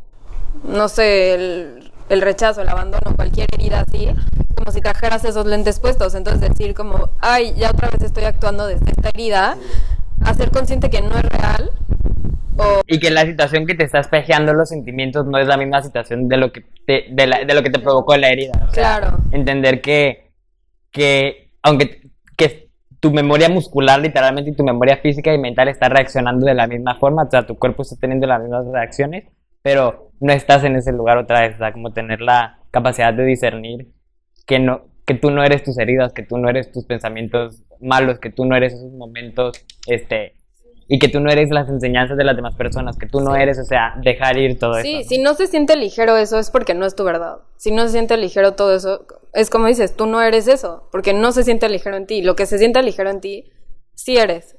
no 0.65 0.89
sé, 0.89 1.35
el, 1.35 1.84
el 2.09 2.21
rechazo, 2.23 2.61
el 2.63 2.69
abandono, 2.69 3.15
cualquier 3.17 3.47
herida 3.53 3.85
así, 3.87 4.09
como 4.57 4.71
si 4.73 4.81
trajeras 4.81 5.25
esos 5.25 5.47
lentes 5.47 5.81
puestos, 5.81 6.15
entonces 6.15 6.49
decir 6.51 6.75
como, 6.75 7.11
ay, 7.21 7.55
ya 7.57 7.71
otra 7.71 7.89
vez 7.91 8.03
estoy 8.03 8.25
actuando 8.25 8.67
desde 8.67 8.91
esta 8.91 9.09
herida, 9.09 9.57
hacer 10.25 10.51
consciente 10.51 10.91
que 10.91 11.01
no 11.03 11.17
es 11.17 11.23
real 11.25 11.71
o 12.57 12.83
Y 12.87 13.01
que 13.01 13.11
la 13.11 13.23
situación 13.23 13.67
que 13.67 13.75
te 13.75 13.85
está 13.85 13.99
espejeando 13.99 14.53
los 14.55 14.69
sentimientos 14.69 15.27
no 15.27 15.39
es 15.39 15.47
la 15.49 15.57
misma 15.57 15.83
situación 15.83 16.29
de 16.29 16.37
lo 16.37 16.53
que 16.53 16.65
te, 16.87 17.07
de, 17.11 17.27
la- 17.27 17.45
de 17.45 17.53
lo 17.55 17.63
que 17.63 17.71
te 17.71 17.79
provocó 17.81 18.17
la 18.17 18.29
herida. 18.31 18.53
o 18.69 18.73
sea, 18.73 18.99
Claro. 18.99 19.19
Entender 19.33 19.81
que, 19.81 20.31
que 20.93 21.51
aunque 21.63 22.03
que 22.37 22.69
tu 23.01 23.11
memoria 23.11 23.49
muscular 23.49 24.01
literalmente 24.01 24.51
y 24.51 24.57
tu 24.57 24.65
memoria 24.65 24.97
física 24.99 25.33
y 25.35 25.39
mental 25.39 25.69
está 25.69 25.89
reaccionando 25.89 26.47
de 26.47 26.55
la 26.55 26.67
misma 26.67 26.95
forma, 26.97 27.25
o 27.25 27.31
sea, 27.31 27.47
tu 27.47 27.57
cuerpo 27.59 27.83
está 27.83 27.97
teniendo 28.01 28.27
las 28.27 28.41
mismas 28.41 28.67
reacciones, 28.73 29.25
pero 29.63 30.11
no 30.25 30.33
estás 30.33 30.65
en 30.65 30.75
ese 30.77 30.91
lugar 30.93 31.19
otra 31.19 31.41
vez, 31.43 31.55
o 31.57 31.59
sea, 31.59 31.73
como 31.73 31.93
tener 31.93 32.21
la 32.21 32.59
capacidad 32.71 33.13
de 33.13 33.25
discernir 33.25 33.89
que 34.47 34.59
no 34.59 34.87
que 35.07 35.13
tú 35.15 35.31
no 35.31 35.45
eres 35.45 35.63
tus 35.63 35.79
heridas, 35.79 36.15
que 36.15 36.23
tú 36.23 36.39
no 36.39 36.49
eres 36.49 36.73
tus 36.73 36.87
pensamientos 36.87 37.63
malos, 37.79 38.19
que 38.21 38.31
tú 38.31 38.47
no 38.47 38.57
eres 38.57 38.73
esos 38.73 38.91
momentos, 38.93 39.63
este, 39.87 40.33
y 40.89 40.99
que 40.99 41.09
tú 41.09 41.21
no 41.21 41.31
eres 41.31 41.51
las 41.51 41.69
enseñanzas 41.69 42.17
de 42.17 42.25
las 42.25 42.35
demás 42.37 42.55
personas, 42.55 42.97
que 42.97 43.07
tú 43.07 43.21
no 43.21 43.35
Sí. 43.35 43.43
eres, 43.43 43.59
o 43.59 43.65
sea, 43.65 43.95
dejar 44.03 44.39
ir 44.39 44.59
todo 44.59 44.77
Sí, 44.81 45.01
eso. 45.01 45.09
si 45.11 45.19
no 45.21 45.35
se 45.35 45.47
siente 45.47 45.77
ligero 45.77 46.17
eso 46.17 46.39
es 46.39 46.51
porque 46.51 46.73
no 46.73 46.87
es 46.87 46.97
tu 46.97 47.05
verdad. 47.05 47.37
Si 47.59 47.71
no 47.71 47.83
se 47.83 47.91
siente 47.91 48.17
ligero 48.17 48.53
todo 48.55 48.75
eso, 48.75 49.05
es 49.35 49.51
como 49.51 49.67
dices, 49.67 49.95
tú 49.95 50.07
no 50.07 50.23
eres 50.23 50.49
eso, 50.49 50.89
porque 50.91 51.13
no 51.13 51.33
se 51.33 51.43
siente 51.45 51.69
ligero 51.69 51.99
en 51.99 52.07
ti. 52.07 52.23
Lo 52.23 52.35
que 52.35 52.47
se 52.47 52.57
siente 52.57 52.83
ligero 52.83 53.11
en 53.11 53.21
ti, 53.21 53.53
sí 53.95 54.17
eres. 54.17 54.57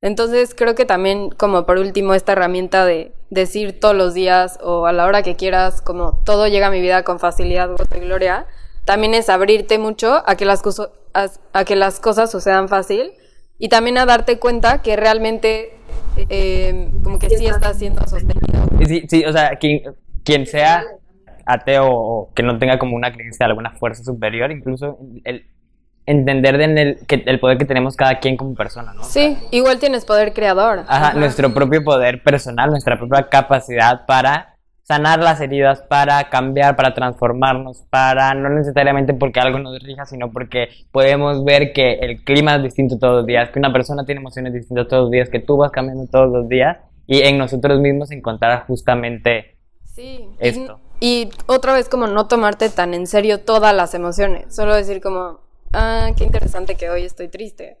Entonces 0.00 0.54
creo 0.54 0.74
que 0.74 0.84
también 0.84 1.30
como 1.30 1.66
por 1.66 1.78
último 1.78 2.14
esta 2.14 2.32
herramienta 2.32 2.84
de 2.84 3.12
decir 3.30 3.78
todos 3.80 3.96
los 3.96 4.14
días 4.14 4.58
o 4.62 4.86
a 4.86 4.92
la 4.92 5.06
hora 5.06 5.22
que 5.22 5.34
quieras, 5.34 5.82
como 5.82 6.20
todo 6.24 6.46
llega 6.46 6.68
a 6.68 6.70
mi 6.70 6.80
vida 6.80 7.02
con 7.02 7.18
facilidad, 7.18 7.68
gozo 7.68 7.96
y 7.96 8.00
gloria, 8.00 8.46
también 8.84 9.14
es 9.14 9.28
abrirte 9.28 9.78
mucho 9.78 10.22
a 10.26 10.36
que 10.36 10.44
las, 10.44 10.62
cosas 12.00 12.30
sucedan 12.30 12.68
fácil 12.68 13.12
y 13.58 13.68
también 13.68 13.98
a 13.98 14.06
darte 14.06 14.38
cuenta 14.38 14.82
que 14.82 14.96
realmente 14.96 15.72
eh, 16.28 16.90
como 17.02 17.18
que 17.18 17.28
sí 17.30 17.46
está 17.46 17.74
siendo 17.74 18.06
sostenido. 18.06 18.68
Sí, 18.86 19.04
sí, 19.08 19.24
o 19.24 19.32
sea, 19.32 19.56
quien, 19.56 19.82
quien 20.24 20.46
sea 20.46 20.84
ateo 21.44 21.88
o 21.90 22.32
que 22.34 22.42
no 22.42 22.58
tenga 22.58 22.78
como 22.78 22.94
una 22.94 23.12
creencia 23.12 23.46
de 23.46 23.50
alguna 23.50 23.72
fuerza 23.72 24.04
superior, 24.04 24.52
incluso 24.52 24.98
el 25.24 25.46
entender 26.08 26.58
de 26.58 26.64
en 26.64 26.78
el, 26.78 26.98
que, 27.06 27.22
el 27.26 27.38
poder 27.38 27.58
que 27.58 27.64
tenemos 27.64 27.96
cada 27.96 28.18
quien 28.18 28.36
como 28.36 28.54
persona, 28.54 28.92
¿no? 28.94 29.04
Sí, 29.04 29.36
igual 29.50 29.78
tienes 29.78 30.04
poder 30.04 30.32
creador. 30.32 30.84
Ajá, 30.88 31.12
nuestro 31.14 31.52
propio 31.52 31.84
poder 31.84 32.22
personal, 32.22 32.70
nuestra 32.70 32.98
propia 32.98 33.28
capacidad 33.28 34.06
para 34.06 34.54
sanar 34.82 35.18
las 35.18 35.40
heridas, 35.40 35.82
para 35.82 36.30
cambiar, 36.30 36.74
para 36.74 36.94
transformarnos, 36.94 37.84
para 37.90 38.32
no 38.32 38.48
necesariamente 38.48 39.12
porque 39.12 39.38
algo 39.38 39.58
nos 39.58 39.78
rija, 39.82 40.06
sino 40.06 40.32
porque 40.32 40.70
podemos 40.90 41.44
ver 41.44 41.74
que 41.74 41.98
el 42.00 42.24
clima 42.24 42.56
es 42.56 42.62
distinto 42.62 42.98
todos 42.98 43.16
los 43.16 43.26
días, 43.26 43.50
que 43.50 43.58
una 43.58 43.72
persona 43.72 44.06
tiene 44.06 44.22
emociones 44.22 44.54
distintas 44.54 44.88
todos 44.88 45.02
los 45.04 45.10
días, 45.10 45.28
que 45.28 45.40
tú 45.40 45.58
vas 45.58 45.70
cambiando 45.70 46.06
todos 46.10 46.32
los 46.32 46.48
días 46.48 46.78
y 47.06 47.20
en 47.20 47.36
nosotros 47.36 47.80
mismos 47.80 48.10
encontrar 48.10 48.64
justamente 48.66 49.58
Sí. 49.98 50.28
Esto. 50.38 50.78
Y, 51.00 51.06
y 51.06 51.30
otra 51.46 51.72
vez 51.72 51.88
como 51.88 52.06
no 52.06 52.28
tomarte 52.28 52.70
tan 52.70 52.94
en 52.94 53.08
serio 53.08 53.40
todas 53.40 53.74
las 53.74 53.94
emociones, 53.94 54.54
solo 54.54 54.76
decir 54.76 55.00
como, 55.00 55.40
ah, 55.72 56.10
qué 56.16 56.24
interesante 56.24 56.74
que 56.76 56.90
hoy 56.90 57.04
estoy 57.04 57.28
triste. 57.28 57.78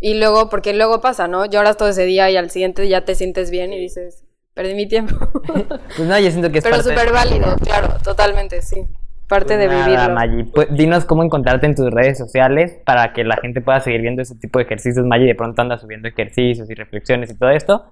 Y 0.00 0.14
luego, 0.14 0.48
porque 0.48 0.74
luego 0.74 1.00
pasa, 1.00 1.26
¿no? 1.28 1.44
Lloras 1.46 1.76
todo 1.76 1.88
ese 1.88 2.04
día 2.04 2.30
y 2.30 2.36
al 2.36 2.50
siguiente 2.50 2.86
ya 2.88 3.04
te 3.04 3.14
sientes 3.14 3.50
bien 3.50 3.72
y 3.72 3.78
dices, 3.80 4.24
perdí 4.54 4.74
mi 4.74 4.86
tiempo. 4.88 5.14
Pues 5.96 6.08
no, 6.08 6.18
yo 6.18 6.30
siento 6.30 6.50
que 6.52 6.58
es 6.58 6.64
Pero 6.64 6.76
parte 6.76 6.90
de- 6.90 6.96
súper 6.96 7.12
válido, 7.12 7.56
claro, 7.56 7.96
totalmente, 8.04 8.62
sí. 8.62 8.84
Parte 9.28 9.56
Pues 9.56 9.58
de 9.58 9.66
nada, 9.66 9.86
vivirlo. 9.86 10.14
Maggi. 10.14 10.44
Pues, 10.44 10.68
dinos 10.70 11.04
cómo 11.04 11.22
encontrarte 11.22 11.66
en 11.66 11.74
tus 11.74 11.90
redes 11.90 12.16
sociales 12.16 12.76
para 12.86 13.12
que 13.12 13.24
la 13.24 13.36
gente 13.36 13.60
pueda 13.60 13.80
seguir 13.80 14.00
viendo 14.00 14.22
ese 14.22 14.34
tipo 14.36 14.58
de 14.58 14.64
ejercicios. 14.64 15.04
Maggi 15.04 15.26
de 15.26 15.34
pronto 15.34 15.60
anda 15.60 15.78
subiendo 15.78 16.08
ejercicios 16.08 16.70
y 16.70 16.74
reflexiones 16.74 17.30
y 17.30 17.34
todo 17.36 17.50
esto. 17.50 17.84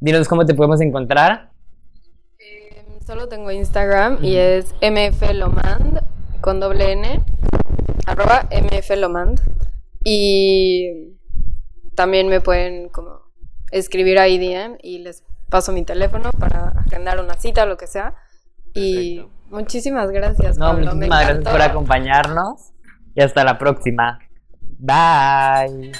Dinos 0.00 0.28
cómo 0.28 0.44
te 0.46 0.54
podemos 0.54 0.80
encontrar. 0.82 1.50
Eh, 2.38 2.84
Solo 3.06 3.26
tengo 3.28 3.50
Instagram 3.50 4.18
y 4.22 4.36
es 4.36 4.72
mflomand 4.82 6.00
con 6.40 6.60
doble 6.60 6.92
n 6.92 7.20
arroba 8.06 8.48
mflomand 8.50 9.40
y 10.04 11.16
también 11.94 12.28
me 12.28 12.40
pueden 12.40 12.88
como 12.88 13.20
escribir 13.70 14.18
ahí 14.18 14.38
DM 14.38 14.76
y 14.82 14.98
les 14.98 15.22
paso 15.48 15.72
mi 15.72 15.82
teléfono 15.84 16.30
para 16.38 16.68
agendar 16.86 17.20
una 17.20 17.34
cita 17.38 17.62
o 17.64 17.66
lo 17.66 17.76
que 17.76 17.86
sea 17.86 18.14
y 18.74 19.16
Perfecto. 19.20 19.46
muchísimas 19.50 20.10
gracias 20.10 20.58
No, 20.58 20.66
Pablo, 20.66 20.86
me 20.86 20.92
muchísimas 20.94 21.18
gracias 21.20 21.38
encantó. 21.38 21.50
por 21.50 21.62
acompañarnos 21.62 22.60
y 23.14 23.22
hasta 23.22 23.44
la 23.44 23.58
próxima. 23.58 24.18
Bye. 24.78 25.92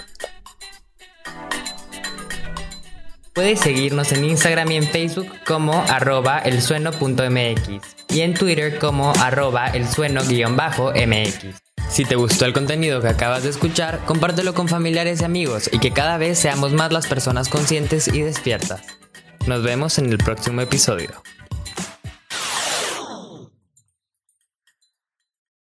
Puedes 3.33 3.61
seguirnos 3.61 4.13
en 4.13 4.25
Instagram 4.25 4.71
y 4.73 4.77
en 4.77 4.85
Facebook 4.85 5.29
como 5.47 5.73
arroba 5.89 6.39
elsueno.mx 6.41 7.69
y 8.09 8.21
en 8.21 8.35
Twitter 8.35 8.79
como 8.79 9.13
arroba 9.21 9.67
elsueno-mx. 9.69 11.64
Si 11.89 12.05
te 12.05 12.17
gustó 12.17 12.45
el 12.45 12.53
contenido 12.53 13.01
que 13.01 13.09
acabas 13.09 13.45
de 13.45 13.51
escuchar, 13.51 14.05
compártelo 14.05 14.55
con 14.55 14.69
familiares 14.69 15.21
y 15.21 15.25
amigos 15.25 15.71
y 15.73 15.79
que 15.79 15.93
cada 15.93 16.19
vez 16.19 16.39
seamos 16.39 16.73
más 16.73 16.93
las 16.93 17.07
personas 17.07 17.49
conscientes 17.49 18.09
y 18.09 18.23
despiertas. 18.23 18.83
Nos 19.47 19.63
vemos 19.63 19.99
en 19.99 20.11
el 20.11 20.19
próximo 20.19 20.61
episodio. 20.61 21.11